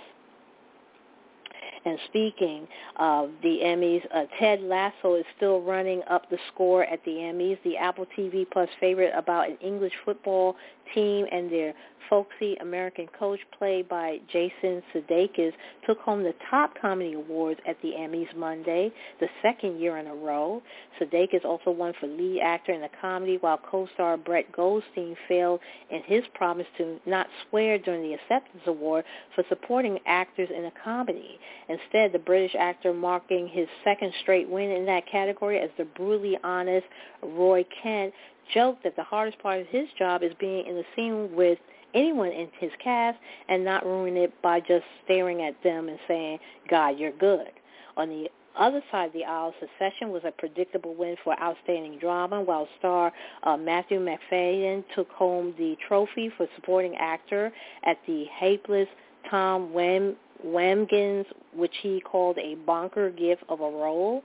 And 1.86 1.98
speaking 2.08 2.66
of 2.96 3.30
the 3.44 3.60
Emmys, 3.62 4.04
uh, 4.12 4.24
Ted 4.40 4.60
Lasso 4.60 5.14
is 5.14 5.24
still 5.36 5.62
running 5.62 6.02
up 6.10 6.28
the 6.28 6.38
score 6.52 6.82
at 6.82 7.02
the 7.04 7.12
Emmys. 7.12 7.62
The 7.62 7.76
Apple 7.76 8.06
TV 8.18 8.44
Plus 8.50 8.68
favorite 8.80 9.12
about 9.14 9.48
an 9.48 9.56
English 9.58 9.92
football 10.04 10.56
team 10.94 11.26
and 11.30 11.50
their 11.50 11.74
folksy 12.08 12.56
American 12.60 13.06
coach 13.18 13.40
played 13.58 13.88
by 13.88 14.18
Jason 14.32 14.82
Sudeikis 14.94 15.52
took 15.86 15.98
home 15.98 16.22
the 16.22 16.34
top 16.50 16.72
comedy 16.80 17.14
awards 17.14 17.60
at 17.66 17.80
the 17.82 17.90
Emmys 17.90 18.34
Monday, 18.36 18.92
the 19.20 19.28
second 19.42 19.80
year 19.80 19.98
in 19.98 20.06
a 20.06 20.14
row. 20.14 20.62
Sudeikis 21.00 21.44
also 21.44 21.70
won 21.70 21.92
for 22.00 22.06
lead 22.06 22.40
actor 22.40 22.72
in 22.72 22.82
a 22.82 22.90
comedy 23.00 23.38
while 23.40 23.58
co-star 23.58 24.16
Brett 24.16 24.50
Goldstein 24.52 25.16
failed 25.28 25.60
in 25.90 26.02
his 26.04 26.22
promise 26.34 26.66
to 26.78 26.98
not 27.06 27.26
swear 27.48 27.78
during 27.78 28.02
the 28.02 28.14
acceptance 28.14 28.62
award 28.66 29.04
for 29.34 29.44
supporting 29.48 29.98
actors 30.06 30.48
in 30.56 30.64
a 30.66 30.72
comedy. 30.82 31.38
Instead, 31.68 32.12
the 32.12 32.18
British 32.18 32.54
actor 32.58 32.92
marking 32.92 33.48
his 33.48 33.68
second 33.84 34.12
straight 34.22 34.48
win 34.48 34.70
in 34.70 34.86
that 34.86 35.06
category 35.10 35.58
as 35.58 35.70
the 35.78 35.84
brutally 35.84 36.38
honest 36.44 36.86
Roy 37.22 37.64
Kent 37.82 38.12
joked 38.52 38.82
that 38.84 38.96
the 38.96 39.02
hardest 39.02 39.38
part 39.38 39.60
of 39.60 39.66
his 39.68 39.88
job 39.98 40.22
is 40.22 40.32
being 40.38 40.66
in 40.66 40.74
the 40.74 40.84
scene 40.94 41.34
with 41.34 41.58
anyone 41.94 42.30
in 42.30 42.48
his 42.58 42.70
cast 42.82 43.18
and 43.48 43.64
not 43.64 43.84
ruin 43.84 44.16
it 44.16 44.32
by 44.42 44.60
just 44.60 44.84
staring 45.04 45.42
at 45.42 45.60
them 45.62 45.88
and 45.88 45.98
saying, 46.06 46.38
God, 46.68 46.98
you're 46.98 47.12
good. 47.12 47.50
On 47.96 48.08
the 48.08 48.28
other 48.58 48.82
side 48.90 49.06
of 49.06 49.12
the 49.12 49.24
aisle, 49.24 49.54
Succession 49.60 50.10
was 50.10 50.22
a 50.24 50.30
predictable 50.30 50.94
win 50.94 51.16
for 51.22 51.38
outstanding 51.40 51.98
drama, 51.98 52.40
while 52.40 52.68
star 52.78 53.12
uh, 53.42 53.56
Matthew 53.56 54.00
Macfadyen 54.00 54.84
took 54.94 55.10
home 55.10 55.54
the 55.58 55.76
trophy 55.86 56.30
for 56.36 56.46
supporting 56.56 56.94
actor 56.96 57.52
at 57.84 57.98
the 58.06 58.24
Hapeless 58.38 58.88
Tom 59.30 59.72
Wham- 59.72 60.16
Wambsgans, 60.44 61.24
which 61.54 61.74
he 61.82 62.00
called 62.00 62.38
a 62.38 62.54
bonker 62.66 63.10
gift 63.10 63.42
of 63.48 63.60
a 63.60 63.64
role. 63.70 64.22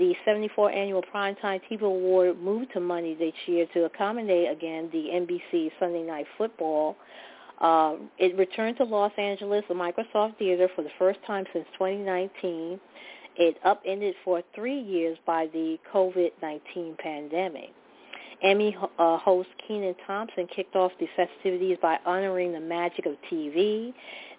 The 0.00 0.14
74th 0.26 0.74
annual 0.74 1.02
Primetime 1.14 1.60
TV 1.70 1.82
Award 1.82 2.40
moved 2.40 2.72
to 2.72 2.80
Monday 2.80 3.14
this 3.14 3.34
year 3.44 3.66
to 3.74 3.84
accommodate 3.84 4.50
again 4.50 4.88
the 4.94 5.08
NBC 5.12 5.70
Sunday 5.78 6.04
Night 6.04 6.24
Football. 6.38 6.96
Uh, 7.60 7.96
it 8.16 8.34
returned 8.38 8.78
to 8.78 8.84
Los 8.84 9.12
Angeles, 9.18 9.62
the 9.68 9.74
Microsoft 9.74 10.38
Theater, 10.38 10.70
for 10.74 10.80
the 10.80 10.88
first 10.98 11.18
time 11.26 11.44
since 11.52 11.66
2019. 11.74 12.80
It 13.36 13.58
upended 13.62 14.14
for 14.24 14.42
three 14.54 14.80
years 14.80 15.18
by 15.26 15.48
the 15.52 15.76
COVID-19 15.92 16.96
pandemic. 16.96 17.68
Emmy 18.42 18.74
uh, 18.98 19.18
host 19.18 19.50
Kenan 19.68 19.94
Thompson 20.06 20.46
kicked 20.56 20.76
off 20.76 20.92
the 20.98 21.08
festivities 21.14 21.76
by 21.82 21.98
honoring 22.06 22.52
the 22.52 22.60
magic 22.60 23.04
of 23.04 23.16
TV. 23.30 23.92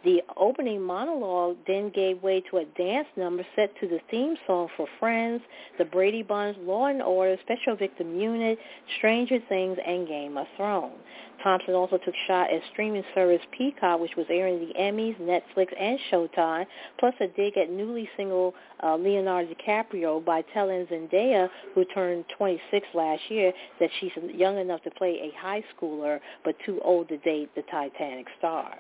The 0.04 0.24
opening 0.36 0.82
monologue 0.82 1.58
then 1.68 1.92
gave 1.94 2.24
way 2.24 2.42
to 2.50 2.58
a 2.58 2.66
dance 2.66 3.08
number 3.16 3.46
set 3.56 3.70
to 3.82 3.88
the 3.88 4.00
theme 4.10 4.36
song 4.48 4.68
for 4.76 4.88
Friends, 5.00 5.44
The 5.78 5.86
Brady 5.86 6.24
Bunch, 6.24 6.58
Law 6.62 6.88
and 6.88 7.04
Order, 7.04 7.38
Special 7.44 7.76
Victim 7.76 8.20
Unit, 8.20 8.58
Stranger 8.98 9.38
Things, 9.48 9.78
and 9.86 10.08
Game 10.08 10.38
of 10.38 10.48
Thrones. 10.58 10.96
Thompson 11.44 11.76
also 11.76 12.00
took 12.00 12.16
shot 12.28 12.52
at 12.52 12.62
streaming 12.72 13.04
service 13.14 13.42
Peacock, 13.56 14.00
which 14.00 14.16
was 14.16 14.26
airing 14.30 14.60
the 14.60 14.74
Emmys, 14.74 15.18
Netflix, 15.20 15.68
and 15.80 16.00
Showtime, 16.12 16.66
plus 17.00 17.14
a 17.20 17.28
dig 17.28 17.58
at 17.58 17.70
newly 17.70 18.10
single 18.18 18.56
uh, 18.84 18.96
Leonardo 18.96 19.54
DiCaprio 19.54 20.24
by 20.24 20.42
telling 20.54 20.88
Zendaya, 20.88 21.48
who 21.76 21.86
turned 21.86 22.26
26 22.38 22.88
last 22.96 23.22
year, 23.30 23.54
that 23.80 23.90
she's 24.00 24.12
young 24.34 24.58
enough 24.58 24.82
to 24.84 24.92
play 24.92 25.32
a 25.32 25.40
high 25.40 25.64
schooler 25.76 26.20
but 26.44 26.56
too 26.66 26.80
old 26.84 27.08
to 27.10 27.18
date 27.20 27.54
the 27.56 27.64
Titanic 27.72 28.26
star. 28.40 28.78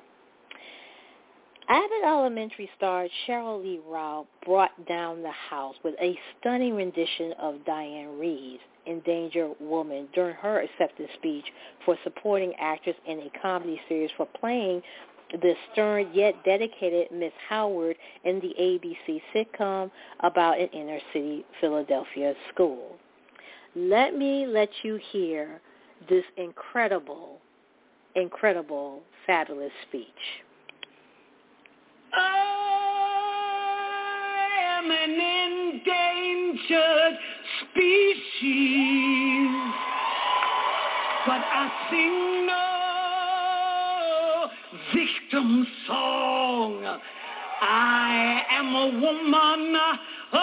Abbott 1.70 2.04
Elementary 2.06 2.70
star 2.76 3.08
Sheryl 3.26 3.64
Lee 3.64 3.80
Ralph 3.88 4.28
brought 4.46 4.86
down 4.88 5.22
the 5.22 5.32
house 5.32 5.76
with 5.84 5.96
a 6.02 6.18
stunning 6.40 6.76
rendition 6.76 7.34
of 7.40 7.56
Dianne 7.68 8.20
Reeves' 8.20 8.62
Endangered 8.86 9.56
Woman 9.60 10.08
during 10.14 10.36
her 10.36 10.62
acceptance 10.62 11.10
speech 11.16 11.46
for 11.86 11.98
supporting 12.04 12.54
actress 12.60 12.96
in 13.08 13.20
a 13.20 13.32
comedy 13.42 13.80
series 13.88 14.10
for 14.18 14.28
playing 14.40 14.82
the 15.32 15.54
stern 15.72 16.10
yet 16.14 16.36
dedicated 16.44 17.12
Miss 17.12 17.32
Howard 17.48 17.96
in 18.26 18.40
the 18.42 18.54
ABC 18.60 19.22
sitcom 19.34 19.90
about 20.22 20.60
an 20.60 20.68
inner 20.74 21.00
city 21.14 21.46
Philadelphia 21.62 22.34
school. 22.54 22.98
Let 23.76 24.18
me 24.18 24.46
let 24.46 24.70
you 24.84 25.00
hear 25.12 25.62
this 26.10 26.26
incredible 26.36 27.40
incredible, 28.16 29.02
fabulous 29.26 29.72
speech. 29.88 30.08
I 32.14 32.48
am 34.78 34.92
an 34.92 35.20
endangered 35.82 37.18
species, 37.62 38.72
but 41.26 41.42
I 41.42 41.72
sing 41.90 42.46
no 42.48 42.62
victim 44.94 45.68
song. 45.88 47.00
I 47.62 48.42
am 48.52 48.76
a 48.76 48.88
woman. 49.00 49.76
I 50.34 50.36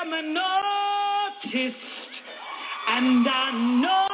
am 0.00 0.12
an 0.12 0.36
artist, 0.36 1.76
and 2.88 3.28
I 3.28 3.50
know. 3.80 4.07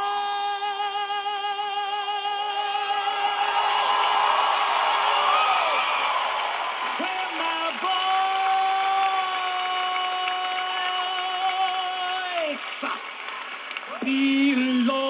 Voice 14.05 14.55
belongs. 14.55 15.05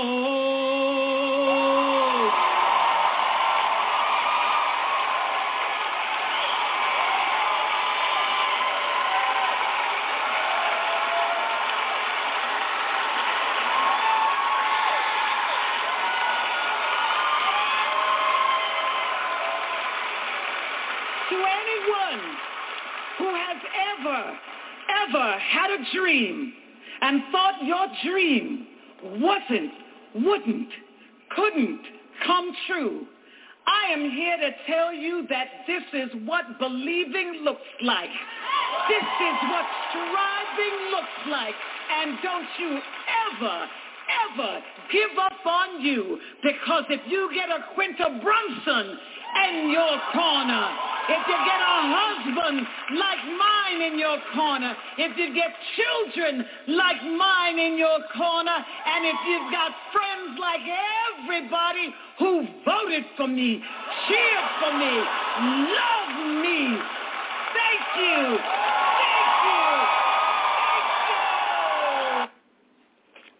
to 21.30 21.36
anyone 21.36 22.36
who 23.18 23.28
has 23.34 23.56
ever, 23.98 24.38
ever 25.08 25.38
had 25.38 25.70
a 25.70 25.96
dream 25.96 26.52
and 27.00 27.22
thought 27.32 27.64
your 27.64 27.86
dream 28.04 28.66
wasn't, 29.04 29.70
wouldn't, 30.34 30.68
couldn't 31.36 31.80
come 32.26 32.52
true. 32.66 33.06
I 33.66 33.92
am 33.92 34.10
here 34.10 34.36
to 34.36 34.50
tell 34.66 34.92
you 34.92 35.26
that 35.30 35.46
this 35.66 35.82
is 35.92 36.10
what 36.26 36.58
believing 36.58 37.42
looks 37.44 37.60
like. 37.82 38.10
This 38.88 39.02
is 39.02 39.36
what 39.50 39.64
striving 39.90 40.78
looks 40.90 41.30
like. 41.30 41.54
And 41.90 42.18
don't 42.22 42.48
you 42.58 42.78
ever, 43.32 43.66
ever 44.34 44.60
give 44.92 45.18
up 45.18 45.46
on 45.46 45.82
you 45.82 46.18
because 46.42 46.84
if 46.90 47.00
you 47.08 47.30
get 47.34 47.48
a 47.48 47.64
Quinta 47.74 48.20
Brunson 48.22 48.98
in 49.48 49.70
your 49.70 50.00
corner, 50.12 50.68
if 51.08 51.22
you 51.28 51.38
get 51.44 51.60
a 51.60 51.76
husband 51.84 52.66
like 52.96 53.22
mine 53.36 53.82
in 53.92 53.98
your 53.98 54.18
corner, 54.34 54.74
if 54.98 55.16
you 55.18 55.34
get 55.34 55.52
children 55.76 56.46
like 56.68 57.02
mine 57.02 57.58
in 57.58 57.76
your 57.76 57.98
corner, 58.16 58.56
and 58.56 59.04
if 59.04 59.16
you've 59.28 59.52
got 59.52 59.72
friends 59.92 60.38
like 60.40 60.60
everybody 60.64 61.94
who 62.18 62.46
voted 62.64 63.04
for 63.16 63.28
me, 63.28 63.62
cheered 64.08 64.48
for 64.60 64.72
me, 64.78 64.94
love 65.76 66.42
me, 66.42 66.78
thank 67.52 67.84
you. 68.00 68.38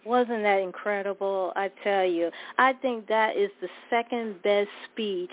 Wasn't 0.05 0.43
that 0.43 0.61
incredible? 0.61 1.55
I 1.57 1.71
tell 1.83 2.05
you, 2.05 2.31
I 2.59 2.75
think 2.75 3.09
that 3.09 3.37
is 3.37 3.51
the 3.63 3.69
second 3.89 4.43
best 4.43 4.69
speech 4.93 5.33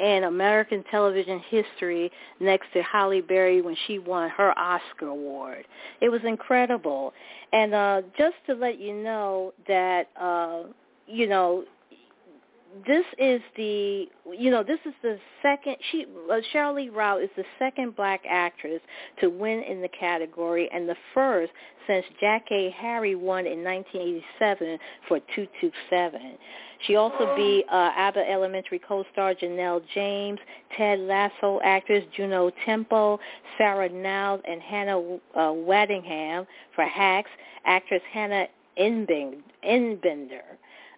in 0.00 0.24
American 0.24 0.82
television 0.90 1.40
history 1.50 2.10
next 2.40 2.72
to 2.72 2.82
Halle 2.82 3.20
Berry 3.20 3.60
when 3.60 3.76
she 3.86 3.98
won 3.98 4.30
her 4.30 4.58
Oscar 4.58 5.08
award. 5.08 5.66
It 6.00 6.08
was 6.08 6.22
incredible. 6.24 7.12
And 7.52 7.74
uh 7.74 8.02
just 8.18 8.36
to 8.46 8.54
let 8.54 8.80
you 8.80 8.94
know 8.94 9.52
that 9.68 10.08
uh 10.20 10.62
you 11.06 11.28
know 11.28 11.64
this 12.86 13.04
is 13.18 13.40
the 13.56 14.06
you 14.32 14.50
know 14.50 14.62
this 14.62 14.78
is 14.86 14.94
the 15.02 15.18
second 15.42 15.76
she 15.90 16.06
uh, 16.30 16.36
Sheryl 16.52 16.76
Lee 16.76 16.88
Ralph 16.88 17.22
is 17.22 17.30
the 17.36 17.44
second 17.58 17.96
black 17.96 18.20
actress 18.28 18.80
to 19.20 19.28
win 19.28 19.62
in 19.62 19.82
the 19.82 19.88
category 19.88 20.68
and 20.72 20.88
the 20.88 20.96
first 21.12 21.52
since 21.86 22.04
Jackée 22.22 22.72
Harry 22.72 23.16
won 23.16 23.46
in 23.46 23.64
1987 23.64 24.78
for 25.08 25.18
227. 25.34 26.38
She 26.86 26.94
also 26.94 27.34
be 27.36 27.64
uh, 27.70 27.90
Abbott 27.96 28.26
Elementary 28.28 28.78
co-star 28.78 29.34
Janelle 29.34 29.82
James, 29.92 30.38
Ted 30.76 31.00
Lasso 31.00 31.60
actress 31.64 32.04
Juno 32.16 32.50
Temple, 32.64 33.18
Sarah 33.58 33.88
Niles, 33.88 34.40
and 34.48 34.62
Hannah 34.62 35.00
uh, 35.00 35.18
Waddingham 35.52 36.46
for 36.74 36.84
Hacks, 36.84 37.30
actress 37.66 38.02
Hannah 38.12 38.46
Einbinder 38.78 40.42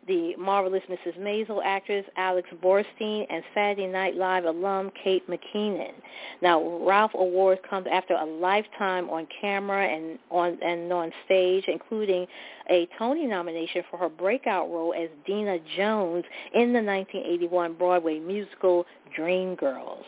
the 0.07 0.35
marvelous 0.37 0.83
Mrs. 0.89 1.19
Maisel 1.19 1.63
actress 1.65 2.05
Alex 2.17 2.49
Borstein, 2.63 3.27
and 3.31 3.43
Saturday 3.55 3.87
Night 3.87 4.17
Live 4.17 4.45
alum 4.45 4.91
Kate 5.03 5.23
McKinnon. 5.29 5.93
Now, 6.41 6.79
Ralph 6.87 7.13
Awards 7.15 7.61
comes 7.69 7.87
after 7.91 8.15
a 8.15 8.25
lifetime 8.25 9.09
on 9.11 9.27
camera 9.41 9.87
and 9.87 10.19
on 10.31 10.59
and 10.63 10.93
on 10.93 11.13
stage, 11.25 11.65
including 11.69 12.27
a 12.71 12.89
Tony 12.99 13.27
nomination 13.27 13.83
for 13.91 13.97
her 13.99 14.09
breakout 14.09 14.69
role 14.71 14.95
as 14.95 15.09
Dina 15.27 15.59
Jones 15.77 16.25
in 16.55 16.73
the 16.73 16.83
1981 16.83 17.75
Broadway 17.75 18.19
musical 18.19 18.87
Dreamgirls. 19.17 20.05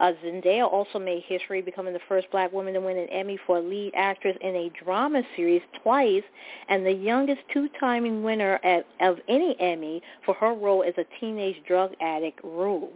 Uh, 0.00 0.12
Zendaya 0.24 0.70
also 0.70 0.98
made 0.98 1.22
history, 1.26 1.62
becoming 1.62 1.92
the 1.92 2.00
first 2.08 2.30
black 2.30 2.52
woman 2.52 2.74
to 2.74 2.80
win 2.80 2.96
an 2.96 3.08
Emmy 3.08 3.38
for 3.46 3.60
lead 3.60 3.92
actress 3.94 4.36
in 4.40 4.54
a 4.56 4.70
drama 4.84 5.22
series 5.36 5.62
twice, 5.82 6.22
and 6.68 6.84
the 6.84 6.92
youngest 6.92 7.40
two-timing 7.52 8.22
winner 8.22 8.58
at, 8.64 8.86
of 9.00 9.18
any 9.28 9.56
Emmy 9.60 10.02
for 10.24 10.34
her 10.34 10.54
role 10.54 10.82
as 10.82 10.94
a 10.98 11.04
teenage 11.20 11.56
drug 11.66 11.92
addict, 12.00 12.40
Rue. 12.42 12.88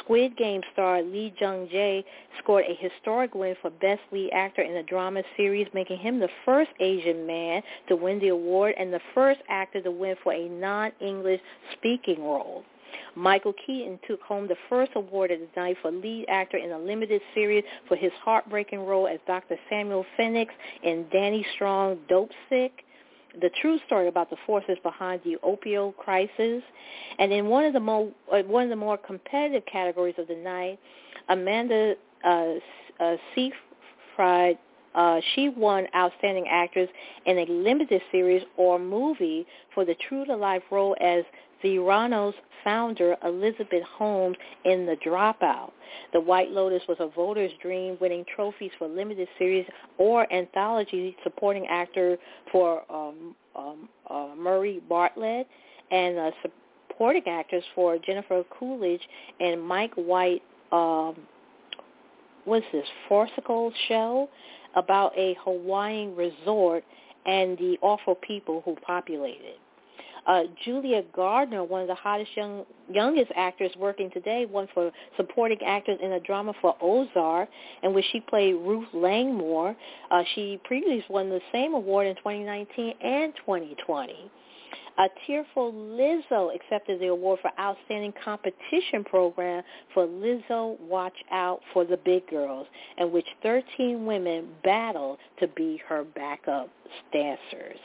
Squid 0.00 0.36
Game 0.36 0.62
star 0.72 1.02
Lee 1.02 1.32
Jung-jae 1.40 2.04
scored 2.42 2.64
a 2.66 2.74
historic 2.74 3.34
win 3.34 3.54
for 3.60 3.70
Best 3.70 4.00
Lead 4.12 4.30
Actor 4.32 4.62
in 4.62 4.76
a 4.76 4.82
drama 4.82 5.22
series, 5.36 5.68
making 5.74 5.98
him 5.98 6.18
the 6.18 6.28
first 6.44 6.70
Asian 6.80 7.26
man 7.26 7.62
to 7.88 7.96
win 7.96 8.18
the 8.18 8.28
award 8.28 8.74
and 8.78 8.92
the 8.92 9.00
first 9.14 9.40
actor 9.48 9.80
to 9.80 9.90
win 9.90 10.16
for 10.22 10.32
a 10.32 10.48
non-English 10.48 11.40
speaking 11.72 12.22
role. 12.22 12.64
Michael 13.14 13.54
Keaton 13.66 13.98
took 14.06 14.20
home 14.22 14.48
the 14.48 14.56
first 14.68 14.92
award 14.94 15.30
of 15.30 15.40
the 15.40 15.60
night 15.60 15.76
for 15.82 15.90
lead 15.90 16.26
actor 16.28 16.56
in 16.56 16.70
a 16.72 16.78
limited 16.78 17.20
series 17.34 17.64
for 17.88 17.96
his 17.96 18.12
heartbreaking 18.22 18.80
role 18.80 19.06
as 19.06 19.18
Dr. 19.26 19.56
Samuel 19.68 20.04
Phoenix 20.16 20.52
in 20.82 21.06
Danny 21.12 21.44
Strong 21.54 21.98
Dope 22.08 22.30
Sick 22.48 22.84
the 23.40 23.50
true 23.60 23.78
story 23.86 24.08
about 24.08 24.30
the 24.30 24.36
forces 24.46 24.76
behind 24.82 25.20
the 25.24 25.36
opioid 25.44 25.96
crisis. 25.96 26.62
And 27.18 27.32
in 27.32 27.46
one 27.46 27.64
of 27.64 27.72
the 27.72 27.80
more 27.80 28.10
uh, 28.32 28.42
one 28.42 28.64
of 28.64 28.70
the 28.70 28.76
more 28.76 28.98
competitive 28.98 29.62
categories 29.70 30.16
of 30.18 30.26
the 30.28 30.34
night, 30.34 30.78
Amanda 31.28 31.94
uh, 32.24 32.54
uh, 32.98 33.16
uh, 34.94 35.20
she 35.34 35.48
won 35.48 35.86
Outstanding 35.94 36.46
Actress 36.48 36.88
in 37.26 37.38
a 37.38 37.46
Limited 37.46 38.02
Series 38.10 38.42
or 38.56 38.78
Movie 38.78 39.46
for 39.74 39.84
the 39.84 39.94
true-to-life 40.08 40.62
role 40.70 40.96
as 41.00 41.24
Theranos 41.62 42.34
founder 42.64 43.16
Elizabeth 43.24 43.82
Holmes 43.82 44.36
in 44.64 44.86
The 44.86 44.96
Dropout. 44.96 45.72
The 46.12 46.20
White 46.20 46.50
Lotus 46.50 46.82
was 46.88 46.98
a 47.00 47.08
voter's 47.08 47.52
dream, 47.62 47.96
winning 48.00 48.24
trophies 48.34 48.70
for 48.78 48.88
limited 48.88 49.28
series 49.38 49.66
or 49.98 50.30
anthology 50.32 51.16
supporting 51.22 51.66
actor 51.66 52.16
for 52.50 52.82
um, 52.90 53.34
um, 53.56 53.88
uh, 54.08 54.28
Murray 54.36 54.80
Bartlett 54.88 55.46
and 55.90 56.18
uh, 56.18 56.30
supporting 56.42 57.26
actors 57.26 57.64
for 57.74 57.98
Jennifer 57.98 58.44
Coolidge 58.58 59.02
and 59.40 59.62
Mike 59.62 59.94
White. 59.94 60.42
Um, 60.72 61.16
what's 62.44 62.66
this 62.72 62.86
farcical 63.08 63.72
show 63.88 64.28
about 64.76 65.16
a 65.16 65.36
Hawaiian 65.44 66.14
resort 66.16 66.84
and 67.26 67.56
the 67.58 67.78
awful 67.82 68.14
people 68.14 68.62
who 68.64 68.76
populate 68.76 69.40
it. 69.40 69.58
Uh, 70.26 70.42
Julia 70.64 71.02
Garner, 71.14 71.64
one 71.64 71.82
of 71.82 71.88
the 71.88 71.94
hottest 71.94 72.30
young 72.36 72.64
youngest 72.92 73.32
actors 73.34 73.70
working 73.78 74.10
today, 74.10 74.46
won 74.46 74.68
for 74.74 74.92
supporting 75.16 75.58
actress 75.64 75.98
in 76.02 76.12
a 76.12 76.20
drama 76.20 76.52
for 76.60 76.76
Ozark, 76.80 77.48
in 77.82 77.94
which 77.94 78.04
she 78.12 78.20
played 78.20 78.54
Ruth 78.54 78.88
Langmore. 78.92 79.74
Uh, 80.10 80.22
she 80.34 80.60
previously 80.64 81.04
won 81.08 81.30
the 81.30 81.40
same 81.52 81.74
award 81.74 82.06
in 82.06 82.16
2019 82.16 82.94
and 83.02 83.32
2020. 83.36 84.30
A 84.98 85.08
tearful 85.26 85.72
Lizzo 85.72 86.54
accepted 86.54 87.00
the 87.00 87.06
award 87.08 87.40
for 87.40 87.50
Outstanding 87.58 88.12
Competition 88.22 89.04
Program 89.04 89.62
for 89.94 90.06
Lizzo 90.06 90.78
Watch 90.80 91.16
Out 91.30 91.60
for 91.72 91.84
the 91.84 91.96
Big 91.96 92.28
Girls, 92.28 92.66
in 92.98 93.10
which 93.12 93.26
13 93.42 94.04
women 94.04 94.48
battled 94.62 95.18
to 95.38 95.48
be 95.48 95.80
her 95.88 96.04
backup 96.04 96.68
dancers. 97.12 97.78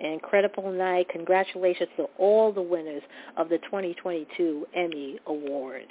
incredible 0.00 0.70
night. 0.70 1.08
Congratulations 1.10 1.88
to 1.96 2.04
all 2.18 2.52
the 2.52 2.62
winners 2.62 3.02
of 3.36 3.48
the 3.48 3.58
2022 3.58 4.66
Emmy 4.74 5.18
Awards. 5.26 5.86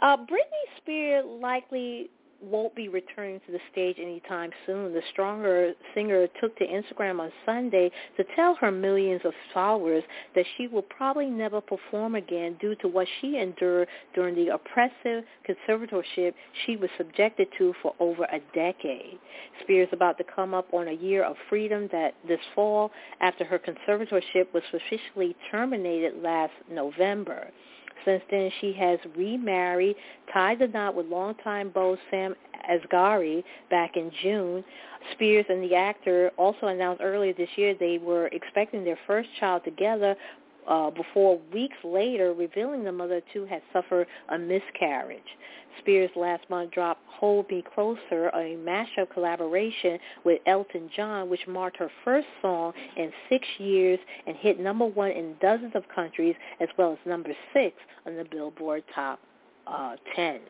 Uh, 0.00 0.16
Britney 0.16 0.76
Spears 0.78 1.24
likely 1.40 2.10
won't 2.40 2.74
be 2.74 2.88
returning 2.88 3.40
to 3.46 3.52
the 3.52 3.58
stage 3.72 3.96
anytime 4.00 4.50
soon. 4.66 4.92
The 4.92 5.02
stronger 5.12 5.72
singer 5.94 6.26
took 6.40 6.56
to 6.58 6.66
Instagram 6.66 7.20
on 7.20 7.32
Sunday 7.44 7.90
to 8.16 8.24
tell 8.36 8.54
her 8.56 8.70
millions 8.70 9.22
of 9.24 9.32
followers 9.52 10.04
that 10.34 10.44
she 10.56 10.68
will 10.68 10.82
probably 10.82 11.26
never 11.26 11.60
perform 11.60 12.14
again 12.14 12.56
due 12.60 12.74
to 12.76 12.88
what 12.88 13.08
she 13.20 13.38
endured 13.38 13.88
during 14.14 14.34
the 14.34 14.54
oppressive 14.54 15.24
conservatorship 15.48 16.34
she 16.66 16.76
was 16.76 16.90
subjected 16.96 17.48
to 17.58 17.74
for 17.82 17.94
over 17.98 18.24
a 18.24 18.40
decade. 18.54 19.18
Spears 19.62 19.88
about 19.92 20.18
to 20.18 20.24
come 20.24 20.54
up 20.54 20.72
on 20.72 20.88
a 20.88 20.92
year 20.92 21.24
of 21.24 21.36
freedom 21.48 21.88
that 21.92 22.14
this 22.26 22.40
fall 22.54 22.90
after 23.20 23.44
her 23.44 23.58
conservatorship 23.58 24.52
was 24.54 24.62
officially 24.72 25.36
terminated 25.50 26.22
last 26.22 26.52
November. 26.70 27.48
Since 28.04 28.22
then, 28.30 28.50
she 28.60 28.72
has 28.74 28.98
remarried, 29.16 29.96
tied 30.32 30.58
the 30.58 30.68
knot 30.68 30.94
with 30.94 31.06
longtime 31.06 31.70
beau 31.70 31.96
Sam 32.10 32.34
Asghari 32.68 33.42
back 33.70 33.96
in 33.96 34.10
June. 34.22 34.64
Spears 35.12 35.46
and 35.48 35.62
the 35.62 35.74
actor 35.74 36.30
also 36.36 36.66
announced 36.66 37.02
earlier 37.02 37.32
this 37.32 37.48
year 37.56 37.74
they 37.74 37.98
were 37.98 38.26
expecting 38.28 38.84
their 38.84 38.98
first 39.06 39.28
child 39.38 39.64
together 39.64 40.16
uh, 40.68 40.90
before 40.90 41.40
weeks 41.52 41.76
later 41.82 42.32
revealing 42.32 42.84
the 42.84 42.92
mother 42.92 43.20
too 43.32 43.44
had 43.46 43.62
suffered 43.72 44.06
a 44.28 44.38
miscarriage. 44.38 45.20
Spears 45.80 46.10
last 46.16 46.48
month 46.50 46.72
dropped 46.72 47.00
Hold 47.06 47.48
Me 47.50 47.64
Closer, 47.74 48.28
a 48.34 48.56
mashup 48.58 49.10
collaboration 49.12 49.98
with 50.24 50.40
Elton 50.46 50.90
John, 50.94 51.30
which 51.30 51.46
marked 51.46 51.76
her 51.78 51.90
first 52.04 52.26
song 52.42 52.72
in 52.96 53.12
six 53.28 53.46
years 53.58 53.98
and 54.26 54.36
hit 54.36 54.60
number 54.60 54.86
one 54.86 55.10
in 55.10 55.34
dozens 55.40 55.72
of 55.74 55.84
countries 55.94 56.34
as 56.60 56.68
well 56.76 56.92
as 56.92 56.98
number 57.06 57.30
six 57.52 57.76
on 58.06 58.16
the 58.16 58.24
Billboard 58.24 58.82
Top 58.94 59.20
uh, 59.66 59.96
10. 60.16 60.40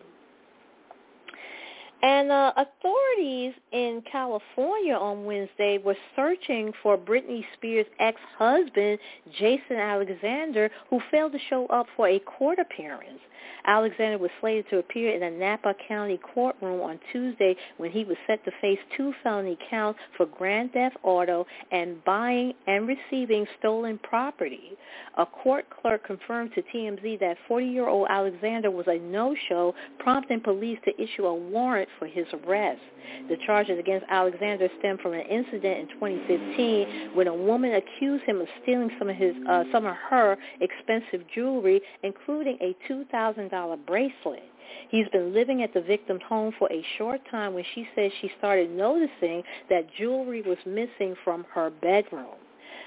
And 2.00 2.30
uh, 2.30 2.52
authorities 2.56 3.54
in 3.72 4.02
California 4.10 4.94
on 4.94 5.24
Wednesday 5.24 5.78
were 5.78 5.96
searching 6.14 6.72
for 6.82 6.96
Britney 6.96 7.44
Spears' 7.54 7.86
ex-husband, 7.98 8.98
Jason 9.38 9.76
Alexander, 9.76 10.70
who 10.90 11.00
failed 11.10 11.32
to 11.32 11.38
show 11.50 11.66
up 11.66 11.86
for 11.96 12.08
a 12.08 12.20
court 12.20 12.60
appearance. 12.60 13.18
Alexander 13.66 14.18
was 14.18 14.30
slated 14.40 14.68
to 14.70 14.78
appear 14.78 15.14
in 15.14 15.22
a 15.22 15.30
Napa 15.30 15.74
County 15.86 16.18
courtroom 16.18 16.80
on 16.80 16.98
Tuesday 17.12 17.54
when 17.76 17.90
he 17.90 18.04
was 18.04 18.16
set 18.26 18.42
to 18.44 18.50
face 18.60 18.78
two 18.96 19.12
felony 19.22 19.58
counts 19.68 20.00
for 20.16 20.26
grand 20.26 20.72
theft 20.72 20.96
auto 21.02 21.46
and 21.70 22.02
buying 22.04 22.54
and 22.66 22.88
receiving 22.88 23.46
stolen 23.58 23.98
property. 23.98 24.72
A 25.18 25.26
court 25.26 25.66
clerk 25.68 26.04
confirmed 26.06 26.52
to 26.54 26.62
TMZ 26.62 27.20
that 27.20 27.36
40-year-old 27.48 28.06
Alexander 28.08 28.70
was 28.70 28.86
a 28.88 28.98
no-show, 28.98 29.74
prompting 29.98 30.40
police 30.40 30.78
to 30.84 31.02
issue 31.02 31.26
a 31.26 31.34
warrant 31.34 31.87
for 31.98 32.06
his 32.06 32.26
arrest. 32.32 32.80
The 33.28 33.36
charges 33.46 33.78
against 33.78 34.06
Alexander 34.08 34.68
stem 34.78 34.98
from 34.98 35.14
an 35.14 35.22
incident 35.22 35.78
in 35.80 35.88
2015 35.94 37.14
when 37.14 37.26
a 37.26 37.34
woman 37.34 37.74
accused 37.74 38.24
him 38.24 38.40
of 38.40 38.48
stealing 38.62 38.90
some 38.98 39.08
of 39.08 39.16
his 39.16 39.34
uh, 39.48 39.64
some 39.72 39.86
of 39.86 39.94
her 40.10 40.36
expensive 40.60 41.22
jewelry, 41.34 41.80
including 42.02 42.58
a 42.60 42.76
$2,000 42.90 43.86
bracelet. 43.86 44.42
He's 44.90 45.08
been 45.08 45.32
living 45.32 45.62
at 45.62 45.72
the 45.72 45.80
victim's 45.80 46.22
home 46.28 46.52
for 46.58 46.70
a 46.70 46.84
short 46.96 47.20
time 47.30 47.54
when 47.54 47.64
she 47.74 47.88
says 47.94 48.12
she 48.20 48.30
started 48.38 48.70
noticing 48.70 49.42
that 49.70 49.92
jewelry 49.96 50.42
was 50.42 50.58
missing 50.66 51.14
from 51.24 51.44
her 51.54 51.70
bedroom. 51.70 52.36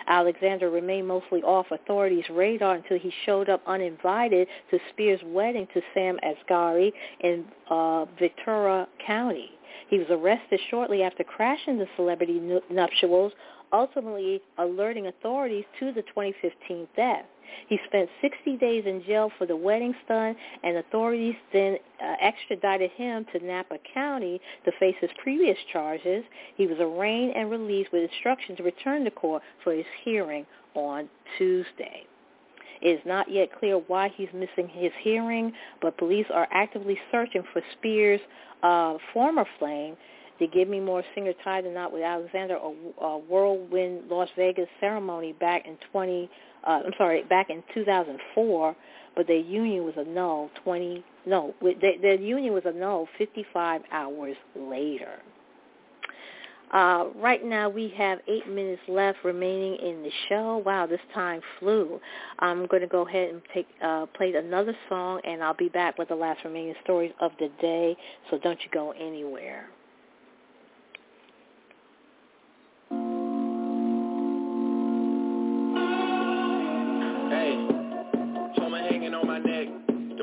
Alexander 0.08 0.70
remained 0.70 1.08
mostly 1.08 1.42
off 1.44 1.68
authorities' 1.72 2.30
radar 2.30 2.76
until 2.76 3.00
he 3.00 3.12
showed 3.26 3.50
up 3.50 3.62
uninvited 3.66 4.48
to 4.70 4.80
Spears' 4.90 5.22
wedding 5.26 5.68
to 5.74 5.82
Sam 5.94 6.20
Asghari 6.24 6.92
in 7.22 7.46
uh, 7.70 8.06
Ventura 8.20 8.88
County. 9.06 9.52
He 9.90 10.00
was 10.00 10.08
arrested 10.10 10.60
shortly 10.70 11.04
after 11.04 11.24
crashing 11.24 11.78
the 11.78 11.88
celebrity 11.96 12.42
nuptials, 12.70 13.34
ultimately 13.74 14.42
alerting 14.58 15.08
authorities 15.08 15.66
to 15.80 15.92
the 15.92 16.02
2015 16.04 16.88
theft. 16.96 17.28
He 17.68 17.80
spent 17.86 18.10
60 18.22 18.58
days 18.58 18.86
in 18.86 19.04
jail 19.04 19.32
for 19.38 19.46
the 19.46 19.56
wedding 19.56 19.94
stunt, 20.06 20.38
and 20.64 20.78
authorities 20.78 21.36
then 21.52 21.78
uh, 22.02 22.16
extradited 22.22 22.92
him 22.92 23.26
to 23.34 23.46
Napa 23.46 23.78
County 23.94 24.40
to 24.66 24.72
face 24.80 24.96
his 25.02 25.10
previous 25.22 25.58
charges. 25.72 26.24
He 26.56 26.68
was 26.68 26.78
arraigned 26.80 27.36
and 27.36 27.52
released 27.52 27.92
with 27.92 28.10
instructions 28.10 28.58
to 28.58 28.64
return 28.64 29.04
to 29.04 29.12
court 29.12 29.44
for 29.64 29.74
his 29.74 29.86
hearing 30.04 30.46
on 30.76 31.10
Tuesday. 31.38 32.06
It 32.82 32.90
is 32.90 33.06
not 33.06 33.32
yet 33.32 33.50
clear 33.60 33.78
why 33.78 34.10
he's 34.16 34.30
missing 34.34 34.68
his 34.68 34.92
hearing, 35.02 35.54
but 35.82 35.98
police 35.98 36.26
are 36.34 36.48
actively 36.52 36.98
searching 37.12 37.44
for 37.54 37.62
Spears' 37.74 38.22
uh, 38.64 38.98
former 39.14 39.46
flame. 39.60 39.96
The 40.42 40.48
Give 40.48 40.68
Me 40.68 40.82
More 40.82 41.04
singer 41.16 41.32
tied 41.44 41.64
the 41.64 41.70
knot 41.70 41.94
with 41.94 42.02
Alexander, 42.04 42.56
a, 42.56 43.04
a 43.04 43.18
whirlwind 43.20 44.10
Las 44.10 44.28
Vegas 44.36 44.68
ceremony 44.82 45.34
back 45.34 45.66
in 45.66 45.78
20 45.92 46.30
uh, 46.64 46.82
I'm 46.86 46.94
sorry, 46.98 47.24
back 47.24 47.50
in 47.50 47.64
2004, 47.74 48.76
but 49.16 49.28
their 49.28 49.38
union 49.38 49.84
was 49.84 49.96
annulled 49.98 50.52
20, 50.64 51.04
no, 51.26 51.54
their, 51.82 52.16
union 52.16 52.54
was 52.54 52.64
annulled 52.66 53.10
55 53.18 53.82
hours 53.92 54.36
later. 54.56 55.20
Uh, 56.72 57.08
right 57.18 57.44
now 57.44 57.68
we 57.68 57.94
have 57.98 58.20
eight 58.30 58.48
minutes 58.48 58.82
left 58.88 59.18
remaining 59.26 59.76
in 59.76 60.04
the 60.04 60.12
show. 60.30 60.64
Wow, 60.66 60.88
this 60.88 61.02
time 61.14 61.42
flew. 61.60 62.00
I'm 62.40 62.66
going 62.68 62.82
to 62.82 62.88
go 62.88 63.06
ahead 63.06 63.30
and 63.30 63.42
take 63.54 63.68
uh, 63.84 64.06
play 64.16 64.34
another 64.34 64.74
song, 64.88 65.20
and 65.26 65.44
I'll 65.44 65.54
be 65.54 65.68
back 65.68 65.98
with 65.98 66.08
the 66.08 66.16
last 66.16 66.46
remaining 66.46 66.76
stories 66.82 67.12
of 67.20 67.32
the 67.40 67.50
day. 67.60 67.98
So 68.30 68.38
don't 68.38 68.60
you 68.62 68.70
go 68.72 68.92
anywhere. 68.92 69.68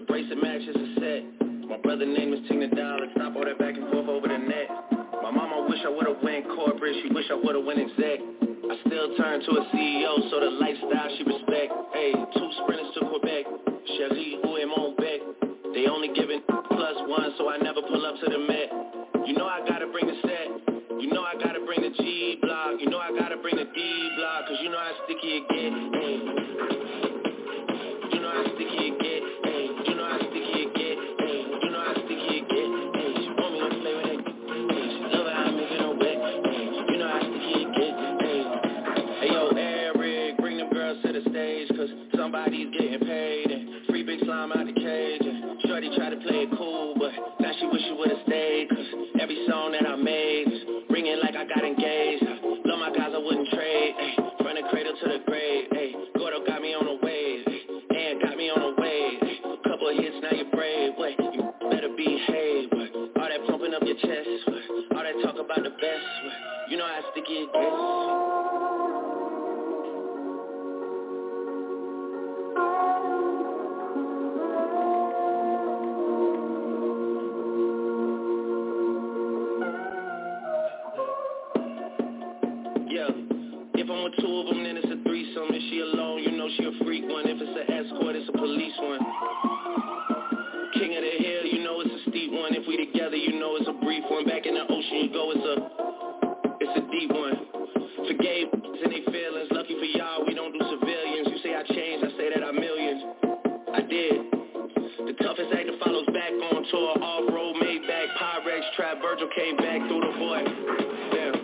Bracelet 0.08 0.42
matches 0.42 0.74
a 0.74 0.88
set. 0.96 1.22
My 1.68 1.76
brother 1.76 2.06
name 2.06 2.32
is 2.32 2.40
Tina 2.48 2.66
Dollar. 2.72 3.06
Stop 3.14 3.36
all 3.36 3.44
that 3.44 3.58
back 3.60 3.76
and 3.76 3.92
forth 3.92 4.08
over 4.08 4.26
the 4.26 4.40
net. 4.40 4.68
My 5.20 5.30
mama 5.30 5.68
wish 5.68 5.84
I 5.84 5.92
would've 5.92 6.24
went 6.24 6.48
corporate. 6.56 6.96
She 7.04 7.12
wish 7.12 7.28
I 7.30 7.36
would've 7.36 7.62
went 7.62 7.78
exec. 7.78 8.24
I 8.72 8.74
still 8.88 9.14
turn 9.20 9.44
to 9.44 9.50
a 9.60 9.62
CEO, 9.68 10.12
so 10.32 10.40
the 10.40 10.50
lifestyle 10.56 11.12
she 11.12 11.22
respect. 11.28 11.70
Hey, 11.92 12.12
two 12.16 12.48
sprinters 12.64 12.90
to 12.96 13.00
Quebec. 13.04 13.44
Cherie, 14.00 14.40
who 14.42 14.56
am 14.56 14.72
on 14.72 14.96
back? 14.96 15.20
They 15.76 15.84
only 15.86 16.08
giving 16.16 16.40
plus 16.48 16.96
one, 17.04 17.36
so 17.36 17.52
I 17.52 17.60
never 17.60 17.84
pull 17.84 18.00
up 18.08 18.16
to 18.24 18.26
the 18.32 18.40
Met. 18.40 19.28
You 19.28 19.36
know 19.36 19.46
I 19.46 19.60
gotta 19.68 19.92
bring 19.92 20.08
the 20.08 20.16
set. 20.24 20.48
You 21.04 21.12
know 21.12 21.20
I 21.20 21.36
gotta 21.36 21.60
bring 21.60 21.84
the 21.84 21.92
G 22.00 22.40
block. 22.40 22.80
You 22.80 22.88
know 22.88 22.98
I 22.98 23.12
gotta 23.12 23.36
bring 23.36 23.56
the 23.56 23.68
D 23.76 24.10
block, 24.16 24.48
cause 24.48 24.56
you 24.64 24.72
know 24.72 24.80
how 24.80 25.04
sticky 25.04 25.36
it 25.36 25.44
get. 25.52 25.72
Hey. 26.00 26.47
She 47.58 47.66
wish 47.66 47.82
she 47.82 47.92
would've 47.92 48.18
stayed. 48.26 48.68
Cause 48.70 48.86
every 49.20 49.46
song 49.48 49.72
that 49.72 49.86
I 49.86 49.96
made 49.96 50.46
ringing 50.90 51.18
like 51.22 51.36
I 51.36 51.44
got 51.46 51.64
engaged. 51.64 52.24
Love 52.64 52.78
my 52.78 52.90
guys 52.94 53.10
I 53.14 53.18
wouldn't 53.18 53.48
trade. 53.50 53.94
Ay, 53.98 54.14
from 54.38 54.54
the 54.54 54.64
cradle 54.70 54.94
to 54.94 55.06
the 55.08 55.20
grave. 55.26 55.66
Ay, 55.72 55.94
Gordo 56.16 56.44
got 56.46 56.62
me 56.62 56.74
on 56.74 56.86
a 56.86 56.96
wave. 57.02 57.44
And 57.90 58.22
got 58.22 58.36
me 58.36 58.50
on 58.50 58.62
a 58.62 58.72
wave. 58.80 59.20
Couple 59.64 59.88
of 59.88 59.96
hits 59.96 60.16
now 60.22 60.30
you're 60.32 60.50
brave. 60.50 60.92
Wait 60.98 61.16
you 61.18 61.42
better 61.70 61.90
behave. 61.96 62.70
But 62.70 63.22
all 63.22 63.28
that 63.28 63.42
pumping 63.46 63.74
up 63.74 63.82
your 63.82 63.96
chest. 63.96 64.28
All 64.94 65.02
that 65.02 65.14
talk 65.22 65.36
about 65.38 65.62
the 65.62 65.70
best. 65.70 66.06
You 66.70 66.76
know 66.76 66.86
how 66.86 67.00
sticky 67.12 67.46
it 67.46 67.52
gets 67.52 68.87
Going 94.18 94.34
back 94.34 94.50
in 94.50 94.54
the 94.58 94.66
ocean, 94.66 94.98
you 95.06 95.10
go, 95.14 95.30
it's 95.30 95.46
a, 95.46 95.56
it's 96.58 96.74
a 96.74 96.82
deep 96.90 97.06
one. 97.06 97.38
Forgave 98.02 98.50
and 98.50 98.90
they 98.90 99.06
feelings. 99.14 99.46
Lucky 99.54 99.78
for 99.78 99.86
y'all, 99.94 100.26
we 100.26 100.34
don't 100.34 100.50
do 100.50 100.58
civilians. 100.58 101.30
You 101.30 101.38
say 101.38 101.54
I 101.54 101.62
changed, 101.62 102.02
I 102.02 102.10
say 102.18 102.26
that 102.34 102.42
I'm 102.42 102.58
millions. 102.58 102.98
I 103.70 103.78
did. 103.86 104.18
The 105.06 105.14
toughest 105.22 105.54
act 105.54 105.70
that 105.70 105.78
follows 105.78 106.10
back 106.10 106.34
on 106.34 106.66
tour. 106.66 106.98
Off-road, 106.98 107.62
made 107.62 107.86
back, 107.86 108.10
Pyrex, 108.18 108.66
trap. 108.74 108.98
Virgil 108.98 109.30
came 109.38 109.54
back 109.54 109.86
through 109.86 110.02
the 110.02 110.10
void. 110.18 110.50
Damn. 111.14 111.38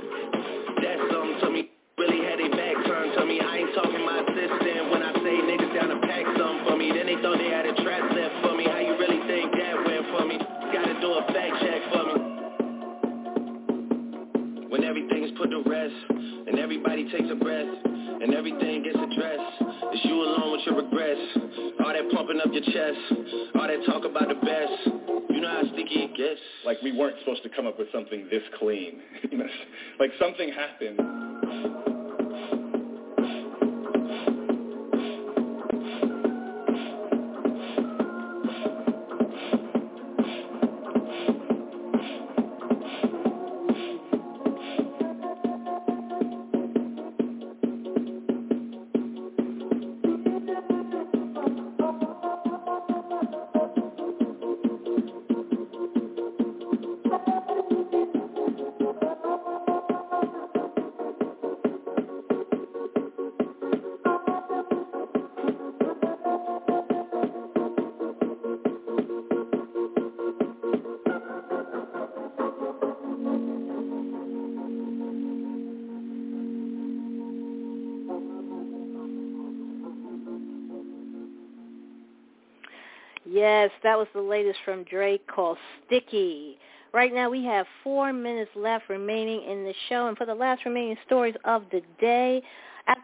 That's 0.83 1.03
something 1.15 1.39
to 1.47 1.49
me. 1.55 1.71
Really 1.95 2.27
had 2.27 2.43
they 2.43 2.51
back 2.51 2.75
turned 2.91 3.15
to 3.15 3.23
me. 3.23 3.39
I 3.39 3.63
ain't 3.63 3.71
talking 3.79 4.03
my 4.03 4.19
assistant. 4.19 4.91
When 4.91 5.07
I 5.07 5.15
say 5.23 5.35
niggas 5.47 5.79
down 5.79 5.95
to 5.95 6.03
pack 6.11 6.27
some 6.35 6.67
for 6.67 6.75
me, 6.75 6.91
then 6.91 7.07
they 7.07 7.23
thought 7.23 7.39
they 7.39 7.55
had 7.55 7.71
a 7.71 7.75
trap 7.87 8.03
left 8.11 8.35
for 8.43 8.54
takes 17.25 17.33
a 17.33 17.45
breath 17.45 17.67
and 17.85 18.35
everything 18.35 18.83
gets 18.83 18.97
addressed, 18.97 19.57
it's 19.93 20.05
you 20.05 20.15
alone 20.15 20.53
with 20.53 20.61
your 20.67 20.77
regrets. 20.77 21.21
All 21.85 21.93
that 21.93 22.11
pumping 22.13 22.41
up 22.41 22.53
your 22.53 22.63
chest, 22.63 22.99
all 23.55 23.67
that 23.67 23.85
talk 23.87 24.05
about 24.05 24.29
the 24.29 24.35
best. 24.35 25.31
You 25.31 25.41
know 25.41 25.49
how 25.49 25.63
sticky 25.73 26.05
it 26.05 26.17
gets. 26.17 26.41
Like 26.65 26.79
we 26.83 26.97
weren't 26.97 27.17
supposed 27.21 27.43
to 27.43 27.49
come 27.51 27.67
up 27.67 27.79
with 27.79 27.89
something 27.93 28.29
this 28.31 28.43
clean. 28.59 29.01
Like 30.01 30.11
something 30.19 30.51
happened. 30.53 31.94
Yes, 83.45 83.73
that 83.83 83.99
was 83.99 84.07
the 84.15 84.23
latest 84.23 84.59
from 84.65 84.85
Drake 84.85 85.27
called 85.27 85.59
Sticky. 85.85 86.57
Right 86.95 87.13
now 87.13 87.29
we 87.29 87.45
have 87.45 87.67
four 87.83 88.11
minutes 88.11 88.51
left 88.57 88.89
remaining 88.89 89.43
in 89.43 89.65
the 89.65 89.75
show. 89.91 90.09
And 90.09 90.17
for 90.17 90.25
the 90.25 90.35
last 90.35 90.65
remaining 90.65 90.97
stories 91.05 91.35
of 91.45 91.65
the 91.71 91.83
day, 92.01 92.43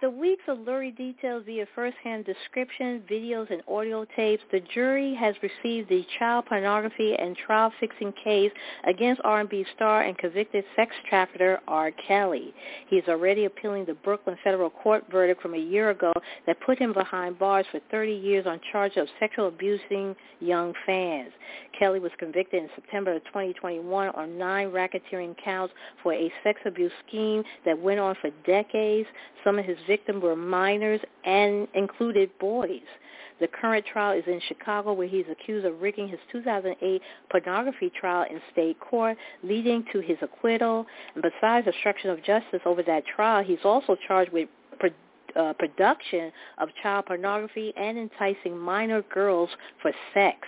after 0.02 0.18
weeks 0.18 0.42
of 0.48 0.64
blurry 0.64 0.92
details 0.92 1.42
via 1.44 1.66
first-hand 1.74 2.24
description, 2.24 3.02
videos, 3.10 3.50
and 3.50 3.60
audio 3.68 4.06
tapes, 4.16 4.42
the 4.50 4.60
jury 4.72 5.14
has 5.14 5.34
received 5.42 5.90
the 5.90 6.02
child 6.18 6.46
pornography 6.46 7.14
and 7.18 7.36
trial-fixing 7.36 8.10
case 8.24 8.50
against 8.88 9.20
R&B 9.24 9.66
star 9.76 10.04
and 10.04 10.16
convicted 10.16 10.64
sex 10.74 10.92
trafficker 11.06 11.60
R. 11.68 11.90
Kelly. 12.08 12.54
He 12.88 12.96
is 12.96 13.04
already 13.08 13.44
appealing 13.44 13.84
the 13.84 13.92
Brooklyn 13.92 14.38
federal 14.42 14.70
court 14.70 15.04
verdict 15.12 15.42
from 15.42 15.52
a 15.52 15.58
year 15.58 15.90
ago 15.90 16.14
that 16.46 16.56
put 16.64 16.78
him 16.78 16.94
behind 16.94 17.38
bars 17.38 17.66
for 17.70 17.80
30 17.90 18.10
years 18.10 18.46
on 18.46 18.58
charge 18.72 18.96
of 18.96 19.06
sexual 19.18 19.48
abusing 19.48 20.16
young 20.40 20.72
fans. 20.86 21.30
Kelly 21.78 22.00
was 22.00 22.12
convicted 22.18 22.62
in 22.62 22.70
September 22.74 23.16
of 23.16 23.24
2021 23.24 24.08
on 24.08 24.38
nine 24.38 24.70
racketeering 24.70 25.34
counts 25.44 25.74
for 26.02 26.14
a 26.14 26.32
sex 26.42 26.58
abuse 26.64 26.92
scheme 27.06 27.42
that 27.66 27.78
went 27.78 28.00
on 28.00 28.14
for 28.22 28.30
decades. 28.46 29.06
Some 29.44 29.58
of 29.58 29.66
his 29.66 29.76
victims 29.90 30.22
were 30.22 30.36
minors 30.36 31.00
and 31.24 31.66
included 31.74 32.30
boys. 32.38 32.88
The 33.40 33.48
current 33.48 33.84
trial 33.92 34.16
is 34.16 34.22
in 34.28 34.40
Chicago 34.46 34.92
where 34.92 35.08
he's 35.08 35.24
accused 35.28 35.66
of 35.66 35.82
rigging 35.82 36.06
his 36.06 36.20
2008 36.30 37.02
pornography 37.28 37.90
trial 37.98 38.24
in 38.30 38.40
state 38.52 38.78
court, 38.78 39.16
leading 39.42 39.84
to 39.92 39.98
his 39.98 40.16
acquittal. 40.22 40.86
And 41.14 41.24
besides 41.24 41.66
obstruction 41.66 42.10
of 42.10 42.22
justice 42.22 42.60
over 42.64 42.84
that 42.84 43.02
trial, 43.04 43.42
he's 43.42 43.64
also 43.64 43.96
charged 44.06 44.32
with 44.32 44.48
uh, 45.36 45.52
production 45.54 46.30
of 46.58 46.68
child 46.82 47.06
pornography 47.06 47.72
and 47.76 47.98
enticing 47.98 48.56
minor 48.56 49.02
girls 49.02 49.50
for 49.82 49.90
sex. 50.14 50.38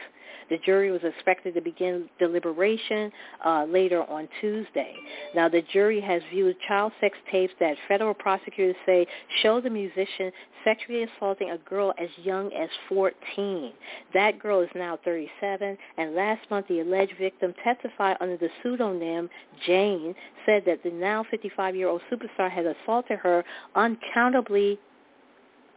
The 0.50 0.58
jury 0.58 0.90
was 0.90 1.02
expected 1.04 1.54
to 1.54 1.60
begin 1.60 2.08
deliberation 2.18 3.12
uh, 3.44 3.64
later 3.64 4.02
on 4.04 4.28
Tuesday. 4.40 4.94
Now, 5.34 5.48
the 5.48 5.62
jury 5.72 6.00
has 6.00 6.22
viewed 6.30 6.56
child 6.66 6.92
sex 7.00 7.16
tapes 7.30 7.52
that 7.60 7.76
federal 7.88 8.14
prosecutors 8.14 8.76
say 8.86 9.06
show 9.42 9.60
the 9.60 9.70
musician 9.70 10.32
sexually 10.64 11.04
assaulting 11.04 11.50
a 11.50 11.58
girl 11.58 11.92
as 11.98 12.08
young 12.22 12.52
as 12.52 12.68
14. 12.88 13.72
That 14.14 14.38
girl 14.38 14.60
is 14.60 14.68
now 14.74 14.98
37, 15.04 15.76
and 15.96 16.14
last 16.14 16.48
month 16.50 16.68
the 16.68 16.80
alleged 16.80 17.14
victim 17.18 17.54
testified 17.64 18.16
under 18.20 18.36
the 18.36 18.48
pseudonym 18.62 19.28
Jane, 19.66 20.14
said 20.46 20.64
that 20.66 20.82
the 20.82 20.90
now 20.90 21.24
55-year-old 21.32 22.02
superstar 22.10 22.50
had 22.50 22.66
assaulted 22.66 23.18
her 23.18 23.44
uncountably 23.74 24.78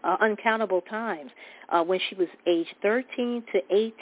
uh, 0.06 0.18
uncountable 0.22 0.82
times 0.82 1.32
uh, 1.70 1.84
when 1.84 2.00
she 2.10 2.16
was 2.16 2.28
age 2.48 2.68
13 2.82 3.44
to 3.52 3.62
18. 3.74 3.94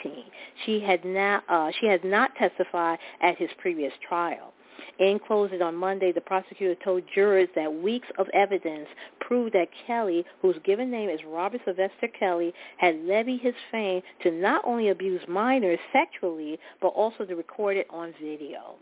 She 0.66 0.80
had 0.82 1.04
not 1.06 1.44
uh, 1.50 1.72
she 1.80 1.88
has 1.88 2.02
not 2.04 2.36
testified 2.36 3.00
at 3.22 3.38
his 3.38 3.50
previous 3.60 3.94
trial. 4.08 4.54
In 5.00 5.20
closing 5.20 5.62
on 5.62 5.76
Monday, 5.76 6.12
the 6.12 6.22
prosecutor 6.22 6.80
told 6.84 7.04
jurors 7.16 7.50
that 7.56 7.74
weeks 7.74 8.08
of 8.20 8.28
evidence 8.34 8.88
proved 9.22 9.54
that 9.54 9.70
Kelly, 9.88 10.24
whose 10.42 10.56
given 10.64 10.92
name 10.92 11.10
is 11.10 11.20
Robert 11.26 11.62
Sylvester 11.66 12.08
Kelly, 12.20 12.54
had 12.78 13.04
levied 13.04 13.42
his 13.42 13.56
fame 13.72 14.02
to 14.22 14.32
not 14.32 14.64
only 14.66 14.90
abuse 14.90 15.22
minors 15.28 15.80
sexually, 15.92 16.60
but 16.82 16.90
also 16.90 17.26
to 17.26 17.36
record 17.36 17.78
it 17.78 17.88
on 17.90 18.14
video. 18.22 18.76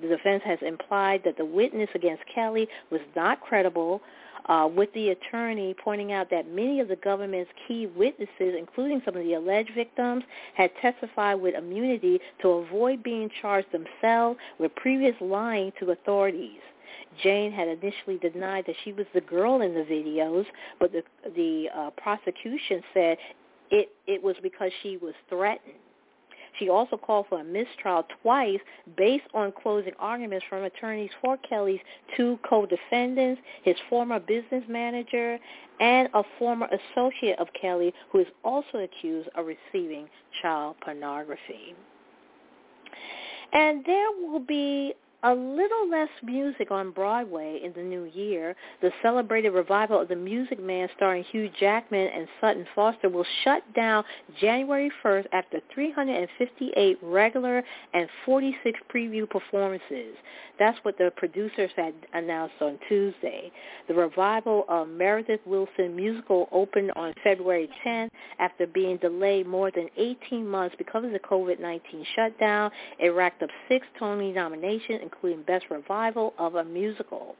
The 0.00 0.08
defense 0.08 0.42
has 0.44 0.58
implied 0.62 1.22
that 1.24 1.36
the 1.36 1.44
witness 1.44 1.88
against 1.94 2.22
Kelly 2.34 2.68
was 2.90 3.00
not 3.14 3.40
credible, 3.40 4.00
uh, 4.46 4.68
with 4.74 4.92
the 4.92 5.10
attorney 5.10 5.74
pointing 5.82 6.12
out 6.12 6.28
that 6.30 6.48
many 6.48 6.80
of 6.80 6.88
the 6.88 6.96
government's 6.96 7.50
key 7.66 7.86
witnesses, 7.86 8.54
including 8.58 9.00
some 9.04 9.16
of 9.16 9.22
the 9.22 9.34
alleged 9.34 9.70
victims, 9.74 10.22
had 10.54 10.70
testified 10.82 11.40
with 11.40 11.54
immunity 11.54 12.20
to 12.42 12.48
avoid 12.48 13.02
being 13.02 13.30
charged 13.40 13.68
themselves 13.72 14.38
with 14.58 14.74
previous 14.76 15.14
lying 15.20 15.72
to 15.80 15.90
authorities. 15.90 16.60
Jane 17.22 17.52
had 17.52 17.68
initially 17.68 18.18
denied 18.18 18.64
that 18.66 18.76
she 18.84 18.92
was 18.92 19.06
the 19.14 19.20
girl 19.20 19.62
in 19.62 19.74
the 19.74 19.80
videos, 19.82 20.44
but 20.80 20.92
the 20.92 21.02
the 21.36 21.68
uh, 21.74 21.90
prosecution 21.90 22.82
said 22.92 23.16
it 23.70 23.90
it 24.06 24.22
was 24.22 24.36
because 24.42 24.70
she 24.82 24.96
was 24.96 25.14
threatened. 25.28 25.74
She 26.58 26.68
also 26.68 26.96
called 26.96 27.26
for 27.28 27.40
a 27.40 27.44
mistrial 27.44 28.04
twice 28.22 28.60
based 28.96 29.24
on 29.34 29.52
closing 29.52 29.92
arguments 29.98 30.44
from 30.48 30.64
attorneys 30.64 31.10
for 31.20 31.36
Kelly's 31.38 31.80
two 32.16 32.38
co-defendants, 32.48 33.40
his 33.62 33.76
former 33.88 34.20
business 34.20 34.64
manager, 34.68 35.38
and 35.80 36.08
a 36.14 36.22
former 36.38 36.68
associate 36.68 37.38
of 37.38 37.48
Kelly 37.60 37.92
who 38.10 38.20
is 38.20 38.26
also 38.44 38.78
accused 38.78 39.28
of 39.34 39.46
receiving 39.46 40.08
child 40.40 40.76
pornography. 40.80 41.74
And 43.52 43.84
there 43.84 44.10
will 44.10 44.40
be 44.40 44.94
a 45.24 45.34
little 45.34 45.88
less 45.88 46.10
music 46.22 46.70
on 46.70 46.90
Broadway 46.90 47.58
in 47.64 47.72
the 47.72 47.82
new 47.82 48.04
year. 48.04 48.54
The 48.82 48.90
celebrated 49.02 49.50
revival 49.50 49.98
of 50.00 50.08
The 50.08 50.16
Music 50.16 50.62
Man 50.62 50.86
starring 50.96 51.24
Hugh 51.24 51.50
Jackman 51.58 52.08
and 52.14 52.28
Sutton 52.42 52.66
Foster 52.74 53.08
will 53.08 53.24
shut 53.42 53.62
down 53.74 54.04
January 54.38 54.92
1st 55.02 55.26
after 55.32 55.60
358 55.74 56.98
regular 57.02 57.62
and 57.94 58.08
46 58.26 58.78
preview 58.94 59.28
performances. 59.28 60.14
That's 60.58 60.78
what 60.82 60.98
the 60.98 61.10
producers 61.16 61.70
had 61.74 61.94
announced 62.12 62.54
on 62.60 62.78
Tuesday. 62.88 63.50
The 63.88 63.94
revival 63.94 64.66
of 64.68 64.88
Meredith 64.88 65.40
Willson 65.48 65.96
musical 65.96 66.48
opened 66.52 66.92
on 66.96 67.14
February 67.24 67.68
10th 67.84 68.10
after 68.38 68.66
being 68.66 68.98
delayed 68.98 69.46
more 69.46 69.70
than 69.70 69.88
18 69.96 70.46
months 70.46 70.76
because 70.76 71.04
of 71.04 71.12
the 71.12 71.18
COVID-19 71.18 71.80
shutdown. 72.14 72.70
It 72.98 73.08
racked 73.08 73.42
up 73.42 73.50
six 73.68 73.86
Tony 73.98 74.30
nominations, 74.32 75.00
including 75.14 75.42
Best 75.42 75.66
Revival 75.70 76.34
of 76.38 76.56
a 76.56 76.64
Musical. 76.64 77.36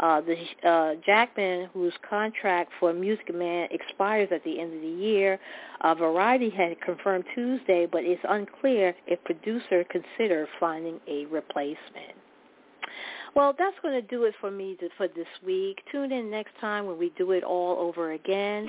Uh, 0.00 0.20
the 0.20 0.68
uh, 0.68 0.94
Jackman, 1.06 1.68
whose 1.72 1.92
contract 2.08 2.72
for 2.80 2.92
Music 2.92 3.32
Man 3.32 3.68
expires 3.70 4.28
at 4.32 4.42
the 4.42 4.58
end 4.58 4.74
of 4.74 4.80
the 4.80 4.88
year, 4.88 5.38
uh, 5.82 5.94
Variety 5.94 6.50
had 6.50 6.80
confirmed 6.80 7.24
Tuesday, 7.34 7.86
but 7.90 8.02
it's 8.02 8.22
unclear 8.28 8.94
if 9.06 9.22
producer 9.24 9.84
consider 9.90 10.48
finding 10.58 10.98
a 11.06 11.26
replacement. 11.26 12.16
Well, 13.34 13.54
that's 13.58 13.76
going 13.82 13.94
to 13.94 14.06
do 14.06 14.24
it 14.24 14.34
for 14.40 14.50
me 14.50 14.76
to, 14.80 14.88
for 14.96 15.08
this 15.08 15.26
week. 15.44 15.82
Tune 15.90 16.12
in 16.12 16.30
next 16.30 16.52
time 16.60 16.86
when 16.86 16.98
we 16.98 17.12
do 17.16 17.32
it 17.32 17.42
all 17.42 17.78
over 17.78 18.12
again. 18.12 18.68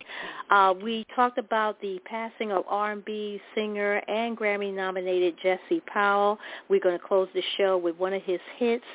Uh, 0.49 0.73
we 0.81 1.05
talked 1.15 1.37
about 1.37 1.79
the 1.81 1.99
passing 2.05 2.51
of 2.51 2.63
R&B 2.67 3.41
singer 3.55 4.01
and 4.07 4.37
Grammy-nominated 4.37 5.35
Jesse 5.43 5.81
Powell. 5.87 6.39
We're 6.69 6.79
going 6.79 6.97
to 6.97 7.05
close 7.05 7.27
the 7.33 7.43
show 7.57 7.77
with 7.77 7.97
one 7.97 8.13
of 8.13 8.21
his 8.23 8.39
hits 8.57 8.85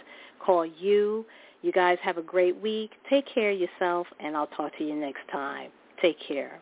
called 0.41 0.71
You. 0.79 1.27
You 1.63 1.73
guys 1.73 1.99
have 2.03 2.19
a 2.19 2.23
great 2.23 2.57
week. 2.61 2.93
Take 3.11 3.27
care 3.33 3.51
of 3.51 3.59
yourself, 3.59 4.07
and 4.21 4.37
I'll 4.37 4.47
talk 4.47 4.77
to 4.79 4.85
you 4.85 4.95
next 4.95 5.21
time. 5.31 5.71
Take 6.01 6.17
care. 6.27 6.61